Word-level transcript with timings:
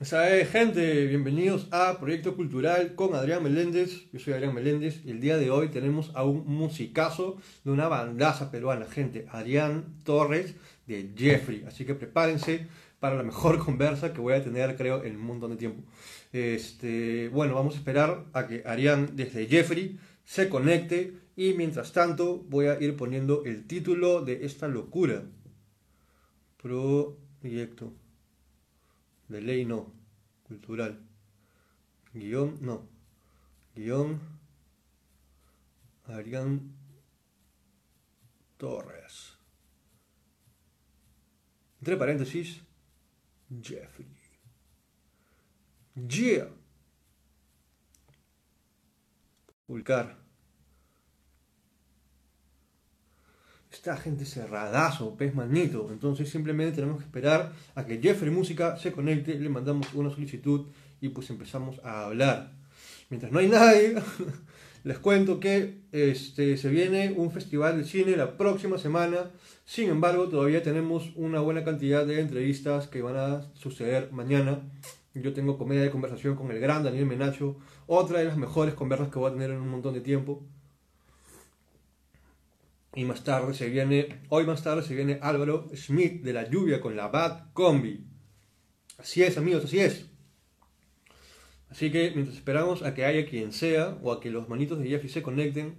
¿Sabe, 0.00 0.44
gente? 0.44 1.06
Bienvenidos 1.06 1.68
a 1.70 1.98
Proyecto 2.00 2.34
Cultural 2.34 2.96
con 2.96 3.14
Adrián 3.14 3.44
Meléndez. 3.44 4.10
Yo 4.12 4.18
soy 4.18 4.34
Adrián 4.34 4.52
Meléndez 4.52 5.00
y 5.04 5.12
el 5.12 5.20
día 5.20 5.36
de 5.36 5.50
hoy 5.50 5.68
tenemos 5.68 6.10
a 6.16 6.24
un 6.24 6.44
musicazo 6.46 7.36
de 7.62 7.70
una 7.70 7.86
bandaza 7.86 8.50
peruana, 8.50 8.86
gente. 8.86 9.26
Adrián 9.30 9.94
Torres 10.02 10.56
de 10.88 11.12
Jeffrey. 11.16 11.64
Así 11.66 11.84
que 11.84 11.94
prepárense 11.94 12.66
para 12.98 13.14
la 13.14 13.22
mejor 13.22 13.58
conversa 13.64 14.12
que 14.12 14.20
voy 14.20 14.34
a 14.34 14.42
tener, 14.42 14.76
creo, 14.76 15.04
en 15.04 15.14
un 15.14 15.22
montón 15.22 15.52
de 15.52 15.56
tiempo. 15.56 15.84
Este, 16.32 17.28
bueno, 17.28 17.54
vamos 17.54 17.74
a 17.74 17.78
esperar 17.78 18.24
a 18.32 18.48
que 18.48 18.64
Adrián 18.66 19.10
desde 19.14 19.46
Jeffrey 19.46 20.00
se 20.24 20.48
conecte 20.48 21.14
y 21.36 21.52
mientras 21.52 21.92
tanto 21.92 22.38
voy 22.48 22.66
a 22.66 22.80
ir 22.82 22.96
poniendo 22.96 23.44
el 23.44 23.64
título 23.68 24.22
de 24.22 24.44
esta 24.44 24.66
locura. 24.66 25.22
Proyecto. 26.56 27.92
De 29.28 29.40
ley 29.40 29.64
no. 29.64 29.92
Cultural. 30.46 31.00
Guión 32.12 32.58
no. 32.60 32.88
Guión. 33.74 34.20
Adrián 36.06 36.72
Torres. 38.56 39.36
Entre 41.80 41.96
paréntesis. 41.96 42.62
Jeffrey. 43.62 44.08
Yeah. 45.94 46.48
Publicar. 49.66 50.23
Esta 53.74 53.96
gente 53.96 54.24
cerradazo, 54.24 55.16
pez 55.16 55.34
manito. 55.34 55.88
Entonces 55.90 56.30
simplemente 56.30 56.76
tenemos 56.76 56.98
que 56.98 57.04
esperar 57.04 57.52
a 57.74 57.84
que 57.84 58.00
Jeffrey 58.00 58.30
Música 58.30 58.76
se 58.76 58.92
conecte, 58.92 59.34
le 59.34 59.48
mandamos 59.48 59.92
una 59.94 60.10
solicitud 60.10 60.66
y 61.00 61.08
pues 61.08 61.28
empezamos 61.30 61.80
a 61.84 62.06
hablar. 62.06 62.52
Mientras 63.10 63.32
no 63.32 63.40
hay 63.40 63.48
nadie, 63.48 63.96
les 64.84 64.98
cuento 64.98 65.40
que 65.40 65.80
este, 65.92 66.56
se 66.56 66.68
viene 66.70 67.14
un 67.16 67.30
festival 67.30 67.76
de 67.76 67.84
cine 67.84 68.16
la 68.16 68.36
próxima 68.36 68.78
semana. 68.78 69.30
Sin 69.64 69.90
embargo, 69.90 70.28
todavía 70.28 70.62
tenemos 70.62 71.10
una 71.16 71.40
buena 71.40 71.64
cantidad 71.64 72.06
de 72.06 72.20
entrevistas 72.20 72.86
que 72.86 73.02
van 73.02 73.16
a 73.16 73.42
suceder 73.54 74.12
mañana. 74.12 74.60
Yo 75.14 75.32
tengo 75.32 75.58
comedia 75.58 75.82
de 75.82 75.90
conversación 75.90 76.34
con 76.36 76.50
el 76.50 76.58
gran 76.58 76.82
Daniel 76.82 77.06
Menacho, 77.06 77.56
otra 77.86 78.18
de 78.18 78.24
las 78.24 78.36
mejores 78.36 78.74
conversas 78.74 79.10
que 79.10 79.18
voy 79.18 79.30
a 79.30 79.34
tener 79.34 79.50
en 79.50 79.60
un 79.60 79.68
montón 79.68 79.94
de 79.94 80.00
tiempo. 80.00 80.42
Y 82.96 83.04
más 83.04 83.24
tarde 83.24 83.54
se 83.54 83.68
viene, 83.68 84.20
hoy 84.28 84.46
más 84.46 84.62
tarde 84.62 84.82
se 84.82 84.94
viene 84.94 85.18
Álvaro 85.20 85.68
Schmidt 85.74 86.22
de 86.22 86.32
la 86.32 86.48
lluvia 86.48 86.80
con 86.80 86.96
la 86.96 87.08
Bad 87.08 87.52
Combi. 87.52 88.04
Así 88.98 89.22
es, 89.22 89.36
amigos, 89.36 89.64
así 89.64 89.80
es. 89.80 90.06
Así 91.68 91.90
que 91.90 92.12
mientras 92.14 92.36
esperamos 92.36 92.82
a 92.82 92.94
que 92.94 93.04
haya 93.04 93.26
quien 93.26 93.52
sea 93.52 93.98
o 94.00 94.12
a 94.12 94.20
que 94.20 94.30
los 94.30 94.48
manitos 94.48 94.78
de 94.78 94.88
Jeffy 94.88 95.08
se 95.08 95.22
conecten, 95.22 95.74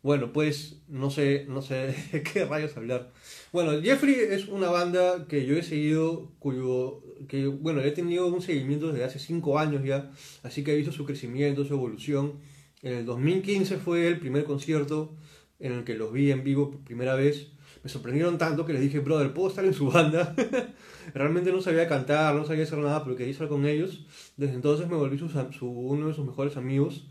bueno, 0.00 0.32
pues 0.32 0.82
no 0.86 1.10
sé, 1.10 1.44
no 1.48 1.60
sé 1.60 1.92
de 2.12 2.22
qué 2.22 2.44
rayos 2.44 2.76
hablar. 2.76 3.10
Bueno, 3.52 3.72
Jeffrey 3.82 4.14
es 4.14 4.46
una 4.46 4.70
banda 4.70 5.26
que 5.26 5.44
yo 5.46 5.56
he 5.56 5.62
seguido, 5.64 6.30
cuyo, 6.38 7.02
que 7.26 7.48
bueno, 7.48 7.80
he 7.80 7.90
tenido 7.90 8.28
un 8.28 8.42
seguimiento 8.42 8.92
desde 8.92 9.04
hace 9.04 9.18
5 9.18 9.58
años 9.58 9.82
ya, 9.82 10.12
así 10.44 10.62
que 10.62 10.72
he 10.72 10.76
visto 10.76 10.92
su 10.92 11.04
crecimiento, 11.04 11.64
su 11.64 11.74
evolución. 11.74 12.34
En 12.82 12.92
el 12.98 13.06
2015 13.06 13.78
fue 13.78 14.06
el 14.06 14.20
primer 14.20 14.44
concierto 14.44 15.16
en 15.58 15.72
el 15.72 15.84
que 15.84 15.94
los 15.94 16.12
vi 16.12 16.30
en 16.30 16.44
vivo 16.44 16.70
por 16.70 16.80
primera 16.80 17.14
vez, 17.14 17.48
me 17.82 17.90
sorprendieron 17.90 18.38
tanto 18.38 18.64
que 18.64 18.72
les 18.72 18.80
dije, 18.80 19.00
brother, 19.00 19.34
¿puedo 19.34 19.48
estar 19.48 19.64
en 19.64 19.74
su 19.74 19.90
banda? 19.90 20.34
Realmente 21.14 21.52
no 21.52 21.60
sabía 21.60 21.86
cantar, 21.86 22.34
no 22.34 22.46
sabía 22.46 22.64
hacer 22.64 22.78
nada, 22.78 23.04
pero 23.04 23.14
quería 23.14 23.32
estar 23.32 23.46
con 23.46 23.66
ellos. 23.66 24.06
Desde 24.38 24.54
entonces 24.54 24.88
me 24.88 24.96
volví 24.96 25.18
su, 25.18 25.68
uno 25.68 26.08
de 26.08 26.14
sus 26.14 26.24
mejores 26.24 26.56
amigos. 26.56 27.06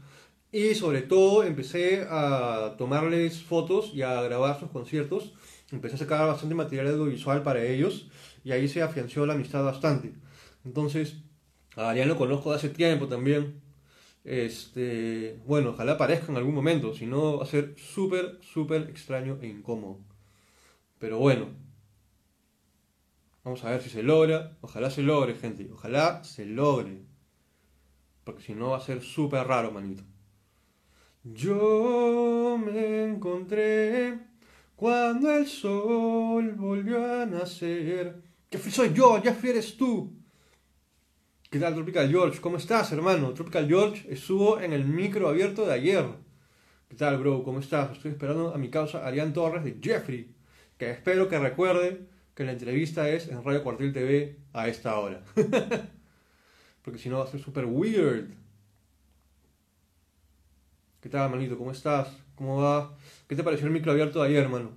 Y 0.51 0.75
sobre 0.75 1.03
todo 1.03 1.43
empecé 1.43 2.07
a 2.09 2.75
tomarles 2.77 3.43
fotos 3.43 3.91
y 3.93 4.01
a 4.01 4.21
grabar 4.23 4.59
sus 4.59 4.71
conciertos. 4.71 5.33
Empecé 5.71 5.95
a 5.95 5.99
sacar 5.99 6.27
bastante 6.27 6.55
material 6.55 6.87
audiovisual 6.87 7.43
para 7.43 7.63
ellos 7.63 8.07
y 8.43 8.51
ahí 8.51 8.67
se 8.67 8.81
afianció 8.81 9.25
la 9.25 9.33
amistad 9.33 9.63
bastante. 9.63 10.13
Entonces, 10.65 11.17
a 11.75 11.89
Arián 11.89 12.07
lo 12.07 12.17
conozco 12.17 12.51
de 12.51 12.57
hace 12.57 12.69
tiempo 12.69 13.07
también. 13.07 13.62
Este, 14.23 15.39
bueno, 15.45 15.71
ojalá 15.71 15.93
aparezca 15.93 16.31
en 16.31 16.37
algún 16.37 16.55
momento, 16.55 16.93
si 16.93 17.05
no 17.05 17.37
va 17.37 17.43
a 17.43 17.47
ser 17.47 17.75
súper, 17.77 18.39
súper 18.41 18.89
extraño 18.89 19.37
e 19.41 19.47
incómodo. 19.47 19.99
Pero 20.99 21.19
bueno, 21.19 21.49
vamos 23.43 23.63
a 23.65 23.71
ver 23.71 23.81
si 23.81 23.89
se 23.89 24.03
logra. 24.03 24.57
Ojalá 24.61 24.89
se 24.89 25.01
logre, 25.01 25.35
gente. 25.35 25.69
Ojalá 25.71 26.23
se 26.23 26.45
logre. 26.45 27.01
Porque 28.23 28.41
si 28.41 28.55
no 28.55 28.69
va 28.69 28.77
a 28.77 28.81
ser 28.81 29.01
súper 29.01 29.45
raro, 29.45 29.71
manito. 29.71 30.03
Yo 31.25 32.57
me 32.57 33.03
encontré 33.03 34.19
cuando 34.77 35.31
el 35.31 35.47
sol 35.47 36.53
volvió 36.53 37.21
a 37.21 37.25
nacer. 37.25 38.21
¿Qué 38.49 38.57
soy 38.57 38.93
yo? 38.93 39.21
Ya 39.21 39.37
eres 39.43 39.75
tú. 39.75 40.22
¿Qué 41.53 41.59
tal 41.59 41.75
Tropical 41.75 42.09
George? 42.09 42.41
¿Cómo 42.41 42.57
estás, 42.57 42.91
hermano? 42.93 43.31
Tropical 43.35 43.67
George 43.67 44.11
estuvo 44.11 44.59
en 44.59 44.73
el 44.73 44.85
micro 44.85 45.29
abierto 45.29 45.67
de 45.67 45.73
ayer. 45.73 46.03
¿Qué 46.89 46.95
tal, 46.95 47.19
bro? 47.19 47.43
¿Cómo 47.43 47.59
estás? 47.59 47.91
Estoy 47.91 48.09
esperando 48.09 48.55
a 48.55 48.57
mi 48.57 48.71
causa 48.71 49.05
Arián 49.05 49.33
Torres 49.33 49.63
de 49.63 49.77
Jeffrey, 49.79 50.33
que 50.79 50.89
espero 50.89 51.29
que 51.29 51.37
recuerde 51.37 52.07
que 52.33 52.43
la 52.43 52.53
entrevista 52.53 53.07
es 53.07 53.27
en 53.27 53.43
Radio 53.43 53.61
Cuartel 53.61 53.93
TV 53.93 54.39
a 54.51 54.67
esta 54.67 54.97
hora. 54.97 55.23
Porque 56.81 56.97
si 56.97 57.07
no 57.09 57.19
va 57.19 57.25
a 57.25 57.27
ser 57.27 57.39
súper 57.39 57.65
weird. 57.65 58.31
¿Qué 61.01 61.09
tal, 61.09 61.29
manito? 61.29 61.55
¿Cómo 61.55 61.69
estás? 61.69 62.17
¿Cómo 62.33 62.63
va? 62.63 62.97
¿Qué 63.27 63.35
te 63.35 63.43
pareció 63.43 63.67
el 63.67 63.73
micro 63.73 63.91
abierto 63.91 64.23
de 64.23 64.29
ayer, 64.29 64.41
hermano? 64.41 64.71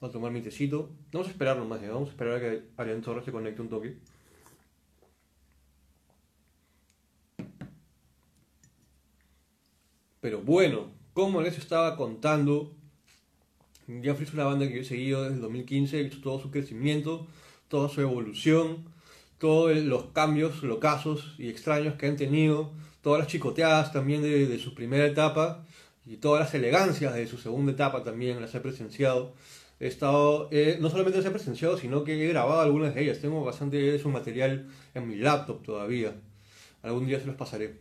A 0.00 0.08
tomar 0.08 0.32
mi 0.32 0.40
tecito. 0.40 0.90
Vamos 1.12 1.28
a 1.28 1.30
esperar 1.30 1.56
nomás, 1.58 1.82
vamos 1.82 2.08
a 2.08 2.12
esperar 2.12 2.36
a 2.36 2.40
que 2.40 2.62
Arián 2.78 3.02
Torres 3.02 3.24
se 3.24 3.32
conecte 3.32 3.60
un 3.60 3.68
toque. 3.68 3.98
Pero 10.20 10.40
bueno, 10.40 10.90
como 11.12 11.42
les 11.42 11.58
estaba 11.58 11.96
contando, 11.96 12.74
Jeffrey 13.86 14.26
es 14.26 14.34
una 14.34 14.44
banda 14.44 14.66
que 14.68 14.76
yo 14.76 14.80
he 14.82 14.84
seguido 14.84 15.22
desde 15.22 15.34
el 15.36 15.40
2015, 15.42 15.98
he 16.00 16.02
visto 16.04 16.20
todo 16.22 16.40
su 16.40 16.50
crecimiento, 16.50 17.26
toda 17.68 17.88
su 17.88 18.00
evolución, 18.00 18.84
todos 19.38 19.76
los 19.76 20.04
cambios 20.12 20.62
locazos 20.62 21.34
y 21.38 21.48
extraños 21.48 21.94
que 21.94 22.06
han 22.06 22.16
tenido, 22.16 22.72
todas 23.02 23.20
las 23.20 23.28
chicoteadas 23.28 23.92
también 23.92 24.22
de, 24.22 24.46
de 24.46 24.58
su 24.58 24.74
primera 24.74 25.06
etapa 25.06 25.66
y 26.06 26.16
todas 26.16 26.40
las 26.40 26.54
elegancias 26.54 27.14
de 27.14 27.26
su 27.26 27.38
segunda 27.38 27.72
etapa 27.72 28.02
también 28.02 28.40
las 28.40 28.54
he 28.54 28.60
presenciado 28.60 29.34
he 29.80 29.86
estado, 29.88 30.48
eh, 30.52 30.78
no 30.80 30.90
solamente 30.90 31.18
las 31.18 31.26
he 31.26 31.30
presenciado, 31.30 31.78
sino 31.78 32.04
que 32.04 32.22
he 32.22 32.28
grabado 32.28 32.60
algunas 32.60 32.94
de 32.94 33.02
ellas. 33.02 33.20
Tengo 33.20 33.42
bastante 33.44 33.78
de 33.78 33.98
su 33.98 34.10
material 34.10 34.68
en 34.94 35.08
mi 35.08 35.16
laptop 35.16 35.62
todavía. 35.62 36.14
Algún 36.82 37.06
día 37.06 37.18
se 37.18 37.26
los 37.26 37.36
pasaré. 37.36 37.80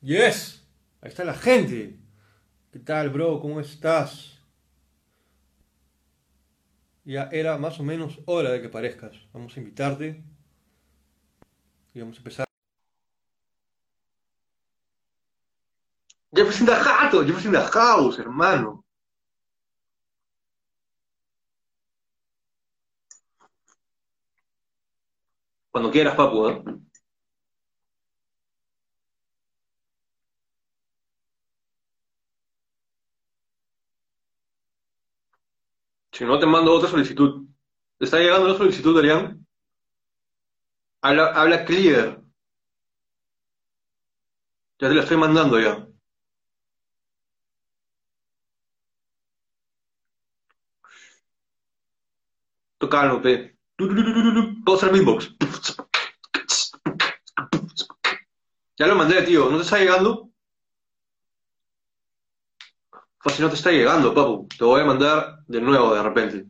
Yes, 0.00 0.64
ahí 1.02 1.10
está 1.10 1.22
la 1.22 1.34
gente. 1.34 1.98
¿Qué 2.72 2.78
tal, 2.78 3.10
bro? 3.10 3.40
¿Cómo 3.40 3.60
estás? 3.60 4.37
Ya 7.08 7.30
era 7.32 7.56
más 7.56 7.80
o 7.80 7.82
menos 7.84 8.20
hora 8.26 8.50
de 8.50 8.60
que 8.60 8.68
parezcas. 8.68 9.16
Vamos 9.32 9.56
a 9.56 9.60
invitarte 9.60 10.22
y 11.94 12.00
vamos 12.00 12.16
a 12.16 12.18
empezar. 12.18 12.46
Jefferson 16.34 16.66
the 16.66 16.74
Jato, 16.74 17.24
Jefferson 17.24 17.52
the 17.52 17.60
House, 17.60 18.18
hermano. 18.18 18.84
Cuando 25.70 25.90
quieras, 25.90 26.14
papu, 26.14 26.48
¿eh? 26.48 26.62
Si 36.18 36.24
no, 36.24 36.36
te 36.40 36.46
mando 36.46 36.72
otra 36.72 36.90
solicitud. 36.90 37.46
¿Te 37.96 38.04
está 38.04 38.18
llegando 38.18 38.48
la 38.48 38.58
solicitud, 38.58 38.98
Arián? 38.98 39.46
Habla, 41.00 41.26
habla 41.28 41.64
clear. 41.64 42.20
Ya 44.80 44.88
te 44.88 44.94
la 44.96 45.02
estoy 45.02 45.16
mandando 45.16 45.60
ya. 45.60 45.86
Tocalo, 52.78 53.22
pe. 53.22 53.56
Pausa 54.64 54.86
el 54.86 54.92
beatbox. 54.94 55.36
Ya 58.76 58.88
lo 58.88 58.96
mandé, 58.96 59.22
tío. 59.22 59.48
¿No 59.50 59.58
te 59.58 59.62
está 59.62 59.78
llegando? 59.78 60.27
Fácil 63.28 63.44
no 63.44 63.50
te 63.50 63.56
está 63.56 63.70
llegando, 63.70 64.14
papu. 64.14 64.48
Te 64.48 64.64
voy 64.64 64.80
a 64.80 64.86
mandar 64.86 65.40
de 65.46 65.60
nuevo 65.60 65.94
de 65.94 66.02
repente. 66.02 66.46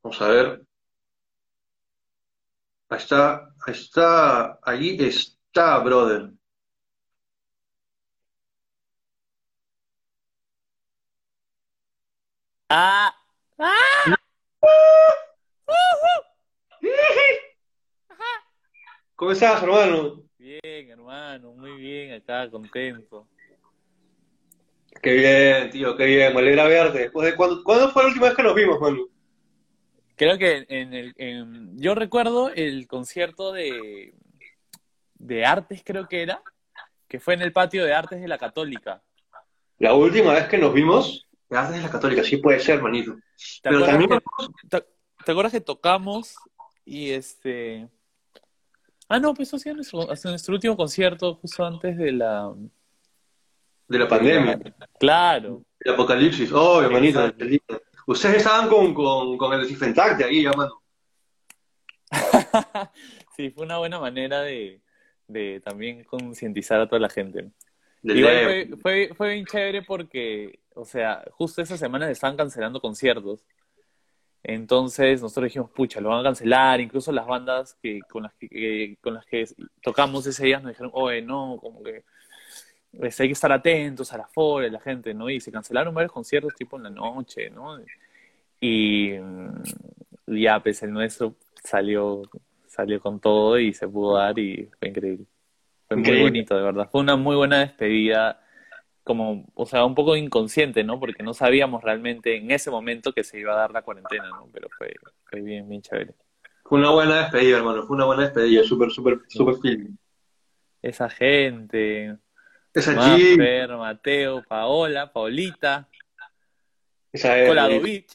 Vamos 0.00 0.22
a 0.22 0.28
ver. 0.28 0.62
Ahí 2.88 2.98
está, 2.98 3.48
ahí 3.66 3.74
está, 3.74 4.60
allí 4.62 4.96
está, 5.00 5.78
brother. 5.80 6.30
Ah, 12.68 13.12
ah, 13.58 14.16
¿Cómo 19.16 19.32
estás, 19.32 19.60
hermano? 19.64 20.22
bien, 20.38 20.90
hermano, 20.90 21.54
muy 21.54 21.72
bien, 21.72 22.12
acá 22.12 22.48
contento. 22.48 23.26
Qué 25.02 25.12
bien, 25.12 25.70
tío, 25.70 25.96
qué 25.96 26.04
bien. 26.04 26.34
Me 26.34 26.40
alegra 26.40 26.64
verte. 26.64 26.98
Después 27.00 27.26
de 27.30 27.36
cuándo, 27.36 27.62
¿cuándo 27.64 27.90
fue 27.90 28.02
la 28.02 28.08
última 28.08 28.26
vez 28.26 28.36
que 28.36 28.42
nos 28.42 28.54
vimos, 28.54 28.80
mano? 28.80 28.98
Creo 30.16 30.38
que 30.38 30.64
en 30.68 30.94
el, 30.94 31.14
en- 31.18 31.78
yo 31.78 31.94
recuerdo 31.94 32.50
el 32.50 32.86
concierto 32.88 33.52
de, 33.52 34.14
de 35.14 35.44
artes, 35.44 35.82
creo 35.84 36.08
que 36.08 36.22
era, 36.22 36.42
que 37.08 37.20
fue 37.20 37.34
en 37.34 37.42
el 37.42 37.52
patio 37.52 37.84
de 37.84 37.94
artes 37.94 38.20
de 38.20 38.28
la 38.28 38.38
Católica. 38.38 39.02
La 39.78 39.94
última 39.94 40.32
vez 40.32 40.48
que 40.48 40.58
nos 40.58 40.72
vimos, 40.72 41.26
antes 41.50 41.76
de 41.76 41.82
la 41.82 41.90
Católica, 41.90 42.22
sí 42.24 42.38
puede 42.38 42.60
ser, 42.60 42.80
manito. 42.82 43.16
¿Te 43.62 43.68
Pero 43.68 43.78
acuerdas 43.80 43.98
también 44.00 44.20
que, 44.20 44.68
te, 44.68 44.86
te 45.24 45.32
acuerdas 45.32 45.52
que 45.52 45.60
tocamos 45.60 46.36
y 46.84 47.10
este... 47.10 47.88
Ah, 49.08 49.20
no, 49.20 49.34
pues 49.34 49.48
eso 49.48 49.56
hacía 49.56 49.72
nuestro, 49.74 50.06
nuestro 50.06 50.54
último 50.54 50.76
concierto 50.76 51.34
justo 51.36 51.64
antes 51.64 51.96
de 51.96 52.12
la... 52.12 52.52
de 53.88 53.98
la 53.98 54.08
pandemia, 54.08 54.58
Claro. 54.98 55.62
del 55.80 55.94
apocalipsis. 55.94 56.50
Oh, 56.52 56.82
hermanito, 56.82 57.24
Exacto. 57.26 57.44
Ustedes 58.08 58.36
estaban 58.36 58.68
con, 58.68 58.94
con, 58.94 59.36
con 59.36 59.52
el 59.54 59.62
desinfectante 59.62 60.24
ahí, 60.24 60.42
ya, 60.44 60.52
mano. 60.52 60.80
Sí, 63.36 63.50
fue 63.50 63.66
una 63.66 63.76
buena 63.78 63.98
manera 64.00 64.40
de, 64.40 64.80
de 65.28 65.60
también 65.60 66.04
concientizar 66.04 66.80
a 66.80 66.86
toda 66.88 67.00
la 67.00 67.10
gente. 67.10 67.50
Del 68.02 68.18
Igual 68.18 68.34
fue, 68.44 68.68
fue, 68.80 69.10
fue 69.14 69.32
bien 69.34 69.44
chévere 69.44 69.82
porque, 69.82 70.60
o 70.74 70.84
sea, 70.86 71.22
justo 71.32 71.60
esa 71.60 71.76
semana 71.76 72.06
se 72.06 72.12
estaban 72.12 72.36
cancelando 72.36 72.80
conciertos. 72.80 73.44
Entonces 74.42 75.20
nosotros 75.20 75.46
dijimos, 75.50 75.70
pucha, 75.72 76.00
lo 76.00 76.10
van 76.10 76.20
a 76.20 76.22
cancelar. 76.22 76.80
Incluso 76.80 77.12
las 77.12 77.26
bandas 77.26 77.76
que, 77.82 77.98
con, 78.08 78.22
las 78.22 78.32
que, 78.34 78.48
que- 78.48 78.96
con 79.02 79.14
las 79.14 79.26
que 79.26 79.44
tocamos 79.82 80.26
ese 80.26 80.46
día 80.46 80.60
nos 80.60 80.70
dijeron, 80.70 80.92
oye, 80.94 81.20
no, 81.20 81.58
como 81.60 81.82
que 81.82 82.04
pues, 82.98 83.20
hay 83.20 83.28
que 83.28 83.32
estar 83.32 83.52
atentos 83.52 84.12
a 84.12 84.18
la 84.18 84.26
fora, 84.26 84.68
la 84.68 84.80
gente, 84.80 85.14
¿no? 85.14 85.28
Y 85.30 85.40
se 85.40 85.52
cancelaron 85.52 85.94
varios 85.94 86.12
conciertos 86.12 86.54
tipo 86.54 86.76
en 86.76 86.84
la 86.84 86.90
noche, 86.90 87.50
¿no? 87.50 87.78
Y 88.60 89.14
ya, 90.26 90.60
pues 90.60 90.82
el 90.82 90.92
nuestro 90.92 91.36
salió, 91.62 92.22
salió 92.66 93.00
con 93.00 93.20
todo 93.20 93.58
y 93.58 93.72
se 93.72 93.86
pudo 93.88 94.16
dar 94.16 94.38
y 94.38 94.68
fue 94.78 94.88
increíble. 94.88 95.26
Fue 95.88 95.96
muy 95.96 96.22
bonito, 96.22 96.56
de 96.56 96.62
verdad. 96.62 96.88
Fue 96.90 97.00
una 97.00 97.16
muy 97.16 97.36
buena 97.36 97.60
despedida, 97.60 98.42
como, 99.04 99.46
o 99.54 99.66
sea, 99.66 99.84
un 99.84 99.94
poco 99.94 100.16
inconsciente, 100.16 100.82
¿no? 100.82 100.98
Porque 100.98 101.22
no 101.22 101.32
sabíamos 101.32 101.84
realmente 101.84 102.36
en 102.36 102.50
ese 102.50 102.70
momento 102.70 103.12
que 103.12 103.22
se 103.22 103.38
iba 103.38 103.52
a 103.52 103.56
dar 103.56 103.70
la 103.70 103.82
cuarentena, 103.82 104.28
¿no? 104.30 104.48
Pero 104.52 104.68
fue, 104.76 104.92
fue 105.24 105.40
bien, 105.42 105.68
bien 105.68 105.82
chévere. 105.82 106.14
Fue 106.64 106.80
una 106.80 106.90
buena 106.90 107.20
despedida, 107.20 107.58
hermano. 107.58 107.84
Fue 107.84 107.94
una 107.94 108.06
buena 108.06 108.22
despedida. 108.24 108.64
Súper, 108.64 108.90
súper, 108.90 109.20
súper 109.28 109.54
film. 109.62 109.96
Esa 110.82 111.08
gente, 111.08 112.16
Esa 112.76 112.92
G, 112.92 113.36
Maffer, 113.38 113.70
Mateo, 113.70 114.44
Paola, 114.46 115.10
Paolita, 115.10 115.88
esa 117.10 117.38
es. 117.38 117.48
Coladovich, 117.48 118.12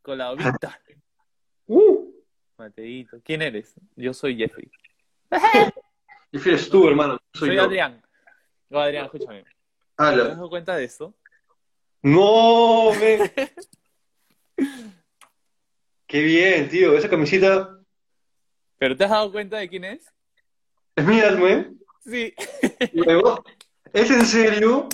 Coladovita, 0.00 0.80
Uh, 1.66 2.10
Mateito. 2.56 3.20
¿Quién 3.22 3.42
eres? 3.42 3.74
Yo 3.94 4.14
soy 4.14 4.36
Jeffrey. 4.38 4.70
y 6.32 6.38
eres 6.48 6.68
tú, 6.70 6.88
hermano. 6.88 7.18
Soy, 7.34 7.48
Soy 7.48 7.56
yo. 7.56 7.62
Adrián. 7.64 8.02
No, 8.70 8.80
Adrián, 8.80 9.04
escúchame. 9.04 9.44
¿Te 9.44 10.02
has 10.02 10.16
dado 10.16 10.48
cuenta 10.48 10.76
de 10.76 10.84
esto? 10.84 11.14
No, 12.02 12.92
men. 12.98 13.30
Qué 16.06 16.22
bien, 16.22 16.68
tío. 16.70 16.96
Esa 16.96 17.08
camisita 17.08 17.78
¿Pero 18.78 18.96
te 18.96 19.04
has 19.04 19.10
dado 19.10 19.30
cuenta 19.30 19.58
de 19.58 19.68
quién 19.68 19.84
es? 19.84 20.10
es 20.96 21.04
mía, 21.04 21.30
men. 21.32 21.78
Sí, 22.02 22.34
Luego, 22.94 23.44
¿es 23.92 24.10
en 24.10 24.26
serio? 24.26 24.88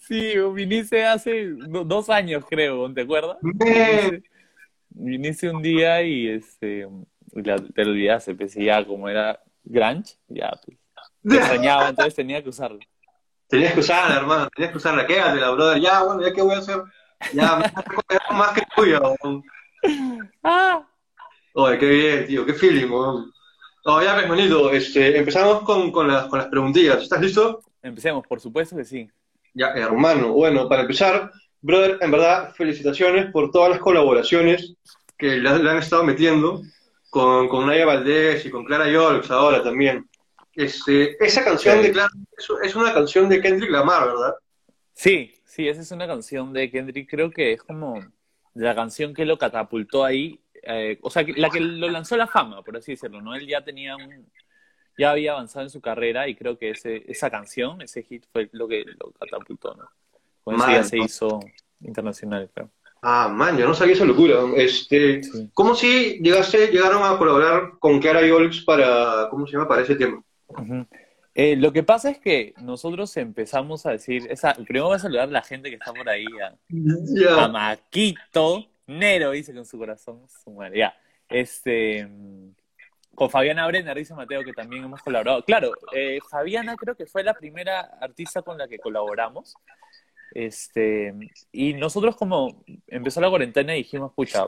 sí, 0.00 0.34
viniste 0.54 1.04
hace 1.04 1.50
do- 1.50 1.84
dos 1.84 2.10
años, 2.10 2.44
creo, 2.48 2.92
¿te 2.92 3.02
acuerdas? 3.02 3.36
Viniste, 3.42 4.22
viniste 4.90 5.50
un 5.50 5.62
día 5.62 6.02
y 6.02 6.28
este 6.28 6.88
la- 7.32 7.56
te 7.56 7.84
lo 7.84 7.90
olvidaste, 7.92 8.34
pues 8.34 8.56
y 8.56 8.64
ya 8.64 8.84
como 8.84 9.08
era 9.08 9.40
grunge, 9.64 10.14
ya 10.28 10.50
pues, 10.64 10.78
te 11.22 11.36
extrañaba, 11.36 11.88
entonces 11.90 12.14
tenía 12.14 12.42
que 12.42 12.48
usarlo. 12.48 12.78
Tenías 13.48 13.74
que 13.74 13.80
usarla, 13.80 14.16
hermano. 14.16 14.48
Tenías 14.52 14.72
que 14.72 14.78
usarla. 14.78 15.06
Quédatela, 15.06 15.50
brother. 15.52 15.80
Ya, 15.80 16.02
bueno, 16.02 16.20
ya 16.20 16.32
qué 16.32 16.42
voy 16.42 16.56
a 16.56 16.58
hacer. 16.58 16.82
Ya, 17.32 17.56
me 17.56 17.64
voy 17.94 18.36
más 18.36 18.52
que 18.52 18.62
tuya. 18.74 19.00
¡Ah! 20.42 20.84
Oye, 21.54 21.78
qué 21.78 21.86
bien, 21.88 22.26
tío. 22.26 22.44
Qué 22.44 22.54
feeling, 22.54 22.90
weón. 22.90 23.32
Oh, 23.84 24.02
ya, 24.02 24.14
pues, 24.16 24.28
manito. 24.28 24.72
Este, 24.72 25.16
empezamos 25.16 25.62
con, 25.62 25.92
con 25.92 26.08
las, 26.08 26.26
con 26.26 26.40
las 26.40 26.48
preguntillas. 26.48 27.04
¿Estás 27.04 27.20
listo? 27.20 27.62
Empecemos, 27.86 28.26
por 28.26 28.40
supuesto 28.40 28.76
que 28.76 28.84
sí. 28.84 29.08
Ya, 29.54 29.68
hermano. 29.68 30.32
Bueno, 30.32 30.68
para 30.68 30.82
empezar, 30.82 31.30
brother, 31.60 31.98
en 32.00 32.10
verdad, 32.10 32.52
felicitaciones 32.54 33.30
por 33.30 33.50
todas 33.50 33.70
las 33.70 33.78
colaboraciones 33.78 34.74
que 35.16 35.36
le, 35.36 35.58
le 35.58 35.70
han 35.70 35.78
estado 35.78 36.02
metiendo 36.02 36.62
con, 37.10 37.48
con 37.48 37.66
Naya 37.66 37.86
Valdés 37.86 38.44
y 38.44 38.50
con 38.50 38.64
Clara 38.64 38.90
Yorks 38.90 39.30
ahora 39.30 39.62
también. 39.62 40.08
Este, 40.54 41.22
esa 41.24 41.44
canción 41.44 41.80
de 41.80 41.92
Clara 41.92 42.10
es, 42.36 42.48
es 42.64 42.74
una 42.74 42.92
canción 42.92 43.28
de 43.28 43.40
Kendrick 43.40 43.70
Lamar, 43.70 44.06
¿verdad? 44.06 44.34
Sí, 44.92 45.32
sí, 45.44 45.68
esa 45.68 45.82
es 45.82 45.92
una 45.92 46.06
canción 46.06 46.52
de 46.52 46.70
Kendrick, 46.70 47.08
creo 47.08 47.30
que 47.30 47.52
es 47.52 47.62
como 47.62 48.04
la 48.54 48.74
canción 48.74 49.14
que 49.14 49.24
lo 49.24 49.38
catapultó 49.38 50.04
ahí, 50.04 50.40
eh, 50.62 50.98
o 51.02 51.10
sea, 51.10 51.24
la 51.36 51.50
que 51.50 51.60
lo 51.60 51.88
lanzó 51.88 52.16
a 52.16 52.18
la 52.18 52.26
fama, 52.26 52.62
por 52.62 52.76
así 52.76 52.92
decirlo, 52.92 53.20
¿no? 53.20 53.34
Él 53.34 53.46
ya 53.46 53.62
tenía 53.62 53.94
un, 53.96 54.26
ya 54.98 55.10
había 55.10 55.32
avanzado 55.32 55.64
en 55.64 55.70
su 55.70 55.80
carrera 55.80 56.28
y 56.28 56.34
creo 56.34 56.58
que 56.58 56.70
ese, 56.70 57.04
esa 57.10 57.30
canción, 57.30 57.82
ese 57.82 58.02
hit 58.02 58.24
fue 58.32 58.48
lo 58.52 58.66
que 58.68 58.84
lo 58.84 59.12
catapultó, 59.12 59.74
¿no? 59.74 59.88
Con 60.44 60.54
eso 60.56 60.66
ya 60.66 60.72
Man, 60.74 60.84
se 60.84 60.98
hizo 60.98 61.40
internacional. 61.80 62.50
Ah, 63.02 63.28
man, 63.28 63.56
yo 63.58 63.66
no 63.66 63.74
sabía 63.74 63.94
esa 63.94 64.04
locura. 64.04 64.36
Este, 64.56 65.22
Sí. 65.22 65.50
¿cómo 65.54 65.74
si 65.74 66.18
llegaste, 66.20 66.68
llegaron 66.68 67.02
a 67.02 67.18
colaborar 67.18 67.72
con 67.78 68.00
Clara 68.00 68.26
Yorks 68.26 68.62
para, 68.64 69.28
¿cómo 69.30 69.46
se 69.46 69.52
llama? 69.52 69.68
Para 69.68 69.82
ese 69.82 69.96
tema? 69.96 70.22
Eh, 71.34 71.54
lo 71.56 71.70
que 71.72 71.82
pasa 71.82 72.10
es 72.10 72.18
que 72.18 72.54
nosotros 72.62 73.14
empezamos 73.18 73.84
a 73.84 73.90
decir, 73.90 74.26
esa, 74.30 74.54
primero 74.54 74.86
voy 74.86 74.96
a 74.96 75.00
saludar 75.00 75.28
a 75.28 75.32
la 75.32 75.42
gente 75.42 75.68
que 75.68 75.76
está 75.76 75.92
por 75.92 76.08
ahí, 76.08 76.24
a, 76.42 77.44
a. 77.44 77.48
Maquito, 77.48 78.66
Nero, 78.86 79.32
dice 79.32 79.52
con 79.52 79.66
su 79.66 79.76
corazón, 79.76 80.22
su 80.42 80.50
madre, 80.52 80.78
ya. 80.78 80.96
Este, 81.28 82.08
con 83.16 83.30
Fabiana 83.30 83.66
Brenner, 83.66 83.96
dice 83.96 84.14
Mateo, 84.14 84.44
que 84.44 84.52
también 84.52 84.84
hemos 84.84 85.02
colaborado. 85.02 85.42
Claro, 85.42 85.72
eh, 85.92 86.18
Fabiana 86.30 86.76
creo 86.76 86.94
que 86.94 87.06
fue 87.06 87.24
la 87.24 87.34
primera 87.34 87.80
artista 88.00 88.42
con 88.42 88.56
la 88.58 88.68
que 88.68 88.78
colaboramos. 88.78 89.56
Este, 90.32 91.14
y 91.50 91.72
nosotros 91.74 92.14
como 92.14 92.62
empezó 92.86 93.20
la 93.20 93.30
cuarentena 93.30 93.72
dijimos, 93.72 94.12
pucha, 94.12 94.46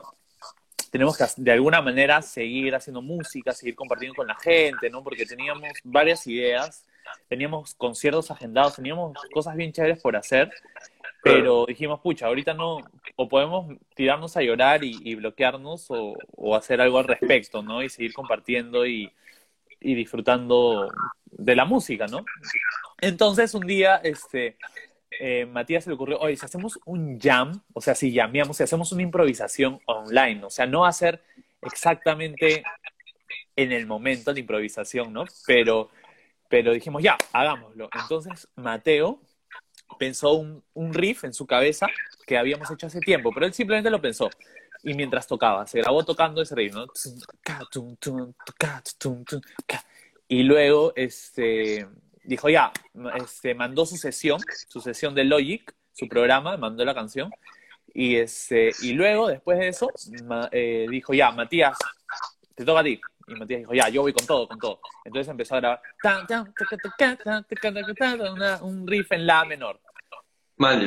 tenemos 0.91 1.17
que 1.17 1.25
de 1.37 1.51
alguna 1.51 1.81
manera 1.81 2.21
seguir 2.21 2.75
haciendo 2.75 3.01
música, 3.01 3.53
seguir 3.53 3.75
compartiendo 3.75 4.15
con 4.15 4.27
la 4.27 4.35
gente, 4.35 4.89
¿no? 4.89 5.03
Porque 5.03 5.25
teníamos 5.25 5.63
varias 5.83 6.25
ideas, 6.27 6.85
teníamos 7.27 7.73
conciertos 7.73 8.29
agendados, 8.29 8.75
teníamos 8.75 9.17
cosas 9.33 9.55
bien 9.55 9.71
chéveres 9.71 9.99
por 9.99 10.15
hacer, 10.15 10.51
pero 11.21 11.65
dijimos, 11.65 11.99
pucha, 11.99 12.27
ahorita 12.27 12.53
no, 12.53 12.77
o 13.15 13.27
podemos 13.27 13.77
tirarnos 13.95 14.37
a 14.37 14.41
llorar 14.41 14.83
y, 14.83 15.15
bloquearnos 15.15 15.91
o, 15.91 16.15
o 16.35 16.55
hacer 16.55 16.79
algo 16.81 16.99
al 16.99 17.05
respecto, 17.05 17.61
¿no? 17.61 17.83
Y 17.83 17.89
seguir 17.89 18.13
compartiendo 18.13 18.85
y, 18.85 19.11
disfrutando 19.81 20.91
de 21.25 21.55
la 21.55 21.65
música, 21.65 22.07
¿no? 22.07 22.25
Entonces 22.99 23.53
un 23.53 23.65
día, 23.65 23.97
este, 23.97 24.57
eh, 25.19 25.45
Matías 25.45 25.85
se 25.85 25.89
le 25.89 25.95
ocurrió, 25.95 26.19
oye, 26.19 26.35
si 26.35 26.45
hacemos 26.45 26.79
un 26.85 27.19
jam, 27.19 27.61
o 27.73 27.81
sea, 27.81 27.95
si 27.95 28.11
llameamos, 28.11 28.57
si 28.57 28.63
hacemos 28.63 28.91
una 28.91 29.03
improvisación 29.03 29.79
online, 29.85 30.43
o 30.43 30.49
sea, 30.49 30.65
no 30.65 30.85
hacer 30.85 31.21
exactamente 31.61 32.63
en 33.55 33.71
el 33.71 33.87
momento 33.87 34.33
de 34.33 34.41
improvisación, 34.41 35.13
¿no? 35.13 35.25
Pero, 35.45 35.89
pero 36.49 36.73
dijimos, 36.73 37.03
ya, 37.03 37.17
hagámoslo. 37.33 37.89
Entonces 38.01 38.47
Mateo 38.55 39.21
pensó 39.97 40.33
un, 40.33 40.93
riff 40.93 41.23
en 41.23 41.33
su 41.33 41.45
cabeza 41.45 41.87
que 42.25 42.37
habíamos 42.37 42.69
hecho 42.71 42.87
hace 42.87 42.99
tiempo, 42.99 43.31
pero 43.33 43.45
él 43.45 43.53
simplemente 43.53 43.89
lo 43.89 44.01
pensó. 44.01 44.29
y 44.83 44.93
mientras 44.93 45.27
tocaba, 45.27 45.67
se 45.67 45.79
grabó 45.79 46.05
tocando 46.05 46.41
ese 46.41 46.55
ritmo, 46.55 46.85
Y 50.27 50.43
luego, 50.43 50.93
este, 50.95 51.87
dijo 52.23 52.49
ya, 52.49 52.71
este, 53.15 53.55
mandó 53.55 53.85
su 53.85 53.97
sesión, 53.97 54.39
su 54.67 54.79
sesión 54.79 55.15
de 55.15 55.25
Logic, 55.25 55.73
su 55.91 56.07
programa, 56.07 56.55
mandó 56.55 56.85
la 56.85 56.93
canción, 56.93 57.29
y, 57.93 58.15
este, 58.15 58.71
y 58.81 58.93
luego, 58.93 59.27
después 59.27 59.59
de 59.59 59.67
eso, 59.67 59.91
eh, 60.51 60.85
dijo 60.89 61.13
ya, 61.13 61.31
Matías, 61.31 61.77
te 62.55 62.63
toca 62.63 62.81
a 62.81 62.83
ti. 62.83 63.01
Y 63.29 63.35
Matías 63.35 63.59
dijo, 63.59 63.73
ya, 63.73 63.89
yo 63.89 64.01
voy 64.01 64.13
con 64.13 64.25
todo, 64.25 64.47
con 64.47 64.59
todo. 64.59 64.79
Entonces 65.05 65.29
empezó 65.29 65.55
a 65.55 65.59
grabar 65.59 65.81
un 68.61 68.87
riff 68.87 69.11
en 69.11 69.25
la 69.25 69.45
menor. 69.45 69.79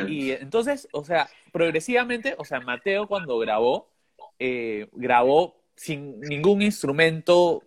Y 0.09 0.33
entonces, 0.33 0.89
o 0.93 1.03
sea, 1.03 1.29
progresivamente, 1.51 2.35
o 2.39 2.45
sea, 2.45 2.61
Mateo 2.61 3.07
cuando 3.07 3.39
grabó, 3.39 3.91
eh, 4.39 4.89
grabó 4.93 5.63
sin 5.75 6.21
ningún 6.21 6.61
instrumento, 6.61 7.63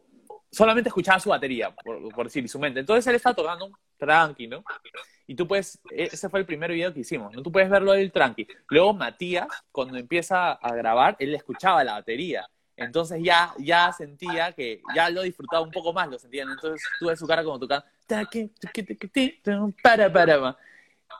solamente 0.52 0.90
escuchaba 0.90 1.20
su 1.20 1.30
batería, 1.30 1.74
por, 1.76 2.14
por 2.14 2.28
decir, 2.28 2.46
y 2.46 2.48
su 2.48 2.60
mente. 2.60 2.80
Entonces 2.80 3.08
él 3.08 3.16
estaba 3.16 3.36
tocando 3.36 3.72
tranqui, 3.98 4.48
¿no? 4.48 4.64
Y 5.28 5.36
tú 5.36 5.48
puedes, 5.48 5.80
e, 5.92 6.04
ese 6.04 6.30
fue 6.30 6.40
el 6.40 6.46
primer 6.46 6.72
video 6.72 6.94
que 6.94 7.00
hicimos, 7.00 7.34
¿no? 7.34 7.42
Tú 7.42 7.52
puedes 7.52 7.70
verlo 7.70 7.94
del 7.94 8.12
tranqui. 8.12 8.48
Luego 8.70 8.94
Matías, 8.94 9.48
cuando 9.72 9.98
empieza 9.98 10.52
a 10.54 10.76
grabar, 10.76 11.16
él 11.20 11.34
escuchaba 11.34 11.84
la 11.84 11.94
batería. 11.94 12.48
Entonces 12.78 13.22
ya, 13.24 13.54
ya 13.58 13.92
sentía 13.94 14.52
que 14.52 14.82
ya 14.94 15.10
lo 15.10 15.22
disfrutaba 15.22 15.64
un 15.64 15.72
poco 15.72 15.94
más, 15.94 16.10
lo 16.10 16.20
sentía. 16.20 16.44
Entonces 16.44 16.82
tuve 17.00 17.16
su 17.16 17.26
cara 17.26 17.44
como 17.44 17.60
tocando. 17.60 17.86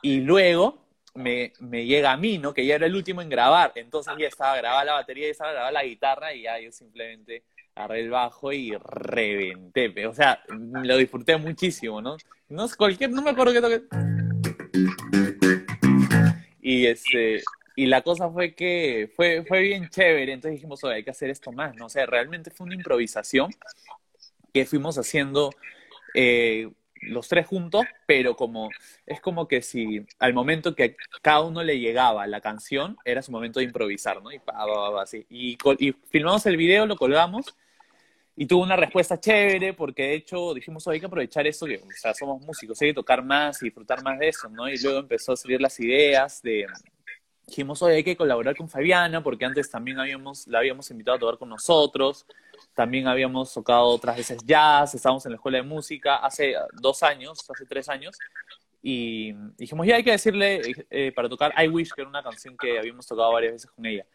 Y 0.02 0.20
luego 0.20 0.84
me, 1.14 1.52
me, 1.60 1.86
llega 1.86 2.12
a 2.12 2.16
mí, 2.16 2.38
¿no? 2.38 2.52
Que 2.52 2.66
ya 2.66 2.74
era 2.74 2.86
el 2.86 2.94
último 2.94 3.22
en 3.22 3.28
grabar. 3.28 3.72
Entonces 3.74 4.12
ya 4.18 4.28
estaba 4.28 4.56
grabada 4.56 4.84
la 4.84 4.92
batería, 4.94 5.26
ya 5.26 5.30
estaba 5.32 5.52
grabada 5.52 5.72
la 5.72 5.84
guitarra 5.84 6.34
y 6.34 6.42
ya 6.42 6.60
yo 6.60 6.70
simplemente 6.70 7.42
agarré 7.74 8.00
el 8.00 8.10
bajo 8.10 8.52
y 8.52 8.76
reventé. 8.76 10.06
O 10.06 10.14
sea, 10.14 10.42
lo 10.48 10.96
disfruté 10.96 11.36
muchísimo, 11.36 12.02
¿no? 12.02 12.16
No 12.48 12.66
cualquier, 12.76 13.10
no 13.10 13.22
me 13.22 13.30
acuerdo 13.30 13.52
qué 13.52 13.60
toque. 13.60 13.82
Y 16.60 16.86
este, 16.86 17.42
y 17.76 17.86
la 17.86 18.00
cosa 18.00 18.30
fue 18.30 18.54
que 18.54 19.12
fue, 19.14 19.44
fue 19.46 19.60
bien 19.60 19.90
chévere, 19.90 20.32
entonces 20.32 20.56
dijimos, 20.56 20.82
oye, 20.82 20.96
hay 20.96 21.04
que 21.04 21.10
hacer 21.10 21.28
esto 21.28 21.52
más, 21.52 21.76
¿no? 21.76 21.86
O 21.86 22.06
realmente 22.06 22.50
fue 22.50 22.64
una 22.64 22.74
improvisación 22.74 23.50
que 24.52 24.64
fuimos 24.64 24.96
haciendo 24.96 25.50
eh, 26.14 26.70
los 27.02 27.28
tres 27.28 27.46
juntos, 27.46 27.84
pero 28.06 28.34
como 28.34 28.70
es 29.04 29.20
como 29.20 29.46
que 29.46 29.60
si 29.60 30.06
al 30.18 30.32
momento 30.32 30.74
que 30.74 30.96
cada 31.20 31.42
uno 31.42 31.62
le 31.62 31.78
llegaba 31.78 32.26
la 32.26 32.40
canción, 32.40 32.96
era 33.04 33.20
su 33.20 33.30
momento 33.30 33.60
de 33.60 33.66
improvisar, 33.66 34.22
¿no? 34.22 34.32
Y, 34.32 34.40
así. 34.98 35.26
Y, 35.28 35.58
y 35.78 35.92
filmamos 36.08 36.46
el 36.46 36.56
video, 36.56 36.86
lo 36.86 36.96
colgamos 36.96 37.54
y 38.34 38.46
tuvo 38.46 38.62
una 38.62 38.76
respuesta 38.76 39.20
chévere 39.20 39.74
porque 39.74 40.02
de 40.04 40.14
hecho 40.14 40.54
dijimos, 40.54 40.88
hay 40.88 40.98
que 40.98 41.06
aprovechar 41.06 41.46
eso, 41.46 41.66
que 41.66 41.76
o 41.76 41.90
sea, 42.00 42.14
somos 42.14 42.40
músicos, 42.40 42.80
hay 42.80 42.88
que 42.88 42.94
tocar 42.94 43.22
más 43.22 43.60
y 43.60 43.66
disfrutar 43.66 44.02
más 44.02 44.18
de 44.18 44.28
eso, 44.28 44.48
¿no? 44.48 44.66
Y 44.66 44.78
luego 44.78 45.00
empezó 45.00 45.32
a 45.32 45.36
salir 45.36 45.60
las 45.60 45.78
ideas 45.78 46.40
de, 46.42 46.66
dijimos, 47.46 47.80
hoy 47.82 47.94
hay 47.94 48.04
que 48.04 48.16
colaborar 48.16 48.56
con 48.56 48.68
Fabiana, 48.68 49.22
porque 49.22 49.44
antes 49.44 49.70
también 49.70 49.98
habíamos, 50.00 50.46
la 50.48 50.58
habíamos 50.58 50.90
invitado 50.90 51.16
a 51.16 51.20
tocar 51.20 51.38
con 51.38 51.48
nosotros, 51.48 52.26
también 52.74 53.06
habíamos 53.06 53.52
tocado 53.54 53.86
otras 53.86 54.16
veces 54.16 54.38
jazz, 54.44 54.94
estábamos 54.94 55.24
en 55.26 55.32
la 55.32 55.36
escuela 55.36 55.58
de 55.58 55.64
música 55.64 56.16
hace 56.16 56.54
dos 56.72 57.02
años, 57.02 57.38
hace 57.48 57.64
tres 57.66 57.88
años, 57.88 58.18
y 58.82 59.32
dijimos, 59.56 59.86
ya 59.86 59.96
hay 59.96 60.04
que 60.04 60.12
decirle 60.12 60.60
eh, 60.90 61.12
para 61.12 61.28
tocar 61.28 61.52
I 61.62 61.68
Wish, 61.68 61.92
que 61.92 62.02
era 62.02 62.10
una 62.10 62.22
canción 62.22 62.56
que 62.56 62.78
habíamos 62.78 63.06
tocado 63.06 63.32
varias 63.32 63.54
veces 63.54 63.70
con 63.70 63.86
ella. 63.86 64.06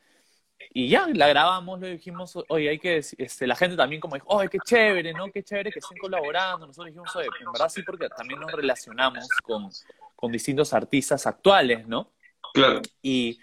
Y 0.74 0.88
ya, 0.88 1.08
la 1.08 1.28
grabamos, 1.28 1.80
le 1.80 1.92
dijimos, 1.92 2.38
oye, 2.48 2.70
hay 2.70 2.80
que, 2.80 2.98
este, 2.98 3.48
la 3.48 3.56
gente 3.56 3.76
también 3.76 4.00
como 4.00 4.16
dijo, 4.16 4.28
oye, 4.30 4.48
qué 4.48 4.60
chévere, 4.64 5.12
¿no? 5.12 5.32
Qué 5.32 5.44
chévere 5.44 5.72
que 5.72 5.80
estén 5.80 5.98
colaborando. 5.98 6.68
Nosotros 6.68 6.88
dijimos, 6.88 7.14
oye, 7.16 7.28
en 7.40 7.52
verdad 7.52 7.70
sí, 7.70 7.82
porque 7.82 8.08
también 8.10 8.40
nos 8.40 8.52
relacionamos 8.52 9.28
con, 9.44 9.70
con 10.16 10.32
distintos 10.32 10.74
artistas 10.74 11.26
actuales, 11.26 11.88
¿no? 11.88 12.12
Claro. 12.54 12.82
Y, 13.02 13.40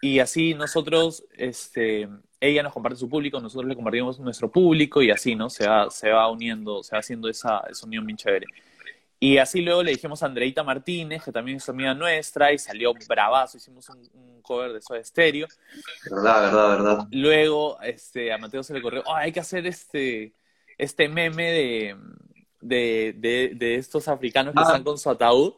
y 0.00 0.18
así 0.18 0.54
nosotros, 0.54 1.24
este, 1.36 2.08
ella 2.40 2.62
nos 2.62 2.72
comparte 2.72 2.98
su 2.98 3.08
público, 3.08 3.40
nosotros 3.40 3.68
le 3.68 3.76
compartimos 3.76 4.18
nuestro 4.18 4.50
público 4.50 5.00
y 5.02 5.10
así, 5.10 5.34
¿no? 5.36 5.48
Se 5.48 5.66
va, 5.68 5.90
se 5.90 6.10
va 6.10 6.30
uniendo, 6.30 6.82
se 6.82 6.96
va 6.96 7.00
haciendo 7.00 7.28
esa, 7.28 7.60
esa 7.70 7.86
unión 7.86 8.04
bien 8.04 8.16
chévere. 8.16 8.46
Y 9.22 9.38
así 9.38 9.60
luego 9.60 9.84
le 9.84 9.92
dijimos 9.92 10.20
a 10.24 10.26
Andreita 10.26 10.64
Martínez, 10.64 11.22
que 11.22 11.30
también 11.30 11.58
es 11.58 11.68
amiga 11.68 11.94
nuestra, 11.94 12.52
y 12.52 12.58
salió 12.58 12.92
bravazo, 13.08 13.56
hicimos 13.56 13.88
un, 13.90 14.42
cover 14.42 14.72
de 14.72 14.82
Soda 14.82 15.04
Stereo. 15.04 15.46
Verdad, 16.10 16.42
verdad, 16.42 16.68
verdad. 16.70 17.08
Luego 17.12 17.80
este, 17.82 18.32
a 18.32 18.38
Mateo 18.38 18.64
se 18.64 18.74
le 18.74 18.82
corrió, 18.82 19.04
oh, 19.06 19.14
hay 19.14 19.30
que 19.30 19.38
hacer 19.38 19.64
este, 19.68 20.34
este 20.76 21.08
meme 21.08 21.52
de, 21.52 21.96
de, 22.60 23.52
de, 23.54 23.74
estos 23.76 24.08
africanos 24.08 24.54
que 24.54 24.60
ah. 24.60 24.64
están 24.66 24.82
con 24.82 24.98
su 24.98 25.08
ataúd. 25.08 25.54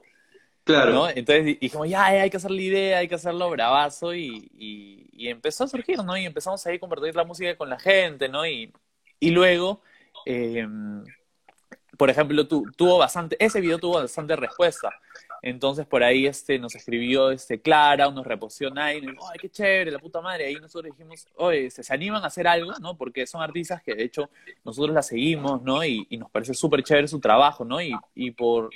Claro. 0.65 1.09
Entonces 1.11 1.61
dijimos, 1.61 1.89
ya, 1.89 2.07
hay 2.07 2.31
que 2.31 2.39
hacer 2.39 2.51
la 2.51 2.63
idea, 2.63 2.99
hay 2.99 3.09
que 3.09 3.15
hacerlo 3.15 3.51
bravazo 3.51 4.15
y, 4.15 4.51
y, 4.57 5.29
empezó 5.29 5.65
a 5.65 5.69
surgir, 5.69 6.03
¿no? 6.03 6.17
Y 6.17 6.25
empezamos 6.25 6.67
ahí 6.67 6.77
a 6.77 6.81
compartir 6.81 7.15
la 7.15 7.25
música 7.25 7.57
con 7.57 7.69
la 7.69 7.79
gente, 7.79 8.29
¿no? 8.29 8.47
Y, 8.47 8.73
y 9.21 9.31
luego, 9.31 9.83
eh, 10.27 10.67
por 11.97 12.11
ejemplo, 12.11 12.47
tu, 12.47 12.65
tuvo 12.77 12.99
bastante, 12.99 13.37
ese 13.39 13.61
video 13.61 13.79
tuvo 13.79 14.01
bastante 14.01 14.37
respuesta. 14.37 14.91
Entonces 15.43 15.87
por 15.87 16.03
ahí 16.03 16.27
este, 16.27 16.59
nos 16.59 16.75
escribió 16.75 17.31
este, 17.31 17.61
Clara, 17.61 18.11
nos 18.11 18.27
reposió 18.27 18.71
Nine, 18.71 19.15
¡ay, 19.31 19.39
qué 19.39 19.51
chévere, 19.51 19.91
la 19.91 19.99
puta 19.99 20.23
madre! 20.23 20.47
Ahí 20.47 20.55
nosotros 20.55 20.97
dijimos, 20.97 21.27
oye, 21.37 21.71
¿se, 21.71 21.93
animan 21.93 22.25
a 22.25 22.29
hacer 22.29 22.49
algo? 22.49 22.73
¿no? 22.81 22.97
Porque 22.97 23.27
son 23.27 23.43
artistas 23.43 23.83
que 23.83 23.95
de 23.95 24.05
hecho 24.05 24.31
nosotros 24.65 24.95
la 24.95 25.03
seguimos, 25.03 25.61
¿no? 25.63 25.85
Y, 25.85 26.07
y 26.09 26.17
nos 26.17 26.31
parece 26.31 26.55
súper 26.55 26.83
chévere 26.83 27.09
su 27.09 27.21
trabajo, 27.21 27.63
¿no? 27.63 27.83
Y, 27.83 27.95
y 28.15 28.31
por 28.31 28.71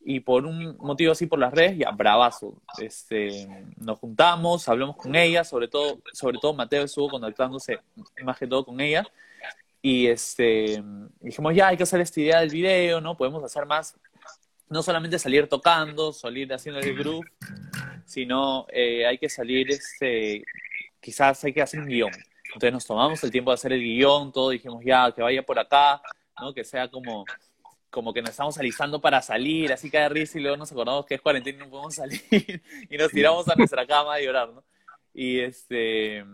y 0.00 0.20
por 0.20 0.46
un 0.46 0.76
motivo 0.78 1.12
así 1.12 1.26
por 1.26 1.38
las 1.38 1.52
redes, 1.52 1.78
ya, 1.78 1.90
bravazo. 1.90 2.62
Este, 2.78 3.48
nos 3.76 3.98
juntamos, 3.98 4.68
hablamos 4.68 4.96
con 4.96 5.14
ella, 5.14 5.44
sobre 5.44 5.68
todo, 5.68 6.00
sobre 6.12 6.38
todo 6.38 6.54
Mateo 6.54 6.84
estuvo 6.84 7.08
contactándose 7.10 7.78
más 8.22 8.38
que 8.38 8.46
todo 8.46 8.64
con 8.64 8.80
ella. 8.80 9.04
Y 9.82 10.06
este, 10.06 10.82
dijimos, 11.20 11.54
ya 11.54 11.68
hay 11.68 11.76
que 11.76 11.82
hacer 11.82 12.00
esta 12.00 12.20
idea 12.20 12.40
del 12.40 12.50
video, 12.50 13.00
¿no? 13.00 13.16
Podemos 13.16 13.42
hacer 13.44 13.66
más, 13.66 13.96
no 14.68 14.82
solamente 14.82 15.18
salir 15.18 15.48
tocando, 15.48 16.12
salir 16.12 16.52
haciendo 16.52 16.80
el 16.80 16.96
groove, 16.96 17.26
sino 18.04 18.66
eh, 18.70 19.06
hay 19.06 19.18
que 19.18 19.28
salir, 19.28 19.70
este, 19.70 20.42
quizás 21.00 21.44
hay 21.44 21.52
que 21.52 21.62
hacer 21.62 21.80
un 21.80 21.86
guion. 21.86 22.12
Entonces 22.46 22.72
nos 22.72 22.86
tomamos 22.86 23.22
el 23.22 23.30
tiempo 23.30 23.50
de 23.50 23.56
hacer 23.56 23.72
el 23.72 23.82
guion, 23.82 24.32
todo, 24.32 24.50
dijimos, 24.50 24.82
ya, 24.84 25.12
que 25.12 25.22
vaya 25.22 25.42
por 25.42 25.58
acá, 25.58 26.00
¿no? 26.40 26.54
Que 26.54 26.64
sea 26.64 26.88
como 26.88 27.24
como 27.90 28.12
que 28.12 28.20
nos 28.20 28.30
estamos 28.30 28.58
alisando 28.58 29.00
para 29.00 29.22
salir, 29.22 29.72
así 29.72 29.90
cae 29.90 30.08
risa 30.08 30.38
y 30.38 30.42
luego 30.42 30.56
nos 30.56 30.70
acordamos 30.72 31.06
que 31.06 31.14
es 31.14 31.20
cuarentena 31.20 31.58
y 31.58 31.60
no 31.60 31.70
podemos 31.70 31.94
salir 31.94 32.20
y 32.90 32.96
nos 32.96 33.10
tiramos 33.10 33.48
a 33.48 33.54
nuestra 33.54 33.86
cama 33.86 34.14
a 34.14 34.20
llorar, 34.20 34.50
¿no? 34.50 34.64
Y 35.14 35.40
este, 35.40 36.24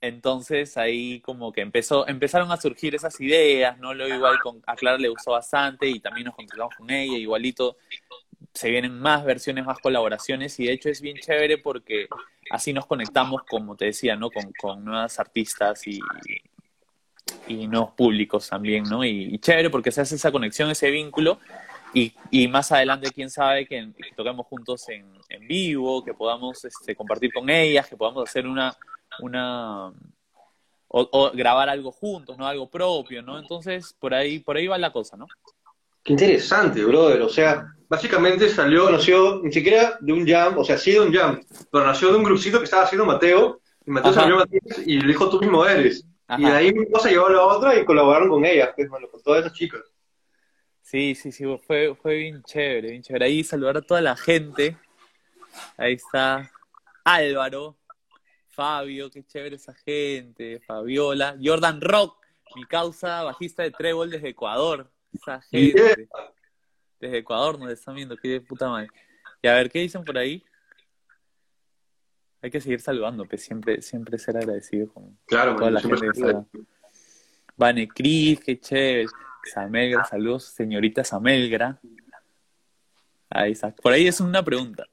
entonces 0.00 0.76
ahí 0.76 1.20
como 1.20 1.52
que 1.52 1.62
empezó, 1.62 2.06
empezaron 2.06 2.50
a 2.52 2.56
surgir 2.56 2.94
esas 2.94 3.18
ideas, 3.20 3.78
¿no? 3.78 3.94
Luego 3.94 4.14
igual 4.14 4.38
con, 4.40 4.62
a 4.66 4.74
Clara 4.74 4.98
le 4.98 5.08
gustó 5.08 5.32
bastante 5.32 5.88
y 5.88 6.00
también 6.00 6.26
nos 6.26 6.34
contactamos 6.34 6.74
con 6.76 6.90
ella, 6.90 7.16
igualito 7.16 7.76
se 8.52 8.70
vienen 8.70 8.98
más 8.98 9.24
versiones, 9.24 9.64
más 9.64 9.78
colaboraciones 9.78 10.58
y 10.60 10.66
de 10.66 10.72
hecho 10.72 10.88
es 10.88 11.00
bien 11.00 11.16
chévere 11.18 11.58
porque 11.58 12.08
así 12.50 12.72
nos 12.72 12.86
conectamos, 12.86 13.42
como 13.44 13.76
te 13.76 13.86
decía, 13.86 14.16
¿no? 14.16 14.30
Con, 14.30 14.52
con 14.60 14.84
nuevas 14.84 15.18
artistas 15.18 15.86
y, 15.86 16.00
y 17.46 17.66
nuevos 17.66 17.92
públicos 17.92 18.48
también, 18.48 18.84
¿no? 18.84 19.04
Y, 19.04 19.38
chévere 19.38 19.70
porque 19.70 19.92
se 19.92 20.00
hace 20.00 20.16
esa 20.16 20.32
conexión, 20.32 20.70
ese 20.70 20.90
vínculo. 20.90 21.38
Y, 21.94 22.12
y 22.30 22.48
más 22.48 22.72
adelante, 22.72 23.10
quién 23.14 23.30
sabe, 23.30 23.66
que, 23.66 23.92
toquemos 24.16 24.46
juntos 24.46 24.88
en, 24.88 25.06
en, 25.28 25.46
vivo, 25.46 26.04
que 26.04 26.12
podamos 26.12 26.64
este, 26.64 26.94
compartir 26.94 27.32
con 27.32 27.48
ellas, 27.48 27.88
que 27.88 27.96
podamos 27.96 28.28
hacer 28.28 28.46
una, 28.46 28.76
una 29.20 29.92
o, 30.88 31.30
grabar 31.32 31.68
algo 31.68 31.92
juntos, 31.92 32.36
¿no? 32.36 32.46
Algo 32.46 32.68
propio, 32.68 33.22
¿no? 33.22 33.38
Entonces, 33.38 33.94
por 33.98 34.14
ahí, 34.14 34.40
por 34.40 34.56
ahí 34.56 34.66
va 34.66 34.78
la 34.78 34.92
cosa, 34.92 35.16
¿no? 35.16 35.26
Qué 36.02 36.12
interesante, 36.12 36.84
brother. 36.84 37.22
O 37.22 37.28
sea, 37.28 37.66
básicamente 37.88 38.48
salió, 38.48 38.90
nació 38.90 39.40
ni 39.42 39.52
siquiera 39.52 39.96
de 40.00 40.12
un 40.12 40.26
jam, 40.26 40.58
o 40.58 40.64
sea, 40.64 40.78
sí 40.78 40.92
de 40.92 41.00
un 41.00 41.12
jam, 41.12 41.40
pero 41.70 41.86
nació 41.86 42.10
de 42.10 42.18
un 42.18 42.24
grupcito 42.24 42.58
que 42.58 42.64
estaba 42.64 42.84
haciendo 42.84 43.06
Mateo, 43.06 43.60
y 43.86 43.90
Mateo 43.90 44.12
salió 44.12 44.36
Matías 44.36 44.86
y 44.86 45.00
le 45.00 45.08
dijo, 45.08 45.28
tú 45.28 45.40
mismo 45.40 45.64
eres. 45.64 46.04
Y 46.28 46.44
de 46.44 46.50
ahí 46.50 46.72
mi 46.72 46.90
cosa 46.90 47.08
llevó 47.08 47.26
a 47.26 47.32
la 47.32 47.44
otra 47.44 47.78
y 47.78 47.84
colaboraron 47.84 48.28
con 48.28 48.44
ellas, 48.44 48.70
pues, 48.74 48.88
con 48.88 49.22
todas 49.22 49.44
esas 49.44 49.52
chicas. 49.52 49.80
Sí, 50.82 51.14
sí, 51.14 51.32
sí, 51.32 51.44
fue, 51.66 51.94
fue 51.94 52.16
bien 52.16 52.42
chévere, 52.42 52.90
bien 52.90 53.02
chévere. 53.02 53.26
Ahí 53.26 53.44
saludar 53.44 53.76
a 53.76 53.82
toda 53.82 54.00
la 54.00 54.16
gente. 54.16 54.76
Ahí 55.76 55.94
está 55.94 56.50
Álvaro, 57.04 57.76
Fabio, 58.48 59.10
qué 59.10 59.24
chévere 59.24 59.56
esa 59.56 59.74
gente, 59.74 60.60
Fabiola, 60.66 61.36
Jordan 61.42 61.80
Rock, 61.80 62.24
mi 62.54 62.64
causa 62.64 63.22
bajista 63.22 63.62
de 63.62 63.70
Trébol 63.70 64.10
desde 64.10 64.28
Ecuador. 64.28 64.90
Esa 65.12 65.40
gente. 65.42 66.08
Desde 66.98 67.18
Ecuador 67.18 67.58
nos 67.58 67.70
están 67.70 67.94
viendo, 67.94 68.16
qué 68.16 68.28
de 68.28 68.40
puta 68.40 68.68
madre. 68.68 68.88
Y 69.42 69.48
a 69.48 69.54
ver, 69.54 69.70
¿qué 69.70 69.80
dicen 69.80 70.04
por 70.04 70.16
ahí? 70.16 70.42
Hay 72.42 72.50
que 72.50 72.60
seguir 72.60 72.80
saludando, 72.80 73.24
pues 73.24 73.42
siempre, 73.42 73.82
siempre 73.82 74.18
ser 74.18 74.36
agradecido 74.36 74.92
con 74.92 75.18
Claro, 75.26 75.56
toda 75.56 75.70
man, 75.70 75.74
la 75.74 75.80
gente. 75.80 76.60
Vane 77.56 77.88
Cris, 77.88 78.40
qué 78.40 78.60
chévere. 78.60 79.06
Samelgra, 79.44 80.04
saludos, 80.04 80.44
señorita 80.44 81.02
Samelgra. 81.04 81.80
Ahí 83.30 83.52
está. 83.52 83.74
Por 83.74 83.92
ahí 83.92 84.06
es 84.06 84.20
una 84.20 84.44
pregunta. 84.44 84.86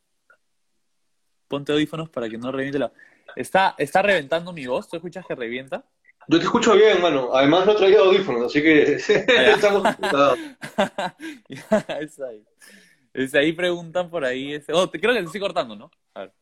Ponte 1.48 1.72
audífonos 1.72 2.10
para 2.10 2.30
que 2.30 2.38
no 2.38 2.52
reviente 2.52 2.80
la. 2.80 2.92
¿Está, 3.36 3.76
está 3.78 4.02
reventando 4.02 4.54
mi 4.54 4.66
voz? 4.66 4.88
¿Tú 4.90 4.96
escuchas 4.96 5.26
que 5.26 5.36
revienta? 5.36 5.84
Yo 6.28 6.38
te 6.38 6.46
escucho 6.46 6.74
bien, 6.76 7.02
mano. 7.02 7.36
Además 7.36 7.66
no 7.66 7.74
he 7.74 7.76
traído 7.76 8.06
audífonos, 8.06 8.44
así 8.46 8.62
que 8.62 8.94
estamos 8.98 9.84
computados. 9.84 10.40
Ya, 11.50 11.80
es 12.00 12.20
ahí. 12.20 12.44
Es 13.14 13.36
ahí 13.36 13.52
preguntan 13.54 14.10
por 14.10 14.24
ahí. 14.26 14.54
ese- 14.54 14.74
Oh, 14.74 14.90
te, 14.90 15.00
creo 15.00 15.14
que 15.14 15.20
te 15.20 15.26
estoy 15.26 15.42
cortando, 15.42 15.76
¿no? 15.76 15.92
A 16.14 16.22
ver. 16.22 16.34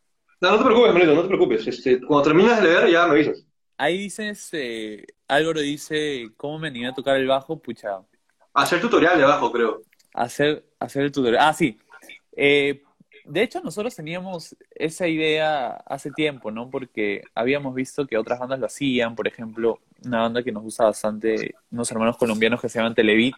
No, 0.42 0.50
no 0.50 0.58
te 0.58 0.64
preocupes, 0.64 0.92
manito, 0.92 1.14
no 1.14 1.22
te 1.22 1.28
preocupes. 1.28 1.66
Este, 1.68 2.00
cuando 2.00 2.24
terminas 2.24 2.60
de 2.60 2.68
leer, 2.68 2.90
ya 2.90 3.06
me 3.06 3.12
avisas. 3.12 3.46
Ahí 3.78 3.96
dices, 3.98 4.48
eh, 4.52 5.06
Álvaro 5.28 5.60
dice, 5.60 6.30
¿cómo 6.36 6.58
me 6.58 6.68
animé 6.68 6.88
a 6.88 6.92
tocar 6.94 7.16
el 7.16 7.28
bajo? 7.28 7.58
Pucha, 7.58 8.00
Hacer 8.52 8.80
tutorial 8.80 9.16
de 9.18 9.24
abajo, 9.24 9.50
creo. 9.52 9.82
hacer, 10.14 10.64
hacer 10.80 11.04
el 11.04 11.12
tutorial. 11.12 11.42
Ah, 11.48 11.54
sí. 11.54 11.78
Eh, 12.36 12.82
de 13.24 13.42
hecho, 13.42 13.60
nosotros 13.62 13.94
teníamos 13.94 14.56
esa 14.74 15.06
idea 15.06 15.68
hace 15.86 16.10
tiempo, 16.10 16.50
¿no? 16.50 16.68
Porque 16.70 17.22
habíamos 17.36 17.72
visto 17.74 18.04
que 18.06 18.18
otras 18.18 18.40
bandas 18.40 18.58
lo 18.58 18.66
hacían. 18.66 19.14
Por 19.14 19.28
ejemplo, 19.28 19.78
una 20.04 20.22
banda 20.22 20.42
que 20.42 20.50
nos 20.52 20.64
gusta 20.64 20.84
bastante, 20.84 21.54
unos 21.70 21.90
hermanos 21.92 22.16
colombianos 22.16 22.60
que 22.60 22.68
se 22.68 22.78
llaman 22.80 22.94
Televit, 22.96 23.36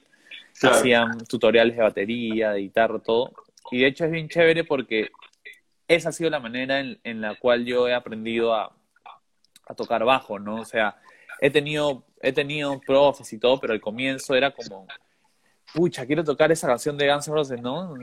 Claro. 0.58 0.76
hacían 0.76 1.18
tutoriales 1.28 1.76
de 1.76 1.82
batería, 1.82 2.52
de 2.52 2.60
guitarra, 2.60 2.98
todo. 2.98 3.30
Y 3.70 3.80
de 3.80 3.88
hecho 3.88 4.04
es 4.06 4.10
bien 4.10 4.28
chévere 4.28 4.64
porque 4.64 5.10
esa 5.88 6.08
ha 6.08 6.12
sido 6.12 6.30
la 6.30 6.40
manera 6.40 6.80
en, 6.80 7.20
la 7.20 7.34
cual 7.36 7.64
yo 7.64 7.88
he 7.88 7.94
aprendido 7.94 8.54
a, 8.54 8.74
a 9.66 9.74
tocar 9.74 10.04
bajo, 10.04 10.38
¿no? 10.38 10.56
O 10.56 10.64
sea, 10.64 10.96
he 11.40 11.50
tenido, 11.50 12.04
he 12.20 12.32
tenido 12.32 12.80
profes 12.80 13.32
y 13.32 13.38
todo, 13.38 13.60
pero 13.60 13.72
al 13.72 13.80
comienzo 13.80 14.34
era 14.34 14.50
como, 14.50 14.86
pucha, 15.74 16.06
quiero 16.06 16.24
tocar 16.24 16.50
esa 16.52 16.66
canción 16.66 16.96
de 16.96 17.10
Guns 17.10 17.28
N' 17.28 17.34
Roses, 17.34 17.60
¿no? 17.60 17.94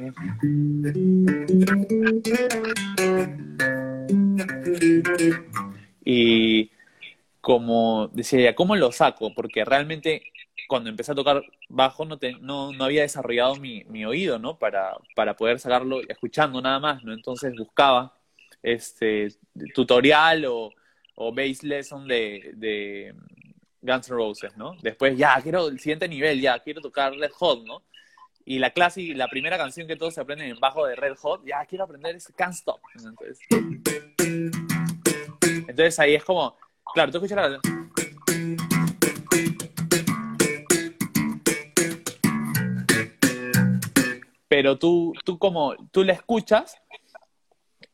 Y 6.03 6.71
como 7.39 8.09
decía 8.13 8.39
ella, 8.39 8.55
¿cómo 8.55 8.75
lo 8.75 8.91
saco? 8.91 9.33
Porque 9.33 9.65
realmente 9.65 10.23
cuando 10.71 10.89
empecé 10.89 11.11
a 11.11 11.15
tocar 11.15 11.43
bajo 11.67 12.05
no, 12.05 12.17
te- 12.17 12.37
no, 12.39 12.71
no 12.71 12.85
había 12.85 13.01
desarrollado 13.01 13.57
mi, 13.57 13.83
mi 13.89 14.05
oído, 14.05 14.39
¿no? 14.39 14.57
Para, 14.57 14.95
para 15.17 15.35
poder 15.35 15.59
sacarlo 15.59 15.99
escuchando 16.07 16.61
nada 16.61 16.79
más, 16.79 17.03
¿no? 17.03 17.11
Entonces 17.11 17.53
buscaba 17.57 18.17
este 18.63 19.27
tutorial 19.75 20.45
o, 20.45 20.71
o 21.15 21.33
bass 21.33 21.61
lesson 21.63 22.07
de, 22.07 22.51
de 22.53 23.13
Guns 23.81 24.07
N' 24.07 24.15
Roses, 24.15 24.55
¿no? 24.55 24.77
Después 24.81 25.17
ya, 25.17 25.41
quiero 25.41 25.67
el 25.67 25.77
siguiente 25.77 26.07
nivel, 26.07 26.39
ya, 26.39 26.57
quiero 26.59 26.79
tocar 26.79 27.11
Red 27.15 27.31
Hot, 27.33 27.65
¿no? 27.65 27.83
Y 28.45 28.57
la 28.57 28.69
clase, 28.69 29.13
la 29.13 29.27
primera 29.27 29.57
canción 29.57 29.87
que 29.87 29.97
todos 29.97 30.13
se 30.13 30.21
aprenden 30.21 30.51
en 30.51 30.59
bajo 30.61 30.85
de 30.85 30.95
Red 30.95 31.17
Hot, 31.17 31.45
ya, 31.45 31.65
quiero 31.65 31.83
aprender 31.83 32.15
ese 32.15 32.31
Can't 32.31 32.53
Stop. 32.53 32.79
Entonces, 32.95 33.39
entonces 35.67 35.99
ahí 35.99 36.15
es 36.15 36.23
como, 36.23 36.55
claro, 36.93 37.11
tú 37.11 37.17
escuchas 37.17 37.51
la 37.51 37.59
Pero 44.61 44.77
tú, 44.77 45.11
tú 45.25 45.39
como, 45.39 45.75
tú 45.89 46.03
la 46.03 46.13
escuchas 46.13 46.79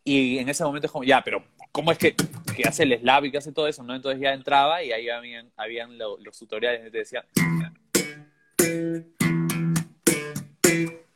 y 0.04 0.38
en 0.38 0.50
ese 0.50 0.66
momento 0.66 0.88
es 0.88 0.92
como, 0.92 1.06
ya, 1.06 1.24
pero 1.24 1.42
¿cómo 1.72 1.94
es 1.94 1.98
que, 1.98 2.14
que 2.14 2.68
hace 2.68 2.84
el 2.84 3.00
slap 3.00 3.24
y 3.24 3.32
que 3.32 3.38
hace 3.38 3.54
todo 3.54 3.70
eso? 3.70 3.84
¿no? 3.84 3.96
Entonces 3.96 4.20
ya 4.20 4.34
entraba 4.34 4.84
y 4.84 4.92
ahí 4.92 5.08
habían, 5.08 5.50
habían 5.56 5.98
lo- 5.98 6.18
los 6.18 6.38
tutoriales 6.38 6.82
que 6.84 6.92
te 6.92 6.98
decían. 6.98 7.24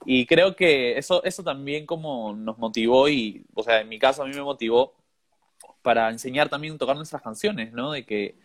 Y 0.06 0.26
creo 0.26 0.56
que 0.56 0.98
eso, 0.98 1.22
eso 1.26 1.44
también 1.44 1.86
como 1.86 2.34
nos 2.34 2.58
motivó 2.58 3.10
y, 3.10 3.44
o 3.54 3.62
sea, 3.62 3.82
en 3.82 3.90
mi 3.90 4.00
caso 4.00 4.24
a 4.24 4.26
mí 4.28 4.34
me 4.34 4.44
motivó 4.44 4.94
para 5.82 6.10
enseñar 6.12 6.48
también 6.48 6.76
a 6.76 6.78
tocar 6.78 6.96
nuestras 6.96 7.22
canciones, 7.22 7.74
¿no? 7.74 7.92
De 7.92 8.06
que, 8.06 8.36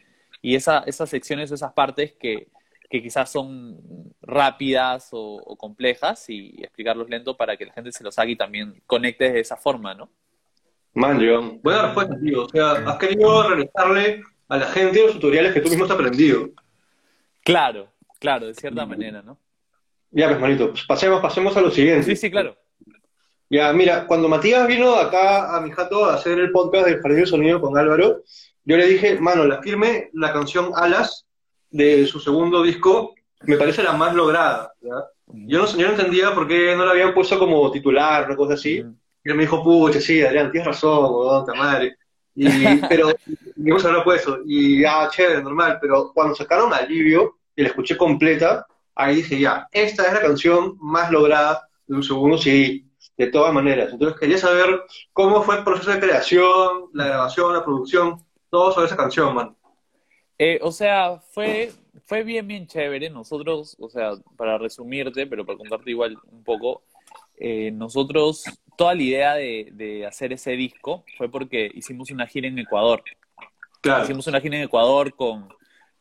y 0.42 0.56
esa, 0.56 0.82
esas 0.88 1.08
secciones, 1.08 1.52
esas 1.52 1.72
partes 1.72 2.14
que, 2.14 2.48
que 2.96 3.02
quizás 3.02 3.30
son 3.30 3.78
rápidas 4.22 5.08
o, 5.12 5.36
o 5.36 5.56
complejas 5.56 6.28
y 6.30 6.54
explicarlos 6.62 7.08
lento 7.08 7.36
para 7.36 7.56
que 7.56 7.66
la 7.66 7.72
gente 7.72 7.92
se 7.92 8.02
los 8.02 8.18
haga 8.18 8.30
y 8.30 8.36
también 8.36 8.82
conecte 8.86 9.30
de 9.30 9.40
esa 9.40 9.56
forma, 9.56 9.94
¿no? 9.94 10.10
Man, 10.94 11.20
John. 11.20 11.60
Buena 11.62 11.82
respuesta, 11.82 12.18
tío. 12.18 12.44
O 12.44 12.48
sea, 12.48 12.70
has 12.72 12.96
querido 12.96 13.48
realizarle 13.48 14.22
a 14.48 14.56
la 14.56 14.66
gente 14.66 15.02
los 15.02 15.12
tutoriales 15.12 15.52
que 15.52 15.60
tú 15.60 15.68
mismo 15.68 15.84
has 15.84 15.90
aprendido. 15.90 16.48
Claro, 17.44 17.92
claro, 18.18 18.46
de 18.46 18.54
cierta 18.54 18.86
manera, 18.86 19.20
¿no? 19.20 19.38
Ya, 20.10 20.28
pues, 20.28 20.40
manito, 20.40 20.70
pues 20.70 20.84
pasemos, 20.86 21.20
pasemos 21.20 21.54
a 21.54 21.60
lo 21.60 21.70
siguiente. 21.70 22.04
Sí, 22.04 22.16
sí, 22.16 22.30
claro. 22.30 22.56
Ya, 23.50 23.72
mira, 23.74 24.06
cuando 24.06 24.26
Matías 24.28 24.66
vino 24.66 24.94
acá 24.94 25.54
a 25.54 25.60
mi 25.60 25.70
jato 25.70 26.06
a 26.06 26.14
hacer 26.14 26.38
el 26.38 26.50
podcast 26.50 26.86
del 26.86 27.00
Jardín 27.00 27.18
del 27.18 27.26
Sonido 27.26 27.60
con 27.60 27.76
Álvaro, 27.76 28.22
yo 28.64 28.76
le 28.78 28.86
dije, 28.86 29.20
mano, 29.20 29.44
la 29.44 29.60
firme 29.60 30.08
la 30.14 30.32
canción 30.32 30.72
Alas 30.74 31.25
de 31.70 32.06
su 32.06 32.20
segundo 32.20 32.62
disco, 32.62 33.14
me 33.42 33.56
parece 33.56 33.82
la 33.82 33.92
más 33.92 34.14
lograda. 34.14 34.72
Yo 34.80 35.58
no, 35.58 35.66
yo 35.66 35.86
no 35.86 35.90
entendía 35.90 36.34
por 36.34 36.46
qué 36.46 36.74
no 36.76 36.84
la 36.84 36.92
habían 36.92 37.14
puesto 37.14 37.38
como 37.38 37.70
titular, 37.70 38.26
una 38.26 38.36
cosa 38.36 38.54
así. 38.54 38.84
Y 39.24 39.30
él 39.30 39.34
me 39.34 39.42
dijo, 39.42 39.62
pucha, 39.62 40.00
sí, 40.00 40.22
Adrián, 40.22 40.50
tienes 40.52 40.66
razón, 40.66 41.12
weón, 41.12 41.44
ta 41.44 41.54
madre. 41.54 41.96
Y, 42.34 42.46
pero, 42.88 43.12
digamos, 43.56 43.84
habrá 43.84 44.04
puesto. 44.04 44.38
Y, 44.46 44.84
ah, 44.84 45.08
chévere, 45.10 45.42
normal. 45.42 45.78
Pero 45.80 46.12
cuando 46.14 46.34
sacaron 46.34 46.72
Alivio 46.72 47.38
y 47.56 47.62
la 47.62 47.68
escuché 47.68 47.96
completa, 47.96 48.66
ahí 48.94 49.16
dije, 49.16 49.40
ya, 49.40 49.66
esta 49.72 50.04
es 50.04 50.12
la 50.12 50.20
canción 50.20 50.76
más 50.80 51.10
lograda 51.10 51.68
de 51.86 51.96
un 51.96 52.02
segundo 52.02 52.38
CD, 52.38 52.84
de 53.16 53.26
todas 53.28 53.52
maneras. 53.52 53.92
Entonces 53.92 54.18
quería 54.18 54.38
saber 54.38 54.82
cómo 55.12 55.42
fue 55.42 55.56
el 55.56 55.64
proceso 55.64 55.90
de 55.90 56.00
creación, 56.00 56.90
la 56.92 57.06
grabación, 57.06 57.52
la 57.52 57.64
producción, 57.64 58.22
todo 58.50 58.72
sobre 58.72 58.86
esa 58.86 58.96
canción, 58.96 59.34
man. 59.34 59.56
Eh, 60.38 60.58
o 60.62 60.70
sea, 60.70 61.18
fue, 61.30 61.72
fue 62.04 62.22
bien, 62.22 62.46
bien 62.46 62.66
chévere. 62.66 63.10
Nosotros, 63.10 63.76
o 63.78 63.88
sea, 63.88 64.12
para 64.36 64.58
resumirte, 64.58 65.26
pero 65.26 65.44
para 65.46 65.58
contarte 65.58 65.90
igual 65.90 66.16
un 66.30 66.44
poco, 66.44 66.82
eh, 67.38 67.70
nosotros, 67.70 68.44
toda 68.76 68.94
la 68.94 69.02
idea 69.02 69.34
de, 69.34 69.70
de 69.72 70.06
hacer 70.06 70.32
ese 70.32 70.52
disco 70.52 71.04
fue 71.16 71.30
porque 71.30 71.70
hicimos 71.74 72.10
una 72.10 72.26
gira 72.26 72.48
en 72.48 72.58
Ecuador. 72.58 73.02
Claro. 73.80 74.04
Hicimos 74.04 74.26
una 74.26 74.40
gira 74.40 74.56
en 74.56 74.64
Ecuador 74.64 75.14
con, 75.14 75.48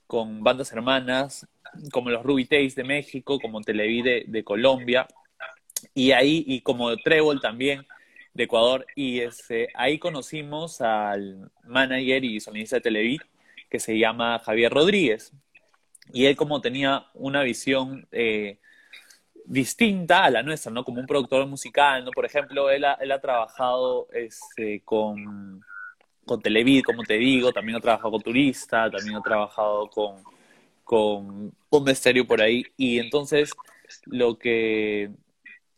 con 0.08 0.44
bandas 0.44 0.72
hermanas, 0.72 1.48
como 1.92 2.10
los 2.10 2.24
Ruby 2.24 2.46
Taste 2.46 2.82
de 2.82 2.84
México, 2.84 3.40
como 3.40 3.62
Televí 3.62 4.02
de, 4.02 4.26
de 4.28 4.44
Colombia, 4.44 5.08
y 5.94 6.12
ahí, 6.12 6.44
y 6.48 6.62
como 6.62 6.96
Trébol 6.98 7.42
también 7.42 7.86
de 8.34 8.44
Ecuador, 8.46 8.86
y 8.96 9.22
ahí 9.76 10.00
conocimos 10.00 10.82
al 10.82 11.52
manager 11.64 12.24
y 12.24 12.40
sonidista 12.40 12.78
de 12.78 12.82
Televí, 12.82 13.20
que 13.76 13.80
se 13.82 13.98
llama 13.98 14.40
Javier 14.40 14.72
Rodríguez. 14.72 15.34
Y 16.14 16.28
él 16.28 16.38
como 16.38 16.62
tenía 16.62 17.08
una 17.14 17.44
visión 17.44 18.08
eh, 18.14 18.60
distinta 19.46 20.24
a 20.24 20.30
la 20.30 20.44
nuestra, 20.44 20.72
¿no? 20.72 20.86
Como 20.86 21.02
un 21.02 21.08
productor 21.08 21.46
musical, 21.46 22.06
¿no? 22.06 22.12
Por 22.12 22.26
ejemplo, 22.26 22.70
él 22.70 22.86
ha, 22.86 22.94
él 23.02 23.12
ha 23.12 23.20
trabajado 23.20 24.08
este, 24.14 24.82
con, 24.86 25.62
con 26.26 26.42
Televid, 26.42 26.84
como 26.86 27.04
te 27.04 27.16
digo, 27.16 27.52
también 27.52 27.78
ha 27.78 27.82
trabajado 27.82 28.12
con 28.12 28.22
Turista, 28.22 28.90
también 28.90 29.18
ha 29.18 29.22
trabajado 29.22 29.90
con, 29.90 30.24
con 30.86 31.90
estéreo 31.90 32.26
por 32.26 32.42
ahí. 32.42 32.64
Y 32.78 33.00
entonces, 33.00 33.52
lo 34.06 34.38
que, 34.40 35.12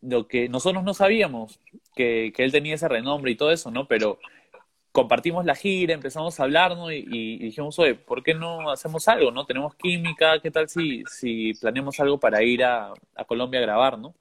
lo 0.01 0.27
que 0.27 0.49
nosotros 0.49 0.83
no 0.83 0.93
sabíamos, 0.93 1.59
que, 1.95 2.31
que 2.35 2.43
él 2.43 2.51
tenía 2.51 2.75
ese 2.75 2.87
renombre 2.87 3.31
y 3.31 3.35
todo 3.35 3.51
eso, 3.51 3.71
¿no? 3.71 3.87
Pero 3.87 4.19
compartimos 4.97 5.45
la 5.45 5.53
gira, 5.53 5.93
empezamos 5.93 6.39
a 6.39 6.43
hablar, 6.43 6.75
¿no? 6.75 6.91
Y, 6.91 7.05
y 7.07 7.37
dijimos, 7.37 7.77
oye, 7.77 7.93
¿por 7.93 8.23
qué 8.23 8.33
no 8.33 8.71
hacemos 8.71 9.07
algo, 9.07 9.29
no? 9.29 9.45
Tenemos 9.45 9.75
química, 9.75 10.39
¿qué 10.39 10.49
tal 10.49 10.67
si, 10.67 11.03
si 11.05 11.53
planeamos 11.53 11.99
algo 11.99 12.19
para 12.19 12.41
ir 12.41 12.63
a, 12.63 12.93
a 13.15 13.25
Colombia 13.25 13.59
a 13.59 13.61
grabar, 13.61 13.99
¿no? 13.99 14.15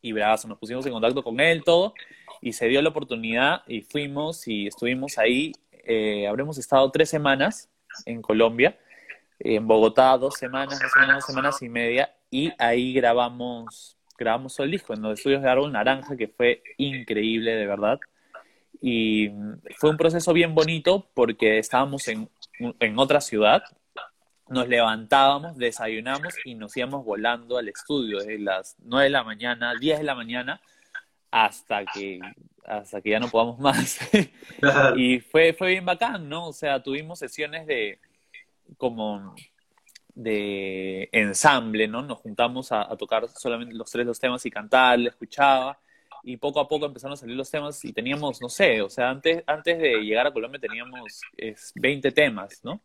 Y 0.00 0.12
bravazo, 0.12 0.48
nos 0.48 0.56
pusimos 0.56 0.86
en 0.86 0.92
contacto 0.92 1.22
con 1.22 1.38
él, 1.40 1.62
todo, 1.62 1.92
y 2.40 2.54
se 2.54 2.68
dio 2.68 2.80
la 2.80 2.88
oportunidad 2.88 3.64
y 3.66 3.82
fuimos 3.82 4.48
y 4.48 4.66
estuvimos 4.66 5.18
ahí, 5.18 5.52
eh, 5.84 6.26
habremos 6.26 6.56
estado 6.56 6.90
tres 6.90 7.10
semanas 7.10 7.68
en 8.06 8.22
Colombia, 8.22 8.78
en 9.40 9.66
Bogotá 9.66 10.16
dos 10.16 10.36
semanas, 10.36 10.80
o 10.80 11.00
menos 11.00 11.16
dos 11.16 11.26
semanas 11.26 11.60
y 11.60 11.68
media, 11.68 12.14
y 12.30 12.50
ahí 12.58 12.94
grabamos, 12.94 13.98
grabamos 14.16 14.58
el 14.58 14.70
disco 14.70 14.94
en 14.94 15.02
los 15.02 15.18
estudios 15.18 15.42
de 15.42 15.50
Árbol 15.50 15.70
Naranja, 15.70 16.16
que 16.16 16.28
fue 16.28 16.62
increíble, 16.78 17.56
de 17.56 17.66
verdad. 17.66 18.00
Y 18.80 19.30
fue 19.76 19.90
un 19.90 19.96
proceso 19.96 20.32
bien 20.32 20.54
bonito 20.54 21.08
porque 21.14 21.58
estábamos 21.58 22.08
en, 22.08 22.28
en 22.58 22.98
otra 22.98 23.20
ciudad, 23.20 23.62
nos 24.48 24.68
levantábamos, 24.68 25.56
desayunamos 25.56 26.34
y 26.44 26.54
nos 26.54 26.76
íbamos 26.76 27.04
volando 27.04 27.58
al 27.58 27.68
estudio 27.68 28.18
desde 28.18 28.38
las 28.38 28.76
9 28.80 29.04
de 29.04 29.10
la 29.10 29.24
mañana, 29.24 29.74
10 29.78 29.98
de 29.98 30.04
la 30.04 30.14
mañana, 30.14 30.60
hasta 31.30 31.84
que 31.86 32.20
hasta 32.64 33.00
que 33.00 33.10
ya 33.10 33.20
no 33.20 33.28
podamos 33.28 33.58
más. 33.58 33.98
y 34.96 35.20
fue, 35.20 35.52
fue 35.52 35.68
bien 35.68 35.84
bacán, 35.84 36.28
¿no? 36.28 36.48
O 36.48 36.52
sea, 36.52 36.82
tuvimos 36.82 37.18
sesiones 37.18 37.66
de 37.66 37.98
como 38.76 39.34
de 40.14 41.08
ensamble, 41.12 41.88
¿no? 41.88 42.02
Nos 42.02 42.18
juntamos 42.18 42.70
a, 42.72 42.86
tocar 42.96 43.28
solamente 43.28 43.74
los 43.74 43.90
tres 43.90 44.06
los 44.06 44.18
temas 44.18 44.44
y 44.46 44.50
cantar, 44.50 44.98
le 44.98 45.08
escuchaba, 45.08 45.78
y 46.22 46.36
poco 46.36 46.60
a 46.60 46.68
poco 46.68 46.86
empezaron 46.86 47.14
a 47.14 47.16
salir 47.16 47.36
los 47.36 47.50
temas 47.50 47.84
y 47.84 47.92
teníamos, 47.92 48.40
no 48.40 48.48
sé, 48.48 48.80
o 48.80 48.88
sea, 48.88 49.10
antes, 49.10 49.42
antes 49.46 49.78
de 49.78 50.02
llegar 50.02 50.26
a 50.26 50.32
Colombia 50.32 50.60
teníamos 50.60 51.20
es, 51.36 51.72
20 51.74 52.12
temas, 52.12 52.60
¿no? 52.62 52.80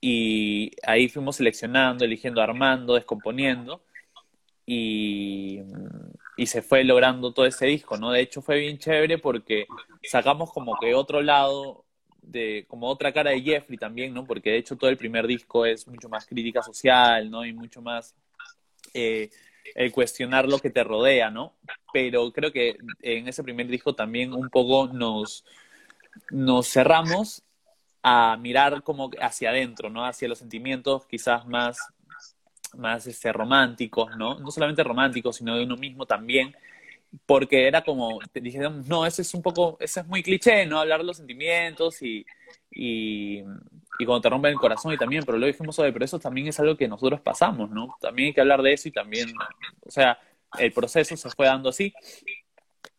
Y 0.00 0.72
ahí 0.84 1.08
fuimos 1.08 1.36
seleccionando, 1.36 2.04
eligiendo, 2.04 2.40
armando, 2.40 2.94
descomponiendo, 2.94 3.82
y, 4.66 5.60
y 6.36 6.46
se 6.46 6.62
fue 6.62 6.84
logrando 6.84 7.32
todo 7.32 7.46
ese 7.46 7.66
disco, 7.66 7.96
¿no? 7.96 8.12
De 8.12 8.20
hecho 8.20 8.42
fue 8.42 8.58
bien 8.60 8.78
chévere 8.78 9.18
porque 9.18 9.66
sacamos 10.02 10.52
como 10.52 10.78
que 10.78 10.94
otro 10.94 11.22
lado 11.22 11.84
de 12.20 12.66
como 12.68 12.88
otra 12.88 13.12
cara 13.12 13.30
de 13.30 13.40
Jeffrey 13.40 13.78
también, 13.78 14.12
¿no? 14.12 14.26
Porque 14.26 14.50
de 14.50 14.58
hecho 14.58 14.76
todo 14.76 14.90
el 14.90 14.98
primer 14.98 15.26
disco 15.26 15.64
es 15.64 15.86
mucho 15.86 16.08
más 16.08 16.26
crítica 16.26 16.62
social, 16.62 17.30
¿no? 17.30 17.44
Y 17.46 17.52
mucho 17.52 17.80
más 17.80 18.14
eh, 18.94 19.30
el 19.74 19.92
cuestionar 19.92 20.48
lo 20.48 20.58
que 20.58 20.70
te 20.70 20.84
rodea, 20.84 21.30
¿no? 21.30 21.54
Pero 21.92 22.32
creo 22.32 22.52
que 22.52 22.76
en 23.02 23.28
ese 23.28 23.42
primer 23.42 23.66
disco 23.66 23.94
también 23.94 24.32
un 24.32 24.48
poco 24.50 24.88
nos, 24.88 25.44
nos 26.30 26.68
cerramos 26.68 27.42
a 28.02 28.36
mirar 28.36 28.82
como 28.82 29.10
hacia 29.20 29.50
adentro, 29.50 29.90
¿no? 29.90 30.04
Hacia 30.04 30.28
los 30.28 30.38
sentimientos 30.38 31.06
quizás 31.06 31.46
más, 31.46 31.78
más 32.76 33.06
este, 33.06 33.32
románticos, 33.32 34.16
¿no? 34.16 34.38
No 34.38 34.50
solamente 34.50 34.82
románticos, 34.84 35.36
sino 35.36 35.56
de 35.56 35.64
uno 35.64 35.76
mismo 35.76 36.06
también 36.06 36.54
porque 37.26 37.66
era 37.66 37.82
como, 37.82 38.18
dijeron, 38.34 38.84
no, 38.86 39.06
ese 39.06 39.22
es 39.22 39.34
un 39.34 39.42
poco, 39.42 39.76
ese 39.80 40.00
es 40.00 40.06
muy 40.06 40.22
cliché, 40.22 40.66
¿no? 40.66 40.80
Hablar 40.80 41.00
de 41.00 41.06
los 41.06 41.16
sentimientos 41.16 42.02
y, 42.02 42.24
y 43.98 44.04
cuando 44.04 44.22
te 44.22 44.30
rompen 44.30 44.52
el 44.52 44.58
corazón 44.58 44.92
y 44.92 44.96
también, 44.96 45.24
pero 45.24 45.38
luego 45.38 45.52
dijimos, 45.52 45.78
oye, 45.78 45.92
pero 45.92 46.04
eso 46.04 46.18
también 46.18 46.46
es 46.46 46.60
algo 46.60 46.76
que 46.76 46.86
nosotros 46.86 47.20
pasamos, 47.20 47.70
¿no? 47.70 47.96
También 48.00 48.28
hay 48.28 48.34
que 48.34 48.40
hablar 48.40 48.62
de 48.62 48.72
eso 48.72 48.88
y 48.88 48.92
también, 48.92 49.32
o 49.84 49.90
sea, 49.90 50.18
el 50.58 50.72
proceso 50.72 51.16
se 51.16 51.30
fue 51.30 51.46
dando 51.46 51.68
así 51.68 51.92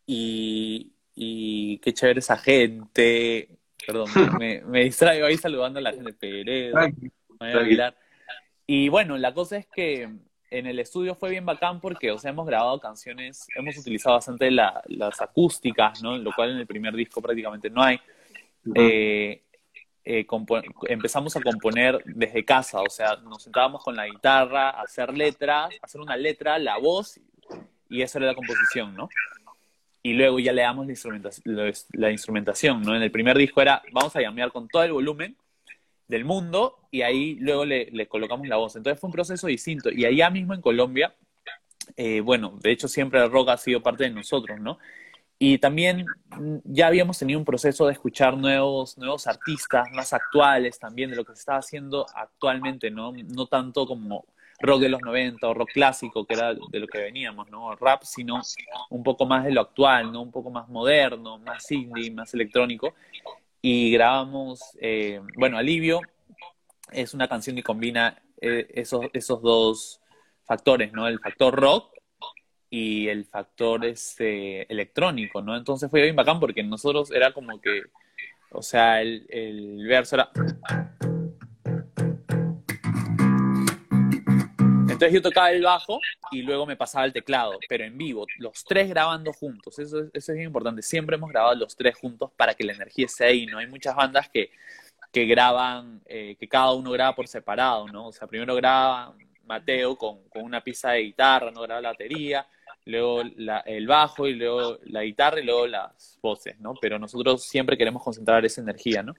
y, 0.06 0.92
y 1.14 1.78
qué 1.78 1.94
chévere 1.94 2.20
esa 2.20 2.36
gente, 2.36 3.48
perdón, 3.86 4.10
me, 4.38 4.60
me 4.62 4.84
distraigo 4.84 5.26
ahí 5.26 5.36
saludando 5.36 5.78
a 5.78 5.82
la 5.82 5.92
gente, 5.92 6.12
Peredo, 6.12 6.76
Y 8.66 8.88
bueno, 8.90 9.16
la 9.16 9.32
cosa 9.32 9.56
es 9.56 9.66
que 9.66 10.08
en 10.50 10.66
el 10.66 10.78
estudio 10.80 11.14
fue 11.14 11.30
bien 11.30 11.46
bacán 11.46 11.80
porque, 11.80 12.10
o 12.10 12.18
sea, 12.18 12.30
hemos 12.30 12.46
grabado 12.46 12.78
canciones, 12.80 13.46
hemos 13.56 13.76
utilizado 13.78 14.16
bastante 14.16 14.50
las 14.50 15.20
acústicas, 15.20 16.02
¿no? 16.02 16.18
Lo 16.18 16.32
cual 16.32 16.50
en 16.50 16.58
el 16.58 16.66
primer 16.66 16.94
disco 16.94 17.22
prácticamente 17.22 17.70
no 17.70 17.82
hay. 17.82 18.00
Eh, 18.74 19.42
eh, 20.04 20.26
empezamos 20.88 21.36
a 21.36 21.40
componer 21.40 22.02
desde 22.04 22.44
casa, 22.44 22.80
o 22.80 22.90
sea, 22.90 23.16
nos 23.16 23.42
sentábamos 23.42 23.82
con 23.84 23.96
la 23.96 24.06
guitarra, 24.06 24.70
hacer 24.70 25.16
letras, 25.16 25.70
hacer 25.82 26.00
una 26.00 26.16
letra, 26.16 26.58
la 26.58 26.78
voz, 26.78 27.20
y 27.88 28.02
eso 28.02 28.18
era 28.18 28.28
la 28.28 28.34
composición, 28.34 28.94
¿no? 28.94 29.08
Y 30.02 30.14
luego 30.14 30.38
ya 30.38 30.52
le 30.52 30.62
damos 30.62 30.86
la, 30.86 30.92
instrumentación, 30.92 31.72
la 31.92 32.10
instrumentación, 32.10 32.82
¿no? 32.82 32.96
En 32.96 33.02
el 33.02 33.10
primer 33.10 33.36
disco 33.36 33.60
era, 33.60 33.82
vamos 33.92 34.16
a 34.16 34.20
llamear 34.20 34.50
con 34.50 34.68
todo 34.68 34.82
el 34.82 34.92
volumen, 34.92 35.36
del 36.10 36.24
mundo 36.24 36.76
y 36.90 37.02
ahí 37.02 37.36
luego 37.36 37.64
le, 37.64 38.06
colocamos 38.08 38.46
la 38.48 38.56
voz. 38.56 38.76
Entonces 38.76 39.00
fue 39.00 39.08
un 39.08 39.12
proceso 39.12 39.46
distinto. 39.46 39.90
Y 39.90 40.04
allá 40.04 40.28
mismo 40.28 40.52
en 40.52 40.60
Colombia, 40.60 41.14
eh, 41.96 42.20
bueno, 42.20 42.58
de 42.60 42.72
hecho 42.72 42.88
siempre 42.88 43.22
el 43.22 43.30
rock 43.30 43.50
ha 43.50 43.56
sido 43.56 43.80
parte 43.82 44.04
de 44.04 44.10
nosotros, 44.10 44.60
¿no? 44.60 44.78
Y 45.42 45.58
también 45.58 46.04
mm, 46.38 46.58
ya 46.64 46.86
habíamos 46.86 47.18
tenido 47.18 47.38
un 47.38 47.44
proceso 47.44 47.86
de 47.86 47.94
escuchar 47.94 48.36
nuevos, 48.36 48.96
nuevos 48.98 49.26
artistas 49.26 49.86
más 49.92 50.12
actuales 50.12 50.78
también 50.78 51.10
de 51.10 51.16
lo 51.16 51.24
que 51.24 51.32
se 51.32 51.40
estaba 51.40 51.58
haciendo 51.58 52.06
actualmente, 52.14 52.90
¿no? 52.90 53.12
No 53.12 53.46
tanto 53.46 53.86
como 53.86 54.26
rock 54.60 54.82
de 54.82 54.90
los 54.90 55.00
90 55.00 55.48
o 55.48 55.54
rock 55.54 55.70
clásico, 55.72 56.26
que 56.26 56.34
era 56.34 56.52
de 56.52 56.78
lo 56.78 56.86
que 56.86 56.98
veníamos, 56.98 57.50
¿no? 57.50 57.74
Rap, 57.74 58.02
sino 58.02 58.40
un 58.90 59.02
poco 59.02 59.24
más 59.24 59.44
de 59.44 59.52
lo 59.52 59.62
actual, 59.62 60.12
¿no? 60.12 60.20
Un 60.20 60.30
poco 60.30 60.50
más 60.50 60.68
moderno, 60.68 61.38
más 61.38 61.70
indie, 61.70 62.10
más 62.10 62.34
electrónico 62.34 62.94
y 63.62 63.92
grabamos, 63.92 64.60
eh, 64.80 65.20
bueno, 65.36 65.58
Alivio 65.58 66.00
es 66.92 67.14
una 67.14 67.28
canción 67.28 67.56
que 67.56 67.62
combina 67.62 68.22
eh, 68.40 68.66
esos, 68.74 69.06
esos 69.12 69.42
dos 69.42 70.00
factores, 70.44 70.92
¿no? 70.92 71.06
El 71.06 71.18
factor 71.20 71.54
rock 71.54 71.94
y 72.70 73.08
el 73.08 73.24
factor 73.24 73.84
este, 73.84 74.70
electrónico, 74.72 75.42
¿no? 75.42 75.56
Entonces 75.56 75.90
fue 75.90 76.02
bien 76.02 76.14
bacán 76.14 76.38
porque 76.38 76.62
nosotros 76.62 77.10
era 77.10 77.32
como 77.32 77.60
que, 77.60 77.82
o 78.52 78.62
sea, 78.62 79.02
el, 79.02 79.26
el 79.28 79.86
verso 79.86 80.14
era... 80.14 80.30
Entonces 84.82 85.14
yo 85.14 85.22
tocaba 85.22 85.50
el 85.50 85.62
bajo 85.62 85.98
y 86.30 86.42
luego 86.42 86.66
me 86.66 86.76
pasaba 86.76 87.06
el 87.06 87.12
teclado, 87.12 87.58
pero 87.68 87.84
en 87.84 87.96
vivo, 87.96 88.26
los 88.36 88.62
tres 88.64 88.88
grabando 88.88 89.32
juntos. 89.32 89.78
Eso, 89.78 90.04
eso 90.12 90.32
es 90.32 90.36
bien 90.36 90.48
importante. 90.48 90.82
Siempre 90.82 91.16
hemos 91.16 91.30
grabado 91.30 91.54
los 91.54 91.74
tres 91.74 91.96
juntos 91.96 92.30
para 92.36 92.54
que 92.54 92.64
la 92.64 92.74
energía 92.74 93.06
esté 93.06 93.24
ahí, 93.24 93.46
¿no? 93.46 93.58
Hay 93.58 93.66
muchas 93.66 93.96
bandas 93.96 94.28
que, 94.28 94.50
que 95.10 95.24
graban, 95.24 96.02
eh, 96.04 96.36
que 96.38 96.46
cada 96.46 96.72
uno 96.74 96.90
graba 96.90 97.14
por 97.14 97.26
separado, 97.26 97.88
¿no? 97.88 98.08
O 98.08 98.12
sea, 98.12 98.28
primero 98.28 98.54
graba 98.54 99.14
Mateo 99.46 99.96
con, 99.96 100.28
con 100.28 100.42
una 100.42 100.62
pieza 100.62 100.90
de 100.90 101.00
guitarra, 101.00 101.50
no 101.50 101.62
graba 101.62 101.80
la 101.80 101.90
batería, 101.92 102.46
luego 102.90 103.22
el 103.22 103.86
bajo 103.86 104.26
y 104.26 104.34
luego 104.34 104.78
la 104.84 105.02
guitarra 105.02 105.40
y 105.40 105.44
luego 105.44 105.66
las 105.66 106.18
voces, 106.22 106.58
¿no? 106.60 106.74
Pero 106.80 106.98
nosotros 106.98 107.44
siempre 107.44 107.76
queremos 107.76 108.02
concentrar 108.02 108.44
esa 108.44 108.60
energía, 108.60 109.02
¿no? 109.02 109.14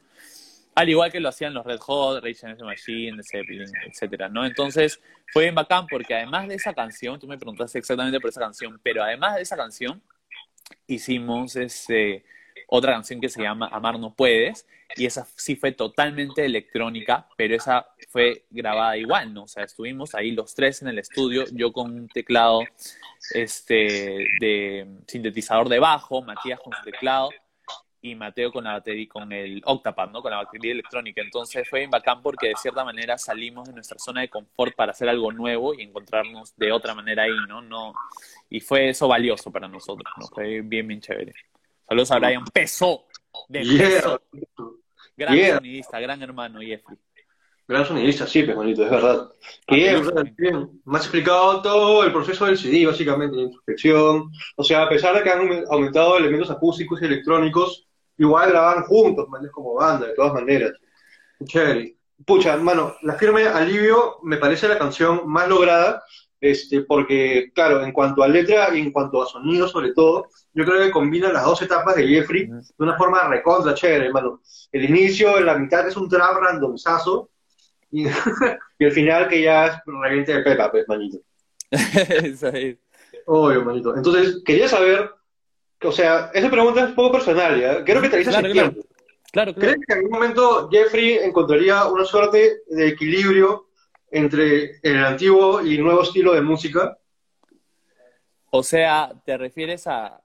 Al 0.74 0.88
igual 0.88 1.12
que 1.12 1.20
lo 1.20 1.30
hacían 1.30 1.54
los 1.54 1.66
Red 1.66 1.80
Hot, 1.80 2.24
Rage 2.24 2.46
Against 2.46 2.60
the 2.60 2.66
Machine, 2.66 3.18
The 3.18 3.24
Zeppelin, 3.24 3.72
etcétera, 3.88 4.30
¿no? 4.30 4.46
Entonces, 4.46 5.02
fue 5.34 5.44
bien 5.44 5.56
bacán 5.56 5.86
porque 5.88 6.14
además 6.16 6.48
de 6.48 6.56
esa 6.56 6.74
canción, 6.74 7.20
tú 7.20 7.28
me 7.28 7.38
preguntaste 7.38 7.80
exactamente 7.80 8.20
por 8.20 8.30
esa 8.30 8.40
canción, 8.40 8.80
pero 8.82 9.04
además 9.04 9.36
de 9.36 9.42
esa 9.42 9.58
canción, 9.58 10.02
hicimos 10.88 11.56
este, 11.58 12.24
otra 12.74 12.94
canción 12.94 13.20
que 13.20 13.28
se 13.28 13.42
llama 13.42 13.68
Amar 13.70 14.00
no 14.00 14.14
puedes, 14.14 14.66
y 14.96 15.06
esa 15.06 15.28
sí 15.36 15.58
fue 15.58 15.74
totalmente 15.74 16.46
electrónica, 16.46 17.28
pero 17.36 17.54
esa 17.54 17.86
fue 18.08 18.46
grabada 18.50 18.96
igual, 18.96 19.34
¿no? 19.34 19.44
O 19.44 19.48
sea, 19.48 19.66
estuvimos 19.66 20.16
ahí 20.16 20.32
los 20.32 20.56
tres 20.56 20.82
en 20.82 20.88
el 20.88 20.98
estudio, 20.98 21.44
yo 21.52 21.74
con 21.74 21.92
un 21.92 22.08
teclado 22.08 22.62
este, 23.34 24.26
de 24.40 24.88
sintetizador 25.06 25.68
de 25.68 25.80
bajo, 25.80 26.22
Matías 26.22 26.62
con 26.62 26.72
su 26.74 26.82
teclado, 26.84 27.30
y 28.02 28.16
Mateo 28.16 28.54
con 28.54 28.64
la 28.64 28.72
batería, 28.72 29.08
con 29.10 29.32
el 29.34 29.62
Octapad, 29.66 30.10
¿no? 30.10 30.22
Con 30.22 30.32
la 30.32 30.38
batería 30.38 30.72
electrónica. 30.72 31.22
Entonces 31.22 31.70
fue 31.70 31.80
bien 31.80 31.92
bacán 31.92 32.22
porque 32.22 32.48
de 32.48 32.56
cierta 32.56 32.84
manera 32.84 33.18
salimos 33.18 33.68
de 33.68 33.74
nuestra 33.74 34.00
zona 34.00 34.22
de 34.22 34.30
confort 34.30 34.76
para 34.76 34.92
hacer 34.92 35.08
algo 35.10 35.32
nuevo 35.32 35.74
y 35.74 35.82
encontrarnos 35.84 36.56
de 36.56 36.72
otra 36.72 36.96
manera 36.96 37.24
ahí, 37.24 37.36
¿no? 37.48 37.62
no 37.62 37.94
y 38.50 38.60
fue 38.60 38.90
eso 38.90 39.08
valioso 39.08 39.52
para 39.52 39.68
nosotros, 39.68 40.12
¿no? 40.18 40.26
Fue 40.28 40.62
bien, 40.62 40.88
bien 40.88 41.02
chévere. 41.02 41.34
Saludos 41.92 42.12
a 42.12 42.20
Brian 42.20 42.46
Peso, 42.46 43.04
de 43.50 43.60
Peso. 43.60 44.22
Gran 45.18 45.56
sonidista, 45.58 46.00
gran 46.00 46.22
hermano, 46.24 46.62
Jeffrey. 46.62 46.98
Gran 47.68 47.86
sonidista, 47.86 48.26
sí, 48.26 48.40
hermanito, 48.40 48.86
es 48.86 48.90
verdad. 48.90 49.30
Bien, 49.68 50.02
bien. 50.38 50.82
Me 50.86 50.98
has 50.98 51.04
explicado 51.04 51.62
todo 51.62 52.06
el 52.06 52.14
proceso 52.14 52.46
del 52.46 52.58
CD, 52.58 52.86
básicamente, 52.86 53.36
la 53.36 53.42
introspección. 53.42 54.32
O 54.56 54.64
sea, 54.64 54.84
a 54.84 54.88
pesar 54.88 55.18
de 55.18 55.24
que 55.24 55.32
han 55.32 55.66
aumentado 55.70 56.18
elementos 56.18 56.50
acústicos 56.50 57.02
y 57.02 57.06
electrónicos, 57.08 57.86
igual 58.18 58.52
graban 58.52 58.84
juntos, 58.84 59.28
man, 59.28 59.50
como 59.52 59.74
banda, 59.74 60.08
de 60.08 60.16
todas 60.16 60.34
maneras. 60.34 60.72
Chévere. 61.44 61.98
Pucha, 62.26 62.56
mano, 62.56 62.96
la 63.02 63.16
firme 63.16 63.48
Alivio 63.48 64.20
me 64.24 64.38
parece 64.38 64.70
la 64.70 64.78
canción 64.78 65.24
más 65.26 65.50
lograda, 65.50 66.06
este, 66.42 66.82
porque, 66.82 67.52
claro, 67.54 67.84
en 67.84 67.94
cuanto 67.94 68.24
a 68.24 68.28
letra 68.28 68.76
y 68.76 68.82
en 68.82 68.92
cuanto 68.92 69.22
a 69.22 69.28
sonido, 69.28 69.68
sobre 69.68 69.94
todo, 69.94 70.28
yo 70.54 70.66
creo 70.66 70.84
que 70.84 70.92
combina 70.92 71.32
las 71.32 71.46
dos 71.46 71.62
etapas 71.62 71.96
de 71.96 72.08
Jeffrey 72.08 72.48
de 72.48 72.62
una 72.80 72.98
forma 72.98 73.28
recontra 73.28 73.74
chévere, 73.74 74.08
hermano. 74.08 74.42
El 74.72 74.86
inicio, 74.86 75.40
la 75.40 75.58
mitad 75.58 75.88
es 75.88 75.96
un 75.96 76.10
trap 76.10 76.36
randomzazo, 76.42 77.30
y, 77.92 78.06
y 78.80 78.86
el 78.86 78.92
final 78.92 79.30
que 79.30 79.44
ya 79.44 79.68
es 79.68 79.74
reviente 79.86 80.34
de 80.34 80.42
pepa, 80.42 80.70
pues, 80.72 80.88
manito. 80.88 81.20
Eso 81.72 82.48
es. 82.48 82.78
Obvio, 83.28 83.64
manito. 83.64 83.96
Entonces, 83.96 84.42
quería 84.44 84.68
saber 84.68 85.12
o 85.84 85.92
sea, 85.92 86.32
esa 86.34 86.50
pregunta 86.50 86.82
es 86.82 86.90
un 86.90 86.96
poco 86.96 87.14
personal, 87.14 87.60
¿ya? 87.60 87.84
Creo 87.84 88.02
que 88.02 88.10
te 88.10 88.18
dices 88.18 88.34
claro, 88.34 88.52
tiempo. 88.52 88.82
Claro, 89.32 89.56
¿Crees 89.56 89.76
que 89.76 89.94
en 89.94 90.00
algún 90.00 90.12
momento 90.12 90.70
Jeffrey 90.70 91.18
encontraría 91.18 91.86
una 91.86 92.06
suerte 92.06 92.62
de 92.68 92.88
equilibrio 92.88 93.68
entre 94.12 94.80
el 94.84 95.04
antiguo 95.04 95.66
y 95.66 95.78
nuevo 95.78 96.04
estilo 96.04 96.34
de 96.34 96.42
música? 96.42 96.98
O 98.52 98.62
sea, 98.62 99.12
¿te 99.26 99.38
refieres 99.38 99.88
a 99.88 100.22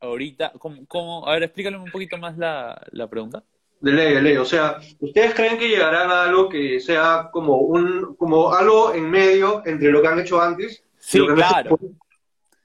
ahorita? 0.00 0.52
¿Cómo, 0.86 1.26
A 1.26 1.32
ver, 1.32 1.44
explícale 1.44 1.78
un 1.78 1.90
poquito 1.90 2.18
más 2.18 2.36
la, 2.36 2.80
la 2.92 3.08
pregunta. 3.08 3.42
De 3.80 3.92
ley, 3.92 4.14
de 4.14 4.22
ley. 4.22 4.36
O 4.36 4.44
sea, 4.44 4.78
¿ustedes 5.00 5.34
creen 5.34 5.58
que 5.58 5.68
llegarán 5.68 6.10
a 6.10 6.24
algo 6.24 6.48
que 6.48 6.80
sea 6.80 7.28
como 7.32 7.58
un 7.58 8.14
como 8.16 8.52
algo 8.52 8.94
en 8.94 9.10
medio 9.10 9.62
entre 9.66 9.90
lo 9.90 10.00
que 10.00 10.08
han 10.08 10.18
hecho 10.18 10.40
antes? 10.40 10.82
Sí, 10.98 11.24
claro. 11.26 11.78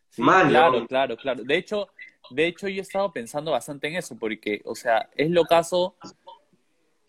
Sí, 0.10 0.22
claro, 0.22 0.88
claro, 0.88 1.16
claro. 1.16 1.44
De 1.44 1.56
hecho, 1.56 1.88
de 2.32 2.48
hecho 2.48 2.68
yo 2.68 2.80
he 2.80 2.82
estado 2.82 3.12
pensando 3.12 3.52
bastante 3.52 3.88
en 3.88 3.96
eso, 3.96 4.18
porque, 4.18 4.62
o 4.66 4.76
sea, 4.76 5.10
es 5.16 5.30
lo 5.30 5.46
caso 5.46 5.96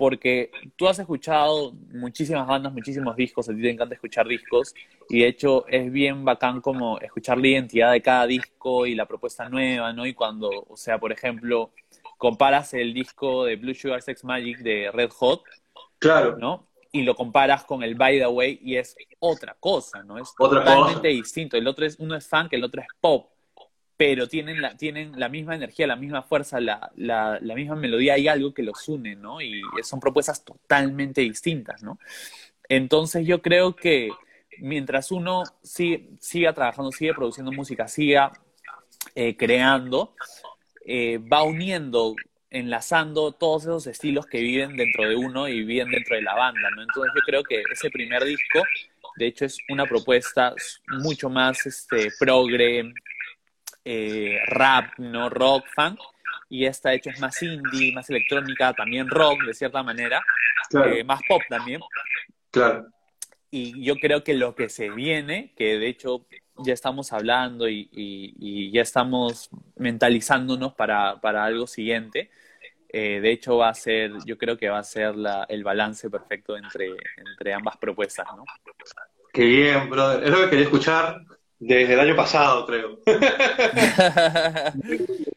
porque 0.02 0.50
tú 0.74 0.88
has 0.88 0.98
escuchado 0.98 1.74
muchísimas 1.92 2.44
bandas, 2.44 2.72
muchísimos 2.72 3.14
discos, 3.14 3.48
a 3.48 3.54
ti 3.54 3.62
te 3.62 3.70
encanta 3.70 3.94
escuchar 3.94 4.26
discos, 4.26 4.74
y 5.08 5.20
de 5.20 5.28
hecho 5.28 5.64
es 5.68 5.92
bien 5.92 6.24
bacán 6.24 6.60
como 6.60 6.98
escuchar 6.98 7.38
la 7.38 7.46
identidad 7.46 7.92
de 7.92 8.02
cada 8.02 8.26
disco 8.26 8.84
y 8.84 8.96
la 8.96 9.06
propuesta 9.06 9.48
nueva, 9.48 9.92
¿no? 9.92 10.04
Y 10.04 10.12
cuando, 10.12 10.50
o 10.68 10.76
sea, 10.76 10.98
por 10.98 11.12
ejemplo, 11.12 11.70
comparas 12.18 12.74
el 12.74 12.92
disco 12.92 13.44
de 13.44 13.54
Blue 13.54 13.74
Sugar 13.74 14.02
Sex 14.02 14.24
Magic 14.24 14.58
de 14.58 14.90
Red 14.92 15.10
Hot, 15.10 15.44
claro. 16.00 16.36
¿no? 16.36 16.66
Y 16.90 17.02
lo 17.02 17.14
comparas 17.14 17.62
con 17.62 17.84
el 17.84 17.94
By 17.94 18.18
the 18.18 18.26
Way 18.26 18.58
y 18.60 18.78
es 18.78 18.96
otra 19.20 19.56
cosa, 19.60 20.02
¿no? 20.02 20.18
Es 20.18 20.34
totalmente 20.36 21.06
distinto. 21.06 21.56
El 21.56 21.68
otro 21.68 21.86
es, 21.86 21.96
uno 22.00 22.16
es 22.16 22.26
funk, 22.26 22.54
el 22.54 22.64
otro 22.64 22.80
es 22.80 22.88
pop 23.00 23.31
pero 24.04 24.26
tienen 24.26 24.60
la, 24.60 24.76
tienen 24.76 25.12
la 25.16 25.28
misma 25.28 25.54
energía, 25.54 25.86
la 25.86 25.94
misma 25.94 26.22
fuerza, 26.22 26.60
la, 26.60 26.90
la, 26.96 27.38
misma 27.54 27.76
melodía, 27.76 28.14
hay 28.14 28.26
algo 28.26 28.52
que 28.52 28.64
los 28.64 28.88
une, 28.88 29.14
¿no? 29.14 29.40
Y 29.40 29.62
son 29.84 30.00
propuestas 30.00 30.44
totalmente 30.44 31.20
distintas, 31.20 31.84
¿no? 31.84 32.00
Entonces 32.68 33.24
yo 33.24 33.40
creo 33.40 33.76
que 33.76 34.10
mientras 34.58 35.12
uno 35.12 35.44
sigue, 35.62 36.08
siga 36.18 36.52
trabajando, 36.52 36.90
sigue 36.90 37.14
produciendo 37.14 37.52
música, 37.52 37.86
siga 37.86 38.32
eh, 39.14 39.36
creando, 39.36 40.16
eh, 40.84 41.18
va 41.18 41.44
uniendo, 41.44 42.16
enlazando 42.50 43.30
todos 43.30 43.62
esos 43.62 43.86
estilos 43.86 44.26
que 44.26 44.40
viven 44.40 44.76
dentro 44.76 45.08
de 45.08 45.14
uno 45.14 45.46
y 45.46 45.62
viven 45.62 45.92
dentro 45.92 46.16
de 46.16 46.22
la 46.22 46.34
banda, 46.34 46.68
¿no? 46.74 46.82
Entonces 46.82 47.12
yo 47.14 47.22
creo 47.24 47.44
que 47.44 47.62
ese 47.72 47.88
primer 47.88 48.24
disco, 48.24 48.64
de 49.14 49.26
hecho, 49.28 49.44
es 49.44 49.58
una 49.68 49.86
propuesta 49.86 50.52
mucho 50.88 51.30
más 51.30 51.64
este, 51.66 52.08
progre, 52.18 52.92
eh, 53.84 54.38
rap, 54.46 54.98
no 54.98 55.28
rock, 55.28 55.64
funk, 55.74 55.98
y 56.48 56.66
esta 56.66 56.92
hecho 56.92 57.10
es 57.10 57.20
más 57.20 57.42
indie, 57.42 57.92
más 57.94 58.08
electrónica, 58.10 58.72
también 58.74 59.08
rock 59.08 59.42
de 59.44 59.54
cierta 59.54 59.82
manera, 59.82 60.22
eh, 60.86 61.02
más 61.04 61.20
pop 61.26 61.40
también. 61.48 61.80
Claro. 62.50 62.86
Y 63.50 63.82
yo 63.84 63.96
creo 63.96 64.22
que 64.22 64.34
lo 64.34 64.54
que 64.54 64.68
se 64.68 64.90
viene, 64.90 65.52
que 65.56 65.78
de 65.78 65.88
hecho 65.88 66.26
ya 66.58 66.72
estamos 66.72 67.12
hablando 67.12 67.68
y, 67.68 68.70
ya 68.70 68.82
estamos 68.82 69.50
mentalizándonos 69.76 70.74
para, 70.74 71.20
para 71.20 71.44
algo 71.44 71.66
siguiente, 71.66 72.30
eh, 72.88 73.20
de 73.20 73.32
hecho 73.32 73.56
va 73.56 73.70
a 73.70 73.74
ser, 73.74 74.12
yo 74.26 74.36
creo 74.36 74.58
que 74.58 74.68
va 74.68 74.78
a 74.78 74.84
ser 74.84 75.16
la, 75.16 75.44
el 75.48 75.64
balance 75.64 76.10
perfecto 76.10 76.56
entre, 76.56 76.90
entre 77.16 77.54
ambas 77.54 77.78
propuestas, 77.78 78.26
¿no? 78.36 78.44
Qué 79.32 79.46
bien, 79.46 79.88
brother. 79.88 80.24
Es 80.24 80.30
lo 80.30 80.42
que 80.42 80.50
quería 80.50 80.64
escuchar 80.64 81.22
desde 81.64 81.94
el 81.94 82.00
año 82.00 82.16
pasado, 82.16 82.66
creo. 82.66 82.98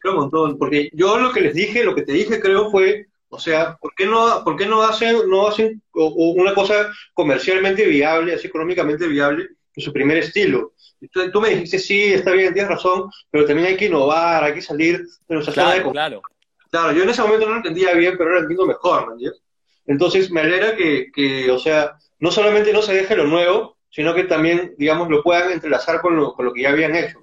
un 0.04 0.14
montón, 0.14 0.58
porque 0.58 0.90
yo 0.92 1.18
lo 1.18 1.32
que 1.32 1.40
les 1.40 1.54
dije, 1.54 1.84
lo 1.84 1.94
que 1.94 2.02
te 2.02 2.12
dije, 2.12 2.40
creo, 2.40 2.68
fue, 2.68 3.06
o 3.28 3.38
sea, 3.38 3.76
¿por 3.76 3.94
qué 3.94 4.06
no, 4.06 4.42
por 4.42 4.56
qué 4.56 4.66
no 4.66 4.82
hacen, 4.82 5.28
no 5.28 5.46
hacen 5.46 5.80
una 5.92 6.52
cosa 6.52 6.90
comercialmente 7.14 7.86
viable, 7.86 8.34
así 8.34 8.48
económicamente 8.48 9.06
viable, 9.06 9.50
en 9.74 9.82
su 9.82 9.92
primer 9.92 10.16
estilo? 10.18 10.72
Tú, 11.12 11.30
tú 11.30 11.40
me 11.40 11.50
dijiste, 11.50 11.78
sí, 11.78 12.14
está 12.14 12.32
bien, 12.32 12.52
tienes 12.52 12.72
razón, 12.72 13.08
pero 13.30 13.46
también 13.46 13.68
hay 13.68 13.76
que 13.76 13.86
innovar, 13.86 14.42
hay 14.42 14.54
que 14.54 14.62
salir 14.62 15.06
de 15.28 15.34
nuestra 15.34 15.54
claro, 15.54 15.70
de... 15.76 15.92
Claro, 15.92 16.22
claro. 16.70 16.92
yo 16.92 17.04
en 17.04 17.10
ese 17.10 17.22
momento 17.22 17.46
no 17.46 17.52
lo 17.52 17.58
entendía 17.58 17.94
bien, 17.94 18.14
pero 18.18 18.30
ahora 18.30 18.40
lo 18.40 18.46
entiendo 18.46 18.66
mejor, 18.66 19.06
¿me 19.06 19.12
entiendes? 19.12 19.42
Entonces 19.86 20.28
me 20.32 20.40
alegra 20.40 20.74
que, 20.74 21.12
que, 21.14 21.48
o 21.52 21.58
sea, 21.60 21.96
no 22.18 22.32
solamente 22.32 22.72
no 22.72 22.82
se 22.82 22.94
deje 22.94 23.14
lo 23.14 23.26
nuevo, 23.28 23.75
sino 23.90 24.14
que 24.14 24.24
también, 24.24 24.74
digamos, 24.78 25.08
lo 25.08 25.22
puedan 25.22 25.52
entrelazar 25.52 26.00
con 26.00 26.16
lo, 26.16 26.34
con 26.34 26.46
lo 26.46 26.52
que 26.52 26.62
ya 26.62 26.70
habían 26.70 26.94
hecho. 26.94 27.20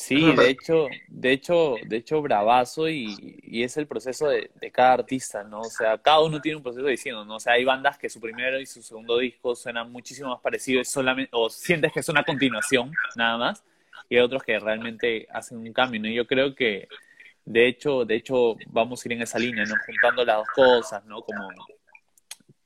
Sí, 0.00 0.32
de 0.32 0.50
hecho, 0.50 0.86
de 1.08 1.32
hecho, 1.32 1.74
de 1.84 1.96
hecho, 1.96 2.22
bravazo 2.22 2.88
y, 2.88 3.40
y 3.42 3.64
es 3.64 3.76
el 3.78 3.88
proceso 3.88 4.28
de, 4.28 4.48
de, 4.54 4.70
cada 4.70 4.92
artista, 4.92 5.42
¿no? 5.42 5.62
O 5.62 5.70
sea, 5.70 5.98
cada 5.98 6.20
uno 6.20 6.40
tiene 6.40 6.56
un 6.56 6.62
proceso 6.62 6.86
diciendo, 6.86 7.24
¿no? 7.24 7.34
O 7.34 7.40
sea, 7.40 7.54
hay 7.54 7.64
bandas 7.64 7.98
que 7.98 8.08
su 8.08 8.20
primero 8.20 8.60
y 8.60 8.64
su 8.64 8.80
segundo 8.80 9.18
disco 9.18 9.56
suenan 9.56 9.90
muchísimo 9.90 10.28
más 10.28 10.40
parecidos, 10.40 10.88
solamente, 10.88 11.30
o 11.32 11.50
sientes 11.50 11.92
que 11.92 11.98
es 11.98 12.08
una 12.08 12.22
continuación, 12.22 12.92
nada 13.16 13.36
más, 13.38 13.64
y 14.08 14.14
hay 14.14 14.22
otros 14.22 14.44
que 14.44 14.56
realmente 14.60 15.26
hacen 15.32 15.58
un 15.58 15.72
cambio, 15.72 16.00
¿no? 16.00 16.06
Y 16.06 16.14
yo 16.14 16.28
creo 16.28 16.54
que, 16.54 16.86
de 17.44 17.66
hecho, 17.66 18.04
de 18.04 18.14
hecho, 18.14 18.54
vamos 18.68 19.04
a 19.04 19.08
ir 19.08 19.12
en 19.14 19.22
esa 19.22 19.40
línea, 19.40 19.64
¿no? 19.64 19.74
Juntando 19.84 20.24
las 20.24 20.36
dos 20.36 20.48
cosas, 20.54 21.04
¿no? 21.06 21.22
Como 21.22 21.50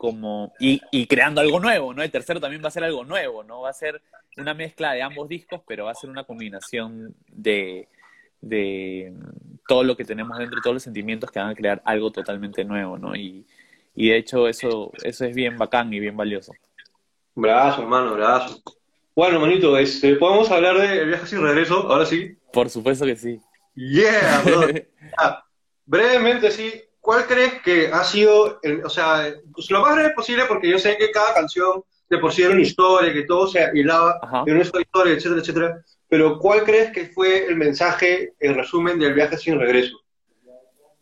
como 0.02 0.52
y, 0.58 0.82
y, 0.90 1.06
creando 1.06 1.40
algo 1.40 1.60
nuevo, 1.60 1.94
¿no? 1.94 2.02
El 2.02 2.10
tercero 2.10 2.40
también 2.40 2.60
va 2.60 2.66
a 2.66 2.72
ser 2.72 2.82
algo 2.82 3.04
nuevo, 3.04 3.44
¿no? 3.44 3.60
Va 3.60 3.70
a 3.70 3.72
ser 3.72 4.02
una 4.36 4.52
mezcla 4.52 4.94
de 4.94 5.00
ambos 5.00 5.28
discos, 5.28 5.60
pero 5.64 5.84
va 5.84 5.92
a 5.92 5.94
ser 5.94 6.10
una 6.10 6.24
combinación 6.24 7.14
de, 7.28 7.86
de 8.40 9.14
todo 9.68 9.84
lo 9.84 9.96
que 9.96 10.04
tenemos 10.04 10.36
dentro, 10.38 10.60
todos 10.60 10.74
los 10.74 10.82
sentimientos 10.82 11.30
que 11.30 11.38
van 11.38 11.50
a 11.50 11.54
crear 11.54 11.80
algo 11.84 12.10
totalmente 12.10 12.64
nuevo, 12.64 12.98
¿no? 12.98 13.14
Y, 13.14 13.46
y 13.94 14.08
de 14.08 14.16
hecho 14.16 14.48
eso, 14.48 14.90
eso 15.04 15.24
es 15.24 15.36
bien 15.36 15.56
bacán 15.56 15.94
y 15.94 16.00
bien 16.00 16.16
valioso. 16.16 16.52
Brazo, 17.36 17.82
hermano, 17.82 18.14
brazo. 18.14 18.60
Bueno, 19.14 19.38
manito, 19.38 19.78
este, 19.78 20.16
¿podemos 20.16 20.50
hablar 20.50 20.78
de 20.80 21.04
viajes 21.04 21.30
sin 21.30 21.42
regreso? 21.42 21.76
Ahora 21.88 22.06
sí. 22.06 22.36
Por 22.52 22.68
supuesto 22.68 23.06
que 23.06 23.14
sí. 23.14 23.40
Yeah, 23.76 24.42
bro. 24.44 24.62
ah, 25.18 25.44
brevemente, 25.86 26.50
sí, 26.50 26.72
¿cuál 27.02 27.26
crees 27.26 27.60
que 27.62 27.88
ha 27.88 28.02
sido, 28.04 28.60
el, 28.62 28.82
o 28.82 28.88
sea, 28.88 29.34
pues 29.52 29.70
lo 29.70 29.82
más 29.82 29.94
breve 29.94 30.14
posible, 30.14 30.44
porque 30.48 30.70
yo 30.70 30.78
sé 30.78 30.96
que 30.96 31.10
cada 31.10 31.34
canción 31.34 31.84
de 32.08 32.18
por 32.18 32.32
sí 32.32 32.42
era 32.42 32.52
una 32.52 32.62
historia, 32.62 33.12
que 33.12 33.24
todo 33.24 33.48
se 33.48 33.70
hilaba 33.74 34.18
en 34.46 34.54
una 34.54 34.62
historia, 34.62 35.12
etcétera, 35.12 35.40
etcétera, 35.40 35.84
pero 36.08 36.38
¿cuál 36.38 36.62
crees 36.62 36.92
que 36.92 37.06
fue 37.06 37.46
el 37.46 37.56
mensaje, 37.56 38.34
el 38.38 38.54
resumen 38.54 38.98
del 38.98 39.14
viaje 39.14 39.36
sin 39.36 39.58
regreso? 39.58 39.98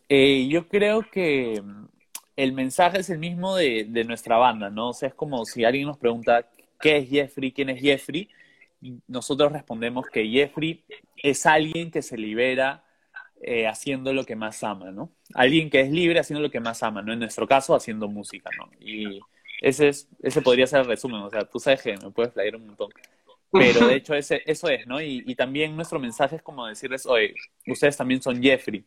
Eh, 0.08 0.48
yo 0.48 0.66
creo 0.66 1.04
que 1.08 1.62
el 2.34 2.52
mensaje 2.52 3.00
es 3.00 3.10
el 3.10 3.18
mismo 3.18 3.54
de, 3.54 3.86
de, 3.88 4.04
nuestra 4.04 4.38
banda, 4.38 4.70
¿no? 4.70 4.88
O 4.88 4.92
sea, 4.94 5.10
es 5.10 5.14
como 5.14 5.44
si 5.44 5.64
alguien 5.64 5.86
nos 5.86 5.98
pregunta 5.98 6.48
qué 6.80 6.96
es 6.96 7.10
Jeffrey, 7.10 7.52
quién 7.52 7.68
es 7.68 7.80
Jeffrey, 7.80 8.28
nosotros 9.06 9.52
respondemos 9.52 10.06
que 10.06 10.26
Jeffrey 10.26 10.82
es 11.16 11.44
alguien 11.44 11.90
que 11.90 12.00
se 12.00 12.16
libera 12.16 12.82
eh, 13.40 13.66
haciendo 13.66 14.12
lo 14.12 14.24
que 14.24 14.36
más 14.36 14.62
ama, 14.62 14.90
¿no? 14.90 15.10
Alguien 15.34 15.70
que 15.70 15.80
es 15.80 15.90
libre 15.90 16.20
haciendo 16.20 16.42
lo 16.42 16.50
que 16.50 16.60
más 16.60 16.82
ama, 16.82 17.02
¿no? 17.02 17.12
En 17.12 17.18
nuestro 17.18 17.46
caso, 17.46 17.74
haciendo 17.74 18.08
música, 18.08 18.50
¿no? 18.58 18.70
Y 18.80 19.20
ese, 19.60 19.88
es, 19.88 20.08
ese 20.22 20.42
podría 20.42 20.66
ser 20.66 20.80
el 20.80 20.86
resumen, 20.86 21.22
o 21.22 21.30
sea, 21.30 21.44
tú 21.44 21.58
sabes 21.58 21.82
que 21.82 21.96
me 21.96 22.10
puedes 22.10 22.32
playar 22.32 22.56
un 22.56 22.66
montón. 22.66 22.90
Pero 23.52 23.88
de 23.88 23.96
hecho 23.96 24.14
ese, 24.14 24.42
eso 24.46 24.68
es, 24.68 24.86
¿no? 24.86 25.00
Y, 25.00 25.24
y, 25.26 25.34
también 25.34 25.74
nuestro 25.74 25.98
mensaje 25.98 26.36
es 26.36 26.42
como 26.42 26.66
decirles, 26.66 27.04
oye, 27.06 27.34
ustedes 27.66 27.96
también 27.96 28.22
son 28.22 28.40
Jeffrey. 28.40 28.84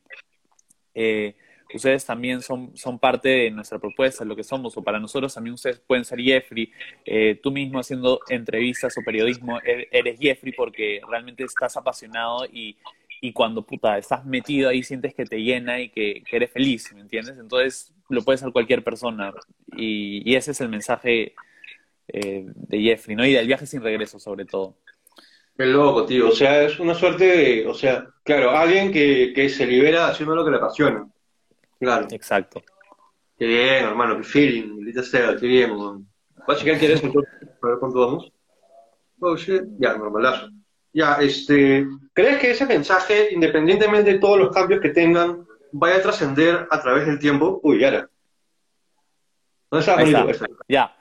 Eh, 0.94 1.36
ustedes 1.74 2.06
también 2.06 2.42
son, 2.42 2.76
son 2.78 3.00
parte 3.00 3.30
de 3.30 3.52
nuestra 3.52 3.80
propuesta, 3.80 4.24
lo 4.24 4.36
que 4.36 4.44
somos, 4.44 4.78
o 4.78 4.84
para 4.84 5.00
nosotros 5.00 5.34
también 5.34 5.56
ustedes 5.56 5.80
pueden 5.80 6.06
ser 6.06 6.20
Jeffrey, 6.22 6.72
eh, 7.06 7.39
tú 7.42 7.52
mismo 7.52 7.80
haciendo 7.80 8.20
entrevistas 8.30 8.98
o 8.98 9.02
periodismo, 9.02 9.60
e-, 9.60 9.88
eres 9.92 10.20
Jeffrey 10.20 10.54
porque 10.54 11.02
realmente 11.10 11.44
estás 11.44 11.76
apasionado 11.76 12.46
y, 12.46 12.78
y 13.23 13.31
cuando 13.31 13.65
puta 13.65 13.97
estás 13.97 14.25
metido 14.25 14.67
ahí 14.67 14.83
sientes 14.83 15.13
que 15.13 15.23
te 15.23 15.41
llena 15.41 15.79
y 15.79 15.88
que, 15.88 16.21
eres 16.29 16.51
feliz, 16.51 16.93
¿me 16.93 16.99
entiendes? 16.99 17.38
Entonces 17.39 17.93
lo 18.09 18.21
puede 18.21 18.38
ser 18.38 18.51
cualquier 18.51 18.83
persona 18.83 19.33
y, 19.77 20.36
ese 20.36 20.51
es 20.51 20.59
el 20.59 20.67
mensaje 20.67 21.33
eh, 22.09 22.45
de 22.45 22.81
Jeffrey, 22.81 23.15
¿no? 23.15 23.25
Y 23.25 23.31
del 23.31 23.47
viaje 23.47 23.65
sin 23.65 23.81
regreso 23.81 24.19
sobre 24.19 24.43
todo. 24.43 24.75
Qué 25.57 25.65
loco, 25.65 26.05
tío. 26.05 26.27
O 26.27 26.31
sea, 26.33 26.63
es 26.63 26.77
una 26.81 26.93
suerte 26.95 27.23
de, 27.23 27.65
o 27.65 27.73
sea, 27.73 28.05
claro, 28.23 28.51
alguien 28.51 28.91
que, 28.91 29.31
que 29.33 29.47
se 29.47 29.65
libera 29.65 30.09
haciendo 30.09 30.36
lo 30.36 30.43
que 30.43 30.51
le 30.51 30.57
apasiona. 30.57 31.07
Claro. 31.79 32.07
Exacto. 32.12 32.62
Qué 33.39 33.45
bien, 33.45 33.86
hermano, 33.86 34.17
qué 34.17 34.23
feeling, 34.23 34.75
maldita 34.75 35.01
sea, 35.01 35.38
qué 35.38 35.47
bien, 35.47 35.77
man. 35.77 36.05
¿Vas 36.45 36.57
a 36.57 36.59
checar 36.59 36.77
qué 36.77 36.88
eres 36.88 37.01
entonces? 37.01 37.33
A 37.62 37.67
ver 37.67 37.77
cuánto 37.79 37.99
vamos. 37.99 38.33
Oh, 39.21 39.38
shit. 39.38 39.63
Ya, 39.79 39.95
normalazo. 39.97 40.49
Ya, 40.93 41.15
este, 41.15 41.88
¿crees 42.13 42.38
que 42.38 42.51
ese 42.51 42.67
mensaje, 42.67 43.29
independientemente 43.34 44.13
de 44.13 44.19
todos 44.19 44.38
los 44.38 44.53
cambios 44.53 44.79
que 44.79 44.89
tengan, 44.89 45.45
vaya 45.71 45.97
a 45.97 46.01
trascender 46.01 46.67
a 46.69 46.82
través 46.82 47.08
del 47.08 47.17
tiempo? 47.19 47.60
Uy, 47.63 47.79
ya 47.79 48.08
¿Dónde 49.71 49.79
está? 49.79 50.29
está. 50.29 50.47
Ya. 50.67 50.95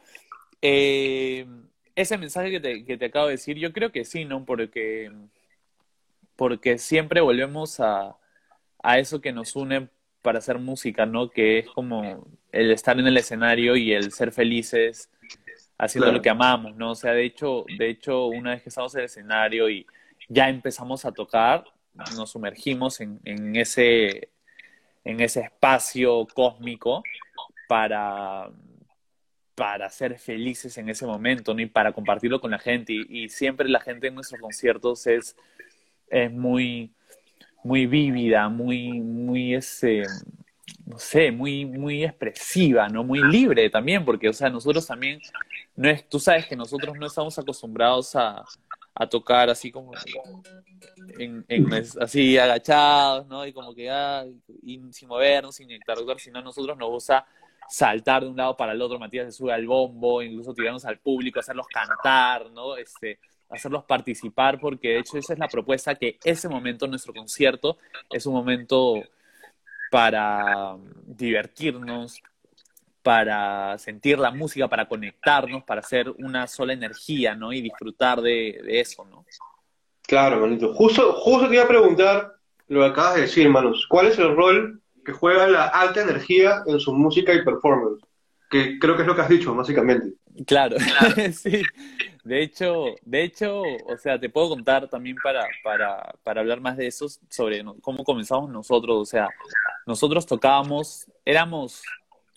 Eh, 0.63 1.47
ese 1.95 2.17
mensaje 2.17 2.51
que 2.51 2.61
te, 2.61 2.85
que 2.87 2.97
te, 2.97 3.05
acabo 3.07 3.27
de 3.27 3.33
decir, 3.33 3.59
yo 3.59 3.71
creo 3.73 3.93
que 3.93 4.07
sí, 4.07 4.25
¿no? 4.25 4.47
Porque, 4.47 5.13
porque 6.37 6.79
siempre 6.79 7.21
volvemos 7.21 7.81
a, 7.81 8.17
a 8.83 8.99
eso 8.99 9.21
que 9.21 9.33
nos 9.33 9.55
une 9.57 9.89
para 10.23 10.39
hacer 10.39 10.59
música, 10.59 11.05
¿no? 11.05 11.29
Que 11.29 11.59
es 11.59 11.67
como 11.69 12.27
el 12.51 12.71
estar 12.71 12.99
en 12.99 13.07
el 13.07 13.17
escenario 13.19 13.77
y 13.77 13.93
el 13.93 14.11
ser 14.13 14.33
felices 14.33 15.11
haciendo 15.83 16.13
lo 16.13 16.23
que 16.23 16.31
amamos, 16.31 16.77
¿no? 16.77 16.93
O 16.93 16.95
sea, 16.95 17.13
de 17.13 17.25
hecho, 17.25 17.65
de 17.77 17.91
hecho, 17.91 18.27
una 18.27 18.51
vez 18.51 18.63
que 18.63 18.69
estamos 18.69 18.95
en 18.95 19.01
el 19.01 19.07
escenario 19.07 19.69
y 19.69 19.85
ya 20.29 20.49
empezamos 20.49 21.05
a 21.05 21.11
tocar, 21.11 21.65
nos 22.17 22.31
sumergimos 22.31 23.01
en, 23.01 23.21
en 23.25 23.57
ese, 23.57 24.31
en 25.05 25.21
ese 25.21 25.41
espacio 25.41 26.25
cósmico 26.33 27.03
para, 27.69 28.49
para 29.57 29.91
ser 29.91 30.21
felices 30.21 30.79
en 30.79 30.89
ese 30.89 31.05
momento, 31.05 31.53
¿no? 31.53 31.61
Y 31.61 31.67
para 31.67 31.93
compartirlo 31.93 32.41
con 32.41 32.53
la 32.53 32.61
gente. 32.61 32.93
Y, 32.93 33.25
y 33.25 33.29
siempre 33.29 33.69
la 33.69 33.81
gente 33.81 34.07
en 34.07 34.15
nuestros 34.15 34.41
conciertos 34.41 35.07
es, 35.09 35.37
es 36.09 36.31
muy 36.31 36.93
muy 37.65 37.87
vívida, 37.87 38.49
muy, 38.49 39.01
muy 39.01 39.55
ese, 39.55 40.03
no 40.87 40.99
sé, 40.99 41.31
muy, 41.31 41.65
muy 41.65 42.05
expresiva, 42.05 42.89
¿no? 42.89 43.05
Muy 43.05 43.23
libre 43.23 43.71
también, 43.71 44.05
porque, 44.05 44.29
o 44.29 44.33
sea, 44.33 44.51
nosotros 44.51 44.87
también, 44.87 45.21
no 45.77 45.89
es, 45.89 46.09
tú 46.09 46.19
sabes 46.19 46.47
que 46.47 46.57
nosotros 46.57 46.97
no 46.99 47.07
estamos 47.07 47.39
acostumbrados 47.39 48.15
a, 48.17 48.45
a 48.95 49.07
tocar 49.07 49.49
así 49.49 49.71
como 49.71 49.93
en, 51.19 51.45
así 52.01 52.37
agachados, 52.39 53.27
¿no? 53.27 53.47
Y 53.47 53.53
como 53.53 53.75
que 53.75 53.91
ah, 53.91 54.25
y 54.63 54.81
sin 54.93 55.09
movernos, 55.09 55.57
sin 55.57 55.71
interactuar, 55.71 56.19
sino 56.21 56.43
nosotros 56.43 56.77
nos 56.77 56.91
gusta 56.91 57.27
saltar 57.69 58.23
de 58.23 58.29
un 58.29 58.37
lado 58.37 58.57
para 58.57 58.73
el 58.73 58.83
otro, 58.83 58.99
Matías 58.99 59.27
se 59.27 59.33
sube 59.33 59.53
al 59.53 59.67
bombo, 59.67 60.23
incluso 60.23 60.53
tirarnos 60.53 60.85
al 60.85 60.99
público, 60.99 61.41
hacerlos 61.41 61.67
cantar, 61.69 62.51
¿no? 62.51 62.77
Este, 62.77 63.19
hacerlos 63.49 63.85
participar, 63.85 64.59
porque 64.61 64.89
de 64.89 64.99
hecho 64.99 65.17
esa 65.17 65.33
es 65.33 65.39
la 65.39 65.49
propuesta, 65.49 65.95
que 65.95 66.19
ese 66.25 66.49
momento, 66.49 66.87
nuestro 66.87 67.15
concierto, 67.15 67.79
es 68.11 68.27
un 68.27 68.35
momento 68.35 69.03
para 69.93 70.79
divertirnos, 71.05 72.19
para 73.03 73.77
sentir 73.77 74.19
la 74.19 74.31
música, 74.31 74.67
para 74.67 74.89
conectarnos, 74.89 75.65
para 75.65 75.83
hacer 75.83 76.09
una 76.19 76.47
sola 76.47 76.73
energía, 76.73 77.35
¿no? 77.35 77.53
Y 77.53 77.61
disfrutar 77.61 78.23
de, 78.23 78.59
eso, 78.69 79.05
¿no? 79.05 79.27
Claro, 80.07 80.41
manito. 80.41 80.73
Justo, 80.73 81.13
justo 81.13 81.47
te 81.47 81.57
iba 81.57 81.65
a 81.65 81.69
preguntar 81.69 82.33
lo 82.69 82.81
que 82.81 82.87
acabas 82.87 83.17
de 83.17 83.21
decir, 83.23 83.51
manos. 83.51 83.87
¿Cuál 83.87 84.07
es 84.07 84.19
el 84.19 84.35
rol 84.35 84.81
que 85.05 85.13
juega 85.13 85.47
la 85.47 85.67
alta 85.67 86.01
energía 86.01 86.63
en 86.67 86.81
su 86.81 86.95
música 86.95 87.35
y 87.35 87.45
performance? 87.45 88.03
Que 88.49 88.79
creo 88.79 88.97
que 88.97 89.03
es 89.03 89.09
lo 89.09 89.15
que 89.15 89.21
has 89.21 89.29
dicho, 89.29 89.55
básicamente. 89.55 90.15
Claro, 90.47 90.77
sí. 91.33 91.63
De 92.25 92.43
hecho, 92.43 92.87
de 93.05 93.25
hecho, 93.25 93.63
o 93.63 93.97
sea, 93.99 94.19
te 94.19 94.31
puedo 94.31 94.51
contar 94.51 94.89
también 94.89 95.17
para, 95.23 95.47
para, 95.63 96.15
para 96.23 96.41
hablar 96.41 96.61
más 96.61 96.77
de 96.77 96.87
eso, 96.87 97.07
sobre 97.29 97.65
cómo 97.81 98.05
comenzamos 98.05 98.51
nosotros. 98.51 98.97
O 98.97 99.05
sea, 99.05 99.29
nosotros 99.87 100.25
tocábamos, 100.27 101.07
éramos 101.25 101.83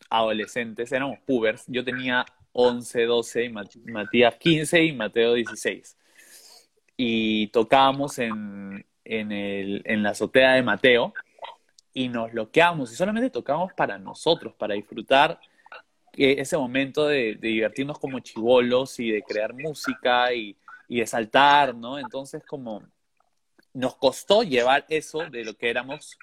adolescentes, 0.09 0.91
éramos 0.91 1.19
pubers. 1.25 1.63
Yo 1.67 1.83
tenía 1.83 2.25
11, 2.53 3.05
12, 3.05 3.49
Matías 3.85 4.35
15 4.35 4.83
y 4.83 4.93
Mateo 4.93 5.33
16. 5.33 5.97
Y 6.97 7.47
tocábamos 7.47 8.19
en, 8.19 8.85
en, 9.03 9.31
el, 9.31 9.81
en 9.85 10.03
la 10.03 10.11
azotea 10.11 10.53
de 10.53 10.63
Mateo 10.63 11.13
y 11.93 12.09
nos 12.09 12.31
bloqueamos 12.31 12.91
y 12.91 12.95
solamente 12.95 13.29
tocábamos 13.29 13.73
para 13.73 13.97
nosotros, 13.97 14.53
para 14.55 14.73
disfrutar 14.73 15.39
ese 16.17 16.57
momento 16.57 17.07
de, 17.07 17.35
divertirnos 17.35 17.99
como 17.99 18.19
chivolos 18.19 18.99
y 18.99 19.11
de 19.11 19.21
crear 19.21 19.53
música 19.53 20.33
y, 20.33 20.55
de 20.87 21.07
saltar, 21.07 21.75
¿no? 21.75 21.97
Entonces 21.99 22.43
como 22.45 22.83
nos 23.73 23.95
costó 23.95 24.43
llevar 24.43 24.85
eso 24.89 25.19
de 25.29 25.43
lo 25.43 25.55
que 25.55 25.69
éramos 25.69 26.17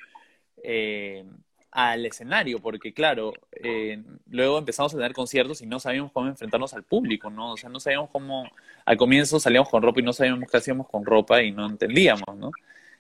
eh, 0.63 1.25
al 1.73 2.05
escenario, 2.07 2.59
porque 2.61 2.93
claro, 2.93 3.33
eh, 3.51 4.03
luego 4.29 4.59
empezamos 4.59 4.93
a 4.95 4.99
tener 4.99 5.15
conciertos 5.15 5.63
y 5.63 5.67
no 5.67 5.81
sabíamos 5.81 6.13
cómo 6.13 6.29
enfrentarnos 6.29 6.75
al 6.75 6.85
público, 6.85 7.31
¿no? 7.31 7.53
O 7.53 7.57
sea, 7.57 7.71
no 7.71 7.81
sabíamos 7.81 8.11
cómo, 8.11 8.45
al 8.85 8.97
comienzo 8.97 9.41
salíamos 9.41 9.71
con 9.71 9.83
ropa 9.83 10.01
y 10.01 10.03
no 10.03 10.13
sabíamos 10.13 10.51
qué 10.51 10.57
hacíamos 10.59 10.89
con 10.89 11.05
ropa 11.05 11.43
y 11.43 11.51
no 11.51 11.67
entendíamos, 11.67 12.37
¿no? 12.37 12.51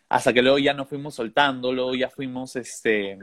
Hasta 0.09 0.33
que 0.33 0.43
luego 0.43 0.59
ya 0.59 0.75
nos 0.75 0.89
fuimos 0.89 1.15
soltando, 1.15 1.73
luego 1.73 1.95
ya 1.95 2.09
fuimos, 2.09 2.57
este, 2.57 3.19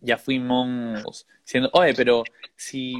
ya 0.00 0.18
fuimos 0.18 1.26
diciendo, 1.44 1.70
oye, 1.72 1.94
pero 1.94 2.24
si 2.56 2.94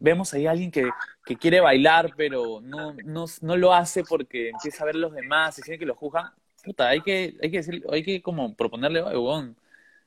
vemos 0.00 0.32
ahí 0.34 0.46
a 0.46 0.52
alguien 0.52 0.70
que, 0.70 0.88
que 1.24 1.36
quiere 1.36 1.60
bailar, 1.60 2.12
pero 2.16 2.60
no, 2.60 2.94
no, 3.04 3.26
no, 3.40 3.56
lo 3.56 3.74
hace 3.74 4.04
porque 4.04 4.50
empieza 4.50 4.82
a 4.82 4.86
ver 4.86 4.96
a 4.96 4.98
los 4.98 5.14
demás 5.14 5.58
y 5.58 5.62
siente 5.62 5.78
que 5.80 5.86
lo 5.86 5.94
juzgan, 5.94 6.32
puta, 6.62 6.88
hay 6.88 7.00
que, 7.00 7.36
hay 7.42 7.50
que 7.50 7.56
decir, 7.58 7.84
hay 7.90 8.02
que 8.02 8.22
como 8.22 8.54
proponerle, 8.54 9.02
oye, 9.02 9.16
bueno, 9.16 9.54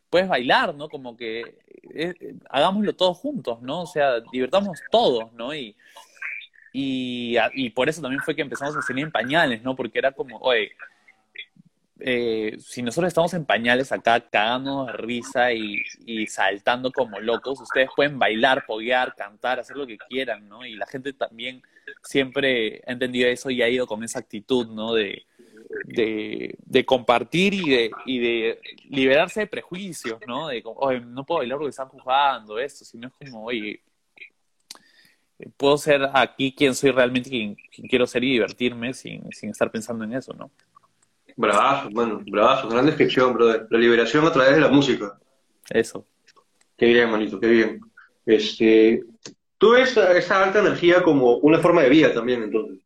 puedes 0.09 0.27
bailar, 0.27 0.73
¿no? 0.75 0.89
Como 0.89 1.15
que 1.17 1.57
eh, 1.93 2.35
hagámoslo 2.49 2.95
todos 2.95 3.17
juntos, 3.17 3.61
¿no? 3.61 3.81
O 3.81 3.87
sea, 3.87 4.19
divertamos 4.31 4.79
todos, 4.91 5.31
¿no? 5.33 5.53
Y, 5.53 5.75
y, 6.73 7.69
por 7.71 7.89
eso 7.89 8.01
también 8.01 8.21
fue 8.21 8.35
que 8.35 8.41
empezamos 8.41 8.75
a 8.75 8.81
salir 8.81 9.03
en 9.05 9.11
pañales, 9.11 9.63
¿no? 9.63 9.75
Porque 9.75 9.99
era 9.99 10.11
como, 10.11 10.37
oye, 10.37 10.71
eh, 11.99 12.57
si 12.59 12.81
nosotros 12.81 13.07
estamos 13.07 13.33
en 13.33 13.45
pañales 13.45 13.91
acá 13.91 14.19
cagándonos 14.19 14.87
de 14.87 14.93
risa 14.93 15.51
y, 15.53 15.83
saltando 16.27 16.91
como 16.91 17.19
locos, 17.19 17.59
ustedes 17.61 17.89
pueden 17.95 18.19
bailar, 18.19 18.65
poguear, 18.65 19.15
cantar, 19.15 19.59
hacer 19.59 19.77
lo 19.77 19.87
que 19.87 19.97
quieran, 19.97 20.47
¿no? 20.47 20.65
Y 20.65 20.75
la 20.75 20.85
gente 20.85 21.13
también 21.13 21.61
siempre 22.03 22.81
ha 22.85 22.91
entendido 22.91 23.29
eso 23.29 23.49
y 23.49 23.61
ha 23.61 23.69
ido 23.69 23.87
con 23.87 24.03
esa 24.03 24.19
actitud, 24.19 24.67
¿no? 24.67 24.93
De, 24.93 25.25
de, 25.85 26.85
compartir 26.85 27.53
y 27.53 27.69
de, 27.69 27.91
y 28.05 28.19
de 28.19 28.61
liberarse 28.89 29.41
de 29.41 29.47
prejuicios, 29.47 30.19
¿no? 30.27 30.47
De 30.47 30.61
oye, 30.63 31.01
no 31.01 31.25
puedo 31.25 31.39
bailar 31.39 31.57
porque 31.57 31.71
están 31.71 31.89
jugando 31.89 32.59
esto, 32.59 32.85
sino 32.85 33.11
es 33.19 33.31
como, 33.31 33.45
oye, 33.45 33.81
puedo 35.57 35.77
ser 35.77 36.09
aquí 36.13 36.53
quien 36.53 36.75
soy 36.75 36.91
realmente, 36.91 37.29
quien, 37.29 37.55
quiero 37.89 38.07
ser 38.07 38.23
y 38.23 38.33
divertirme 38.33 38.93
sin, 38.93 39.31
sin 39.31 39.49
estar 39.49 39.71
pensando 39.71 40.03
en 40.03 40.13
eso, 40.13 40.33
¿no? 40.33 40.51
Bravazo, 41.37 41.89
bueno, 41.91 42.21
bravazo, 42.25 42.67
gran 42.67 42.87
descripción, 42.87 43.33
brother. 43.33 43.67
La 43.69 43.77
liberación 43.77 44.25
a 44.25 44.31
través 44.31 44.55
de 44.55 44.61
la 44.61 44.69
música. 44.69 45.17
Eso. 45.69 46.05
Qué 46.75 46.87
bien, 46.87 47.11
manito, 47.11 47.39
qué 47.39 47.47
bien. 47.47 47.79
Este, 48.25 49.03
tú 49.57 49.71
ves 49.71 49.95
esa 49.95 50.43
alta 50.43 50.59
energía 50.59 51.03
como 51.03 51.37
una 51.37 51.59
forma 51.59 51.83
de 51.83 51.89
vida 51.89 52.13
también, 52.13 52.43
entonces. 52.43 52.79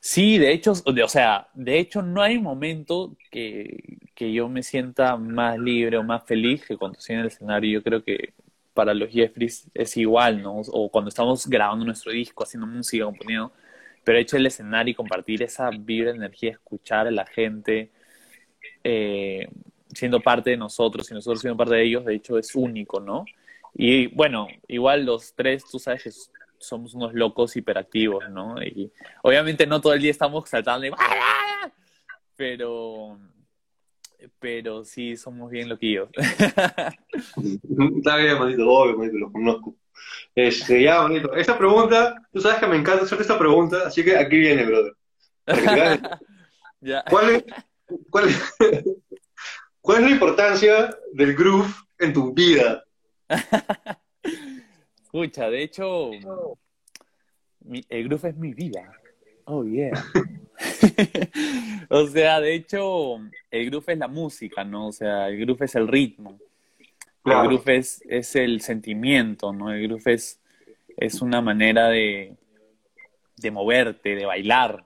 Sí, 0.00 0.38
de 0.38 0.52
hecho, 0.52 0.72
o 0.72 1.08
sea, 1.08 1.48
de 1.54 1.78
hecho 1.80 2.02
no 2.02 2.22
hay 2.22 2.38
momento 2.38 3.16
que, 3.32 3.98
que 4.14 4.32
yo 4.32 4.48
me 4.48 4.62
sienta 4.62 5.16
más 5.16 5.58
libre 5.58 5.98
o 5.98 6.04
más 6.04 6.24
feliz 6.24 6.64
que 6.64 6.76
cuando 6.76 6.98
estoy 6.98 7.16
en 7.16 7.20
el 7.22 7.26
escenario. 7.26 7.80
Yo 7.80 7.82
creo 7.82 8.04
que 8.04 8.32
para 8.74 8.94
los 8.94 9.10
Jeffries 9.10 9.68
es 9.74 9.96
igual, 9.96 10.40
¿no? 10.40 10.60
O 10.70 10.88
cuando 10.88 11.08
estamos 11.08 11.48
grabando 11.48 11.84
nuestro 11.84 12.12
disco, 12.12 12.44
haciendo 12.44 12.66
música, 12.66 13.04
componiendo. 13.04 13.52
Pero 14.08 14.20
hecho 14.20 14.38
el 14.38 14.46
escenario 14.46 14.92
y 14.92 14.94
compartir 14.94 15.42
esa 15.42 15.68
vibra 15.68 16.12
energía, 16.12 16.52
escuchar 16.52 17.06
a 17.06 17.10
la 17.10 17.26
gente, 17.26 17.90
eh, 18.82 19.46
siendo 19.92 20.20
parte 20.20 20.48
de 20.48 20.56
nosotros 20.56 21.10
y 21.10 21.12
nosotros 21.12 21.42
siendo 21.42 21.58
parte 21.58 21.74
de 21.74 21.82
ellos, 21.82 22.06
de 22.06 22.14
hecho 22.14 22.38
es 22.38 22.54
único, 22.54 23.00
¿no? 23.00 23.26
Y 23.74 24.06
bueno, 24.06 24.48
igual 24.66 25.04
los 25.04 25.34
tres, 25.34 25.62
tú 25.70 25.78
sabes 25.78 26.04
que 26.04 26.10
somos 26.56 26.94
unos 26.94 27.12
locos 27.12 27.54
hiperactivos, 27.54 28.30
¿no? 28.30 28.54
Y 28.62 28.90
obviamente 29.22 29.66
no 29.66 29.78
todo 29.78 29.92
el 29.92 30.00
día 30.00 30.10
estamos 30.10 30.48
saltando 30.48 30.86
y... 30.86 30.90
pero 32.34 33.18
pero 34.38 34.86
sí 34.86 35.18
somos 35.18 35.50
bien 35.50 35.68
loquillos. 35.68 36.08
Está 36.16 38.16
bien, 38.16 38.38
obvio, 38.38 39.12
los 39.12 39.32
conozco. 39.32 39.76
Este, 40.34 40.82
ya, 40.82 41.02
manito, 41.02 41.34
esta 41.34 41.58
pregunta, 41.58 42.14
tú 42.32 42.40
sabes 42.40 42.58
que 42.58 42.66
me 42.66 42.76
encanta 42.76 43.04
hacerte 43.04 43.22
esta 43.22 43.38
pregunta, 43.38 43.86
así 43.86 44.04
que 44.04 44.16
aquí 44.16 44.38
viene, 44.38 44.64
brother. 44.64 44.94
¿Cuál, 47.10 47.30
es, 47.30 47.44
cuál, 48.10 48.28
es, 48.28 48.54
¿Cuál 49.80 49.98
es 49.98 50.04
la 50.04 50.10
importancia 50.10 50.96
del 51.12 51.34
groove 51.34 51.72
en 51.98 52.12
tu 52.12 52.32
vida? 52.32 52.84
Escucha, 55.02 55.48
de 55.50 55.62
hecho, 55.62 56.10
el 57.88 58.04
groove 58.04 58.28
es 58.28 58.36
mi 58.36 58.54
vida. 58.54 58.92
Oh, 59.44 59.64
yeah. 59.64 59.90
o 61.88 62.06
sea, 62.06 62.40
de 62.40 62.54
hecho, 62.54 63.16
el 63.50 63.70
groove 63.70 63.92
es 63.92 63.98
la 63.98 64.08
música, 64.08 64.62
¿no? 64.62 64.88
O 64.88 64.92
sea, 64.92 65.28
el 65.28 65.40
groove 65.40 65.64
es 65.64 65.74
el 65.74 65.88
ritmo. 65.88 66.38
El 67.24 67.32
groove 67.42 67.76
es, 67.76 68.02
es, 68.08 68.36
el 68.36 68.60
sentimiento, 68.60 69.52
¿no? 69.52 69.72
El 69.72 69.82
groove 69.82 70.14
es, 70.14 70.40
es 70.96 71.20
una 71.20 71.40
manera 71.40 71.88
de, 71.88 72.34
de 73.36 73.50
moverte, 73.50 74.14
de 74.14 74.24
bailar, 74.24 74.84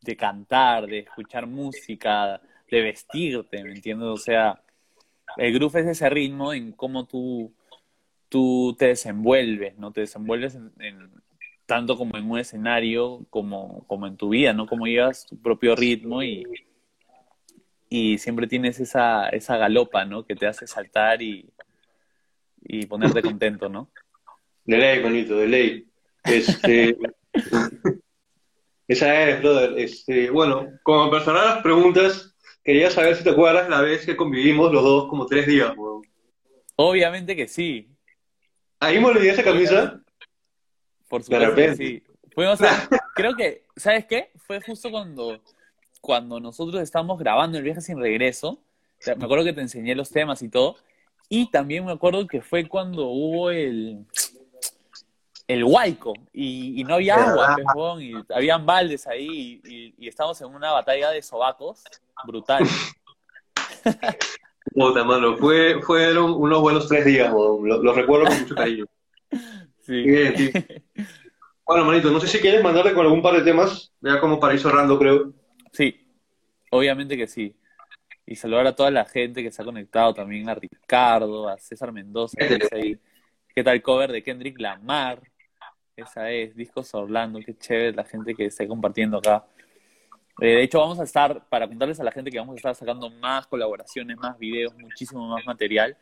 de 0.00 0.16
cantar, 0.16 0.86
de 0.86 1.00
escuchar 1.00 1.46
música, 1.46 2.40
de 2.70 2.80
vestirte, 2.80 3.62
¿me 3.62 3.72
entiendes? 3.72 4.08
O 4.08 4.16
sea, 4.16 4.62
el 5.36 5.52
groove 5.52 5.80
es 5.80 5.86
ese 5.86 6.08
ritmo 6.08 6.52
en 6.52 6.72
cómo 6.72 7.06
tú 7.06 7.52
tú 8.30 8.74
te 8.78 8.86
desenvuelves, 8.86 9.76
¿no? 9.76 9.92
Te 9.92 10.02
desenvuelves 10.02 10.54
en, 10.54 11.10
tanto 11.66 11.98
como 11.98 12.16
en 12.16 12.30
un 12.30 12.38
escenario 12.38 13.26
como, 13.28 13.84
como 13.86 14.06
en 14.06 14.16
tu 14.16 14.30
vida, 14.30 14.54
¿no? 14.54 14.66
Como 14.66 14.86
llevas 14.86 15.26
tu 15.26 15.36
propio 15.36 15.76
ritmo 15.76 16.22
y, 16.22 16.46
y 17.92 18.18
siempre 18.18 18.46
tienes 18.46 18.78
esa, 18.78 19.28
esa 19.30 19.56
galopa, 19.56 20.04
¿no? 20.04 20.24
Que 20.24 20.36
te 20.36 20.46
hace 20.46 20.68
saltar 20.68 21.20
y, 21.20 21.50
y 22.62 22.86
ponerte 22.86 23.20
contento, 23.20 23.68
¿no? 23.68 23.90
De 24.64 24.78
ley, 24.78 25.02
bonito, 25.02 25.36
de 25.36 25.46
ley. 25.48 25.88
Este, 26.22 26.96
esa 28.88 29.28
es, 29.28 29.42
brother. 29.42 29.76
Este, 29.76 30.30
bueno, 30.30 30.68
como 30.84 31.10
personal 31.10 31.44
las 31.46 31.62
preguntas, 31.62 32.36
quería 32.62 32.90
saber 32.90 33.16
si 33.16 33.24
te 33.24 33.30
acuerdas 33.30 33.68
la 33.68 33.80
vez 33.80 34.06
que 34.06 34.16
convivimos 34.16 34.72
los 34.72 34.84
dos 34.84 35.08
como 35.08 35.26
tres 35.26 35.46
días, 35.46 35.74
Obviamente 36.76 37.36
que 37.36 37.46
sí. 37.48 37.90
¿Ahí 38.78 38.98
me 39.00 39.06
olvidé 39.06 39.32
esa 39.32 39.42
camisa? 39.42 40.00
Por 41.08 41.24
supuesto 41.24 41.54
que 41.56 41.74
sí. 41.74 42.02
Fuimos 42.32 42.62
a, 42.62 42.88
creo 43.14 43.34
que, 43.34 43.66
¿sabes 43.76 44.06
qué? 44.06 44.30
Fue 44.36 44.60
justo 44.62 44.90
cuando 44.90 45.42
cuando 46.00 46.40
nosotros 46.40 46.80
estábamos 46.82 47.18
grabando 47.18 47.58
el 47.58 47.64
viaje 47.64 47.80
sin 47.80 48.00
regreso. 48.00 48.50
O 48.50 48.62
sea, 49.02 49.14
me 49.14 49.24
acuerdo 49.24 49.44
que 49.44 49.52
te 49.52 49.60
enseñé 49.60 49.94
los 49.94 50.10
temas 50.10 50.42
y 50.42 50.48
todo. 50.48 50.76
Y 51.28 51.50
también 51.50 51.84
me 51.84 51.92
acuerdo 51.92 52.26
que 52.26 52.40
fue 52.42 52.68
cuando 52.68 53.06
hubo 53.06 53.50
el, 53.50 54.04
el 55.46 55.64
Huayco 55.64 56.12
y, 56.32 56.80
y 56.80 56.84
no 56.84 56.94
había 56.94 57.14
agua, 57.30 57.56
huevón, 57.74 58.02
y 58.02 58.12
habían 58.34 58.66
baldes 58.66 59.06
ahí 59.06 59.60
y, 59.64 59.94
y 59.96 60.08
estábamos 60.08 60.40
en 60.40 60.48
una 60.54 60.72
batalla 60.72 61.10
de 61.10 61.22
sobacos 61.22 61.84
brutal. 62.26 62.64
Puta, 64.72 65.04
mano, 65.04 65.36
fue, 65.36 65.80
fueron 65.82 66.32
unos 66.32 66.60
buenos 66.60 66.88
tres 66.88 67.04
días. 67.04 67.32
Lo- 67.32 67.60
Los 67.82 67.96
recuerdo 67.96 68.26
con 68.26 68.40
mucho 68.40 68.54
cariño. 68.54 68.86
Sí. 69.82 70.02
Bien, 70.02 70.36
sí. 70.36 70.52
Bueno, 71.66 71.84
manito, 71.84 72.10
no 72.10 72.18
sé 72.20 72.26
si 72.26 72.38
quieres 72.40 72.62
mandarle 72.64 72.92
con 72.94 73.06
algún 73.06 73.22
par 73.22 73.34
de 73.34 73.42
temas, 73.42 73.92
ya 74.00 74.18
como 74.20 74.40
para 74.40 74.54
ir 74.54 74.60
cerrando, 74.60 74.98
creo. 74.98 75.32
Sí, 75.72 76.06
obviamente 76.70 77.16
que 77.16 77.26
sí. 77.26 77.56
Y 78.26 78.36
saludar 78.36 78.66
a 78.66 78.76
toda 78.76 78.90
la 78.90 79.04
gente 79.04 79.42
que 79.42 79.50
se 79.50 79.60
ha 79.60 79.64
conectado 79.64 80.14
también, 80.14 80.48
a 80.48 80.54
Ricardo, 80.54 81.48
a 81.48 81.58
César 81.58 81.92
Mendoza, 81.92 82.36
que 82.38 82.68
ahí, 82.72 82.98
¿qué 83.54 83.64
tal 83.64 83.82
cover 83.82 84.12
de 84.12 84.22
Kendrick 84.22 84.60
Lamar? 84.60 85.20
Esa 85.96 86.30
es, 86.30 86.54
Discos 86.54 86.94
Orlando, 86.94 87.40
qué 87.44 87.56
chévere 87.56 87.92
la 87.92 88.04
gente 88.04 88.34
que 88.34 88.46
está 88.46 88.66
compartiendo 88.66 89.18
acá. 89.18 89.46
Eh, 90.40 90.46
de 90.46 90.62
hecho, 90.62 90.78
vamos 90.78 90.98
a 91.00 91.04
estar, 91.04 91.48
para 91.48 91.68
contarles 91.68 92.00
a 92.00 92.04
la 92.04 92.12
gente 92.12 92.30
que 92.30 92.38
vamos 92.38 92.54
a 92.54 92.56
estar 92.56 92.74
sacando 92.74 93.10
más 93.10 93.46
colaboraciones, 93.46 94.16
más 94.16 94.38
videos, 94.38 94.74
muchísimo 94.78 95.26
más 95.26 95.44
material. 95.44 95.98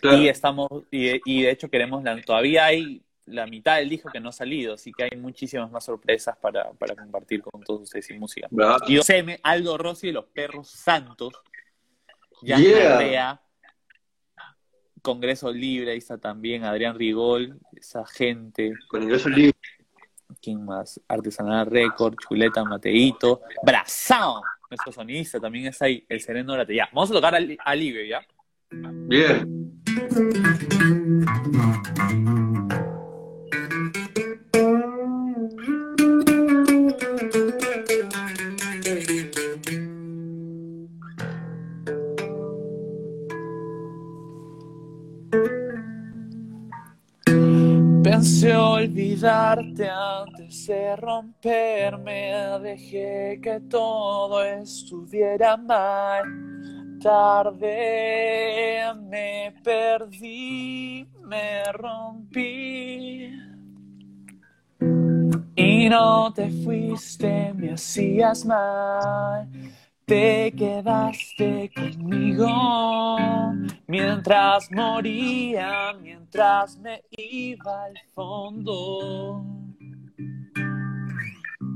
Claro. 0.00 0.18
Y 0.18 0.28
estamos, 0.28 0.68
y, 0.90 1.20
y 1.24 1.42
de 1.42 1.50
hecho 1.50 1.68
queremos, 1.68 2.04
la- 2.04 2.20
todavía 2.22 2.66
hay 2.66 3.02
la 3.30 3.46
mitad 3.46 3.76
del 3.76 3.88
disco 3.88 4.10
que 4.10 4.20
no 4.20 4.30
ha 4.30 4.32
salido, 4.32 4.74
así 4.74 4.92
que 4.92 5.04
hay 5.04 5.16
muchísimas 5.18 5.70
más 5.70 5.84
sorpresas 5.84 6.36
para, 6.38 6.70
para 6.72 6.96
compartir 6.96 7.42
con 7.42 7.62
todos 7.62 7.82
ustedes 7.82 8.10
y 8.10 8.18
música. 8.18 8.48
Bravo. 8.50 8.78
Y 8.88 9.00
Seme, 9.02 9.38
Aldo 9.42 9.78
Rossi 9.78 10.08
de 10.08 10.12
los 10.14 10.24
Perros 10.26 10.68
Santos, 10.70 11.34
Jan 12.44 12.62
Yeah. 12.62 13.40
Congreso 15.02 15.52
Libre, 15.52 15.92
ahí 15.92 15.98
está 15.98 16.18
también 16.18 16.64
Adrián 16.64 16.98
Rigol, 16.98 17.58
esa 17.76 18.04
gente, 18.04 18.72
Con 18.88 19.02
ingreso 19.04 19.28
libre. 19.28 19.56
¿quién 20.42 20.64
más? 20.64 21.00
Artesanal 21.08 21.66
Record, 21.66 22.14
Chuleta 22.28 22.64
Mateito, 22.64 23.40
Brazao, 23.62 24.42
nuestro 24.68 24.92
sonista 24.92 25.40
también 25.40 25.66
está 25.66 25.86
ahí, 25.86 26.04
el 26.08 26.20
Sereno 26.20 26.52
Orate. 26.52 26.74
Ya, 26.74 26.88
vamos 26.92 27.10
a 27.10 27.14
tocar 27.14 27.34
al- 27.34 27.56
alivio, 27.64 28.04
¿ya? 28.04 28.20
Bien. 28.70 29.80
Pensé 29.84 30.28
olvidarte 48.78 49.90
antes 49.90 50.66
de 50.66 50.96
romperme, 50.96 52.32
dejé 52.62 53.40
que 53.42 53.60
todo 53.68 54.42
estuviera 54.44 55.56
mal. 55.56 56.24
Tarde 57.02 58.84
me 59.10 59.54
perdí, 59.62 61.08
me 61.24 61.64
rompí. 61.72 63.32
Y 65.56 65.88
no 65.88 66.32
te 66.32 66.48
fuiste, 66.50 67.52
me 67.54 67.72
hacías 67.72 68.44
mal. 68.44 69.48
Te 70.08 70.50
quedaste 70.56 71.70
conmigo 71.76 72.48
mientras 73.86 74.72
moría, 74.72 75.92
mientras 76.00 76.78
me 76.78 77.02
iba 77.10 77.84
al 77.84 77.92
fondo. 78.14 79.44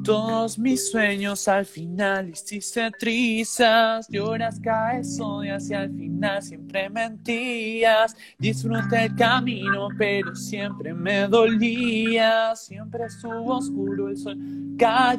Todos 0.03 0.59
mis 0.59 0.91
sueños 0.91 1.47
al 1.47 1.67
final 1.67 2.31
hiciste 2.31 2.91
trizas, 2.99 4.09
lloras, 4.09 4.59
caes, 4.61 5.21
odias 5.21 5.69
y 5.69 5.75
al 5.75 5.91
final 5.91 6.43
siempre 6.43 6.89
mentías. 6.89 8.17
Disfruté 8.39 9.05
el 9.05 9.15
camino, 9.15 9.89
pero 9.99 10.35
siempre 10.35 10.95
me 10.95 11.29
dolía. 11.29 12.57
Siempre 12.57 13.05
estuvo 13.05 13.59
oscuro, 13.59 14.09
el 14.09 14.17
sol 14.17 14.39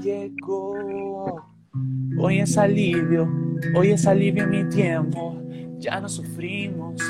llegó. 0.01 1.53
Hoy 2.19 2.39
es 2.39 2.57
alivio, 2.57 3.28
hoy 3.76 3.91
es 3.91 4.05
alivio 4.05 4.47
mi 4.47 4.63
tiempo. 4.69 5.41
Ya 5.80 5.99
no 5.99 6.07
sufrimos. 6.07 7.01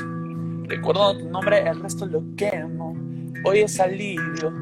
Recuerdo 0.62 1.18
tu 1.18 1.28
nombre, 1.28 1.60
el 1.68 1.80
resto 1.80 2.06
lo 2.06 2.22
quemo. 2.34 2.96
Hoy 3.44 3.58
es 3.60 3.78
alivio, 3.78 4.52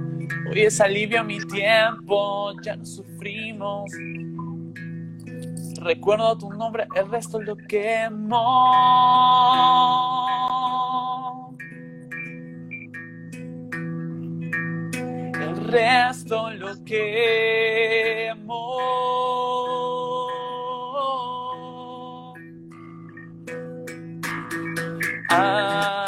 hoy 0.51 0.63
es 0.63 0.81
alivio 0.81 1.23
mi 1.23 1.39
tiempo. 1.47 2.53
Ya 2.63 2.75
no 2.77 2.85
sufrimos. 2.85 3.93
Recuerdo 5.81 6.37
tu 6.37 6.51
nombre, 6.51 6.89
el 6.97 7.09
resto 7.09 7.41
lo 7.41 7.57
quemo. 7.57 8.43
El 15.41 15.65
resto 15.69 16.51
lo 16.51 16.85
quemo. 16.85 18.43
Alivio. 25.33 26.02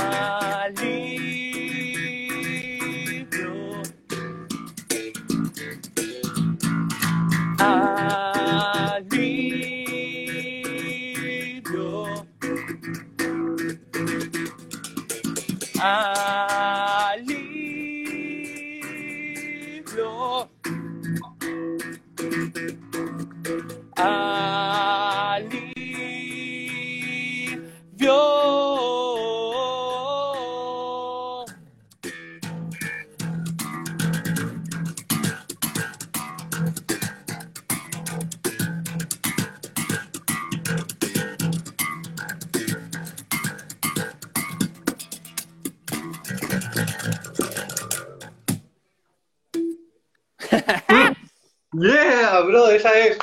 Bro, 52.46 52.68
esa 52.68 52.98
es. 52.98 53.18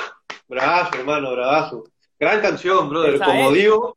Bravazo, 0.48 0.98
hermano, 0.98 1.32
bravazo. 1.32 1.84
Gran 2.18 2.40
canción, 2.40 2.88
brother. 2.88 3.14
Esa 3.14 3.24
como 3.24 3.50
es. 3.50 3.54
digo, 3.54 3.96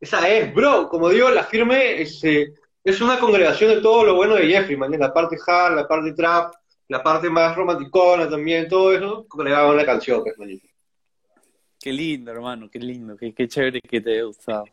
esa 0.00 0.28
es, 0.28 0.54
bro. 0.54 0.88
Como 0.88 1.08
digo, 1.08 1.30
la 1.30 1.44
firme 1.44 2.02
es, 2.02 2.22
eh, 2.24 2.52
es 2.84 3.00
una 3.00 3.18
congregación 3.18 3.70
de 3.70 3.80
todo 3.80 4.04
lo 4.04 4.14
bueno 4.14 4.34
de 4.34 4.46
Jeffrey, 4.46 4.76
man. 4.76 4.92
La 4.98 5.12
parte 5.12 5.36
hard, 5.44 5.74
la 5.74 5.88
parte 5.88 6.12
trap, 6.12 6.54
la 6.88 7.02
parte 7.02 7.28
más 7.28 7.56
romanticona 7.56 8.28
también, 8.28 8.68
todo 8.68 8.92
eso, 8.92 9.26
congregado 9.28 9.72
en 9.72 9.78
la 9.78 9.86
canción, 9.86 10.22
pues, 10.22 10.38
manito. 10.38 10.66
Qué 11.80 11.92
lindo, 11.92 12.30
hermano, 12.30 12.68
qué 12.70 12.78
lindo, 12.78 13.16
qué, 13.16 13.34
qué 13.34 13.48
chévere 13.48 13.80
que 13.80 14.00
te 14.00 14.12
haya 14.12 14.24
gustado. 14.24 14.64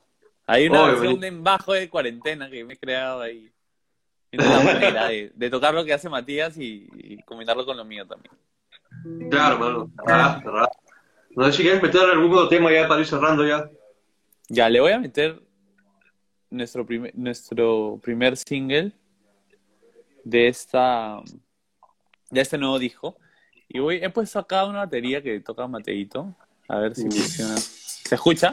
Hay 0.46 0.68
una 0.68 0.84
Obvio, 0.84 0.94
versión 0.94 1.20
de 1.20 1.28
en 1.28 1.44
bajo 1.44 1.74
de 1.74 1.90
cuarentena 1.90 2.50
que 2.50 2.64
me 2.64 2.74
he 2.74 2.78
creado 2.78 3.22
ahí. 3.22 3.52
Es 4.32 4.46
una 4.46 4.62
manera 4.62 5.08
de, 5.08 5.32
de 5.34 5.50
tocar 5.50 5.74
lo 5.74 5.86
que 5.86 5.94
hace 5.94 6.10
Matías 6.10 6.58
y, 6.58 6.88
y 6.94 7.18
combinarlo 7.24 7.66
con 7.66 7.78
lo 7.78 7.86
mío 7.86 8.06
también. 8.06 8.34
Claro, 9.30 9.60
mano. 9.60 9.92
Bravazo. 10.06 10.52
No 11.36 11.46
sé 11.46 11.52
si 11.54 11.64
quieres 11.64 11.82
meter 11.82 12.02
algún 12.02 12.32
otro 12.32 12.48
tema 12.48 12.72
ya 12.72 12.88
para 12.88 13.02
ir 13.02 13.08
cerrando 13.08 13.46
ya. 13.46 13.70
Ya, 14.50 14.70
le 14.70 14.80
voy 14.80 14.92
a 14.92 15.00
meter 15.00 15.42
nuestro 16.50 16.86
primer, 16.86 17.16
nuestro 17.16 18.00
primer 18.04 18.38
single 18.38 18.92
de 20.24 20.48
esta 20.48 21.22
de 22.30 22.42
este 22.42 22.58
nuevo 22.58 22.80
disco. 22.80 23.18
Y 23.68 23.80
voy, 23.80 24.00
he 24.04 24.10
puesto 24.10 24.40
acá 24.40 24.66
una 24.66 24.80
batería 24.80 25.22
que 25.22 25.40
toca 25.40 25.68
Mateito. 25.68 26.36
A 26.68 26.80
ver 26.80 26.96
si 26.96 27.04
funciona. 27.04 27.58
¿Se 27.58 28.16
escucha? 28.16 28.52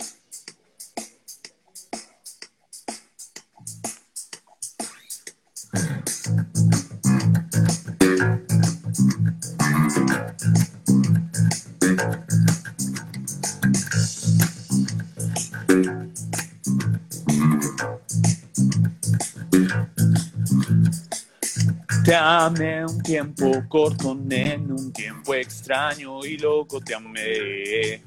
Te 22.05 22.15
amé 22.15 22.85
un 22.85 23.03
tiempo 23.03 23.51
corto, 23.69 24.17
en 24.31 24.73
un 24.73 24.93
tiempo 24.93 25.35
extraño 25.35 26.25
y 26.25 26.39
loco 26.39 26.81
te 26.81 26.95
amé. 26.95 28.03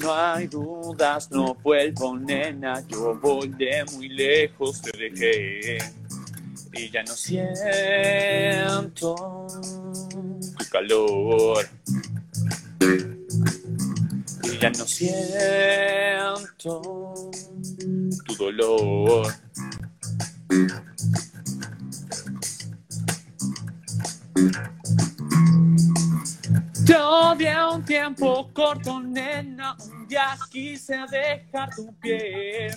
No 0.00 0.14
hay 0.14 0.46
dudas, 0.46 1.30
no 1.30 1.54
vuelvo, 1.54 2.16
nena, 2.16 2.86
yo 2.86 3.18
volé 3.18 3.84
muy 3.92 4.08
lejos, 4.08 4.80
te 4.82 4.96
dejé. 4.96 5.78
Y 6.72 6.90
ya 6.90 7.02
no 7.02 7.14
siento 7.14 9.46
tu 10.56 10.64
calor. 10.70 11.68
Y 14.44 14.58
ya 14.58 14.70
no 14.70 14.86
siento 14.86 15.20
tu 18.26 18.34
dolor. 18.36 19.47
Todavía 26.86 27.68
un 27.68 27.84
tiempo 27.84 28.50
corto, 28.54 29.00
nena, 29.00 29.76
un 29.92 30.08
día 30.08 30.38
quise 30.50 30.96
dejar 31.10 31.74
tu 31.74 31.94
pie. 32.00 32.70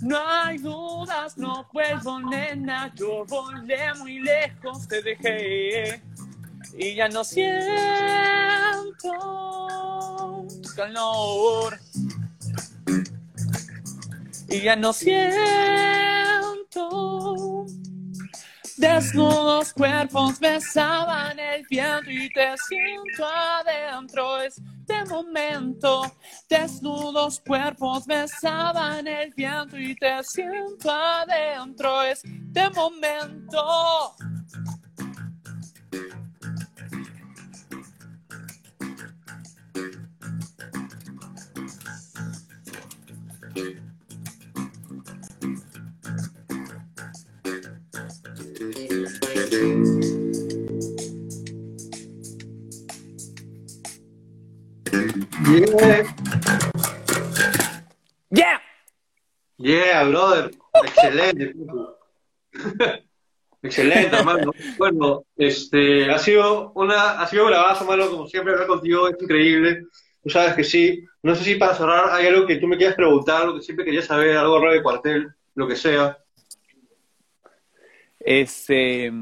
No 0.00 0.16
hay 0.28 0.58
dudas, 0.58 1.36
no 1.36 1.66
vuelvo, 1.72 2.20
nena, 2.20 2.92
yo 2.94 3.24
volé 3.26 3.92
muy 3.98 4.20
lejos, 4.20 4.86
te 4.86 5.02
dejé. 5.02 6.00
Y 6.76 6.94
ya 6.94 7.08
no 7.08 7.24
siento 7.24 7.58
tu 10.62 10.74
calor. 10.76 11.80
Y 14.48 14.62
ya 14.62 14.76
no 14.76 14.92
siento 14.92 15.38
Desnudos 18.78 19.72
cuerpos 19.72 20.38
besaban 20.38 21.36
el 21.40 21.66
viento 21.68 22.12
y 22.12 22.30
te 22.30 22.54
siento 22.68 23.26
adentro 23.26 24.40
este 24.40 25.04
momento. 25.06 26.02
Desnudos 26.48 27.40
cuerpos 27.40 28.06
besaban 28.06 29.08
el 29.08 29.34
viento 29.34 29.76
y 29.76 29.96
te 29.96 30.22
siento 30.22 30.92
adentro 30.92 32.04
este 32.04 32.70
momento. 32.70 34.14
Yeah. 55.50 56.04
Yeah. 58.30 58.60
Yeah, 59.56 60.04
brother. 60.04 60.50
Excelente. 60.84 61.54
Excelente, 63.62 64.16
hermano. 64.16 64.52
Bueno, 64.76 65.24
este, 65.36 66.10
ha 66.10 66.18
sido 66.18 66.72
una, 66.74 67.20
ha 67.20 67.26
sido 67.26 67.46
bravazo, 67.46 67.84
hermano, 67.84 68.10
como 68.10 68.26
siempre 68.26 68.52
hablar 68.52 68.68
contigo, 68.68 69.08
es 69.08 69.16
increíble. 69.20 69.86
Tú 70.22 70.30
sabes 70.30 70.54
que 70.54 70.64
sí. 70.64 71.04
No 71.22 71.34
sé 71.34 71.44
si 71.44 71.54
para 71.56 71.74
cerrar 71.74 72.10
hay 72.10 72.26
algo 72.26 72.46
que 72.46 72.56
tú 72.56 72.66
me 72.66 72.76
quieras 72.76 72.94
preguntar, 72.94 73.46
lo 73.46 73.56
que 73.56 73.62
siempre 73.62 73.84
quería 73.84 74.02
saber, 74.02 74.36
algo 74.36 74.58
raro 74.58 74.72
de 74.72 74.82
cuartel, 74.82 75.28
lo 75.54 75.66
que 75.66 75.76
sea. 75.76 76.18
Este, 78.20 79.12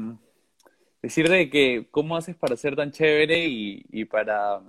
decirle 1.01 1.49
que 1.49 1.87
cómo 1.91 2.15
haces 2.17 2.35
para 2.35 2.55
ser 2.55 2.75
tan 2.75 2.91
chévere 2.91 3.45
y, 3.47 4.05
para 4.05 4.61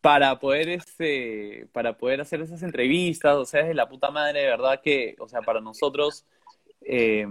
para 0.00 0.38
poder 0.38 0.68
este 0.68 1.66
para 1.72 1.96
poder 1.96 2.20
hacer 2.20 2.40
esas 2.42 2.62
entrevistas, 2.62 3.36
o 3.36 3.44
sea, 3.46 3.60
es 3.60 3.68
de 3.68 3.74
la 3.74 3.88
puta 3.88 4.10
madre, 4.10 4.40
de 4.40 4.46
verdad 4.46 4.80
que, 4.82 5.16
o 5.18 5.28
sea, 5.28 5.40
para 5.40 5.60
nosotros 5.60 6.26
eh, 6.82 7.26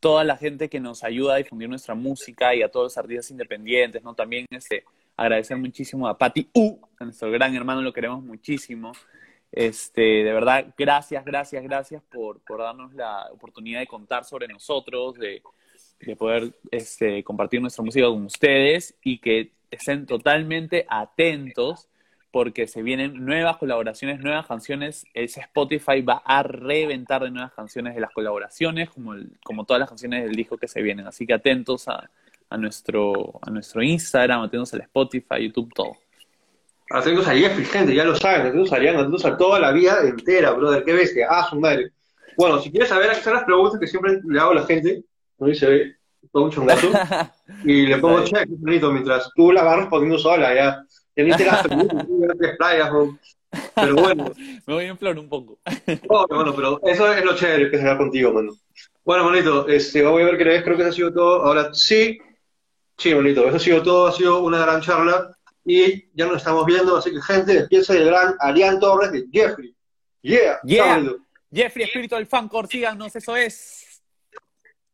toda 0.00 0.24
la 0.24 0.36
gente 0.36 0.70
que 0.70 0.80
nos 0.80 1.04
ayuda 1.04 1.34
a 1.34 1.38
difundir 1.38 1.68
nuestra 1.68 1.94
música 1.94 2.54
y 2.54 2.62
a 2.62 2.70
todos 2.70 2.86
los 2.86 2.98
artistas 2.98 3.30
independientes, 3.30 4.02
¿no? 4.02 4.14
También 4.14 4.46
este 4.50 4.84
agradecer 5.16 5.58
muchísimo 5.58 6.08
a 6.08 6.16
Pati 6.16 6.48
U, 6.54 6.80
a 6.98 7.04
nuestro 7.04 7.30
gran 7.30 7.54
hermano, 7.54 7.82
lo 7.82 7.92
queremos 7.92 8.22
muchísimo. 8.22 8.92
Este, 9.52 10.00
de 10.00 10.32
verdad, 10.32 10.72
gracias, 10.78 11.24
gracias, 11.24 11.62
gracias 11.62 12.02
por, 12.04 12.40
por 12.40 12.60
darnos 12.60 12.94
la 12.94 13.28
oportunidad 13.32 13.80
de 13.80 13.86
contar 13.86 14.24
sobre 14.24 14.46
nosotros, 14.46 15.14
de, 15.14 15.42
de 16.00 16.16
poder 16.16 16.54
este, 16.70 17.24
compartir 17.24 17.60
nuestra 17.60 17.84
música 17.84 18.06
con 18.06 18.24
ustedes 18.24 18.96
y 19.02 19.18
que 19.18 19.52
estén 19.70 20.06
totalmente 20.06 20.86
atentos 20.88 21.88
porque 22.30 22.68
se 22.68 22.82
vienen 22.82 23.24
nuevas 23.24 23.56
colaboraciones, 23.56 24.20
nuevas 24.20 24.46
canciones. 24.46 25.04
Ese 25.14 25.40
Spotify 25.40 26.00
va 26.00 26.22
a 26.24 26.42
reventar 26.42 27.24
de 27.24 27.30
nuevas 27.30 27.52
canciones 27.52 27.94
de 27.94 28.00
las 28.00 28.12
colaboraciones, 28.12 28.88
como, 28.90 29.14
el, 29.14 29.32
como 29.42 29.64
todas 29.64 29.80
las 29.80 29.88
canciones 29.88 30.22
del 30.22 30.36
disco 30.36 30.56
que 30.56 30.68
se 30.68 30.80
vienen. 30.80 31.08
Así 31.08 31.26
que 31.26 31.34
atentos 31.34 31.88
a, 31.88 32.08
a, 32.48 32.56
nuestro, 32.56 33.40
a 33.42 33.50
nuestro 33.50 33.82
Instagram, 33.82 34.42
atentos 34.42 34.72
al 34.74 34.82
Spotify, 34.82 35.42
YouTube, 35.42 35.72
todo. 35.74 35.96
Atentos 36.92 37.28
a 37.28 37.34
Jeffrey, 37.34 37.64
gente, 37.64 37.94
ya 37.94 38.02
lo 38.02 38.16
saben, 38.16 38.48
atentos 38.48 38.72
a 38.72 38.76
Ariana, 38.76 39.00
atentos 39.00 39.24
a 39.24 39.36
toda 39.36 39.60
la 39.60 39.70
vida 39.70 40.00
entera, 40.02 40.50
brother, 40.50 40.82
qué 40.84 40.92
bestia, 40.92 41.28
ah, 41.30 41.46
su 41.48 41.60
madre. 41.60 41.92
Bueno, 42.36 42.60
si 42.60 42.68
quieres 42.68 42.88
saber, 42.88 43.10
aquí 43.10 43.18
están 43.18 43.34
las 43.34 43.44
preguntas 43.44 43.78
que 43.78 43.86
siempre 43.86 44.20
le 44.26 44.40
hago 44.40 44.50
a 44.50 44.56
la 44.56 44.66
gente, 44.66 45.04
no 45.38 45.46
dice, 45.46 45.98
todo 46.32 46.44
un 46.44 46.50
chongazo, 46.50 46.88
y 47.64 47.86
le 47.86 47.98
pongo 47.98 48.24
check, 48.24 48.48
bonito, 48.48 48.90
mientras 48.90 49.30
tú 49.36 49.52
la 49.52 49.62
vas 49.62 49.78
respondiendo 49.78 50.18
sola, 50.18 50.52
ya. 50.52 50.84
Ya 51.14 51.24
ni 51.24 51.32
te 51.36 51.44
las 51.44 51.62
preguntas, 51.66 52.06
tres 52.38 52.56
playas. 52.56 52.90
Pero 53.74 53.94
bueno. 53.94 54.32
Me 54.66 54.74
voy 54.74 54.84
en 54.86 54.98
flor 54.98 55.16
un 55.18 55.28
poco. 55.28 55.60
Oh, 56.08 56.26
bueno, 56.28 56.54
pero 56.56 56.80
eso 56.84 57.12
es 57.12 57.24
lo 57.24 57.36
chévere 57.36 57.70
que 57.70 57.78
se 57.78 57.96
contigo, 57.96 58.32
mano. 58.32 58.52
Bueno, 59.04 59.24
manito, 59.24 59.68
este, 59.68 60.04
voy 60.04 60.22
a 60.22 60.26
ver 60.26 60.38
qué 60.38 60.44
lees, 60.44 60.64
creo 60.64 60.76
que 60.76 60.82
eso 60.82 60.90
ha 60.90 60.94
sido 60.94 61.12
todo. 61.12 61.42
Ahora 61.42 61.72
sí, 61.72 62.18
sí, 62.96 63.14
bonito, 63.14 63.46
eso 63.46 63.56
ha 63.56 63.60
sido 63.60 63.82
todo, 63.82 64.06
ha 64.08 64.12
sido 64.12 64.42
una 64.42 64.58
gran 64.58 64.80
charla 64.80 65.36
y 65.64 66.08
ya 66.14 66.26
nos 66.26 66.38
estamos 66.38 66.64
viendo, 66.66 66.96
así 66.96 67.10
que 67.10 67.20
gente, 67.22 67.54
despierta 67.54 67.94
el 67.94 68.06
gran 68.06 68.34
Arián 68.40 68.80
Torres 68.80 69.12
de 69.12 69.26
Jeffrey. 69.32 69.74
Yeah, 70.22 70.60
yeah. 70.64 71.02
Jeffrey, 71.52 71.84
espíritu 71.84 72.14
del 72.14 72.26
fancor, 72.26 72.68
síganos, 72.68 73.14
eso 73.16 73.36
es. 73.36 74.02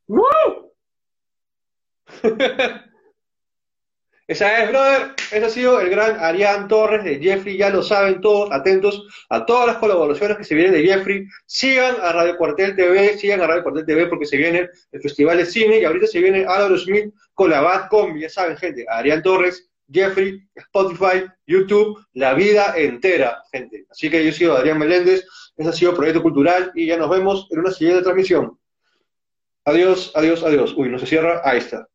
¡Woo! 0.06 0.72
Esa 4.28 4.64
es, 4.64 4.70
brother. 4.70 5.14
Ese 5.30 5.44
ha 5.44 5.50
sido 5.50 5.80
el 5.80 5.88
gran 5.88 6.18
Arián 6.18 6.66
Torres 6.66 7.04
de 7.04 7.20
Jeffrey. 7.20 7.56
Ya 7.56 7.70
lo 7.70 7.80
saben 7.80 8.20
todos, 8.20 8.50
atentos 8.50 9.06
a 9.28 9.46
todas 9.46 9.68
las 9.68 9.76
colaboraciones 9.76 10.36
que 10.36 10.42
se 10.42 10.56
vienen 10.56 10.72
de 10.72 10.82
Jeffrey. 10.82 11.26
Sigan 11.46 11.94
a 12.02 12.10
Radio 12.10 12.36
Cuartel 12.36 12.74
TV, 12.74 13.16
sigan 13.18 13.40
a 13.40 13.46
Radio 13.46 13.62
Cuartel 13.62 13.86
TV 13.86 14.06
porque 14.06 14.26
se 14.26 14.36
viene 14.36 14.68
el 14.90 15.00
Festival 15.00 15.38
de 15.38 15.46
Cine 15.46 15.78
y 15.78 15.84
ahorita 15.84 16.08
se 16.08 16.18
viene 16.18 16.40
Álvaro 16.40 16.76
Smith 16.76 17.14
con 17.34 17.50
la 17.50 17.60
Bad 17.60 17.88
Combi. 17.88 18.22
Ya 18.22 18.28
saben, 18.28 18.56
gente, 18.56 18.84
Arián 18.88 19.22
Torres, 19.22 19.70
Jeffrey, 19.90 20.40
Spotify, 20.54 21.26
YouTube, 21.46 22.04
la 22.14 22.34
vida 22.34 22.74
entera, 22.76 23.42
gente. 23.52 23.86
Así 23.90 24.10
que 24.10 24.24
yo 24.24 24.32
soy 24.32 24.46
Adrián 24.46 24.78
Meléndez. 24.78 25.26
Ese 25.56 25.68
ha 25.68 25.72
sido 25.72 25.94
Proyecto 25.94 26.22
Cultural 26.22 26.72
y 26.74 26.86
ya 26.86 26.96
nos 26.96 27.10
vemos 27.10 27.48
en 27.50 27.60
una 27.60 27.70
siguiente 27.70 28.02
transmisión. 28.02 28.58
Adiós, 29.64 30.12
adiós, 30.14 30.42
adiós. 30.44 30.74
Uy, 30.76 30.88
no 30.88 30.98
se 30.98 31.06
cierra. 31.06 31.40
Ahí 31.44 31.58
está. 31.58 31.88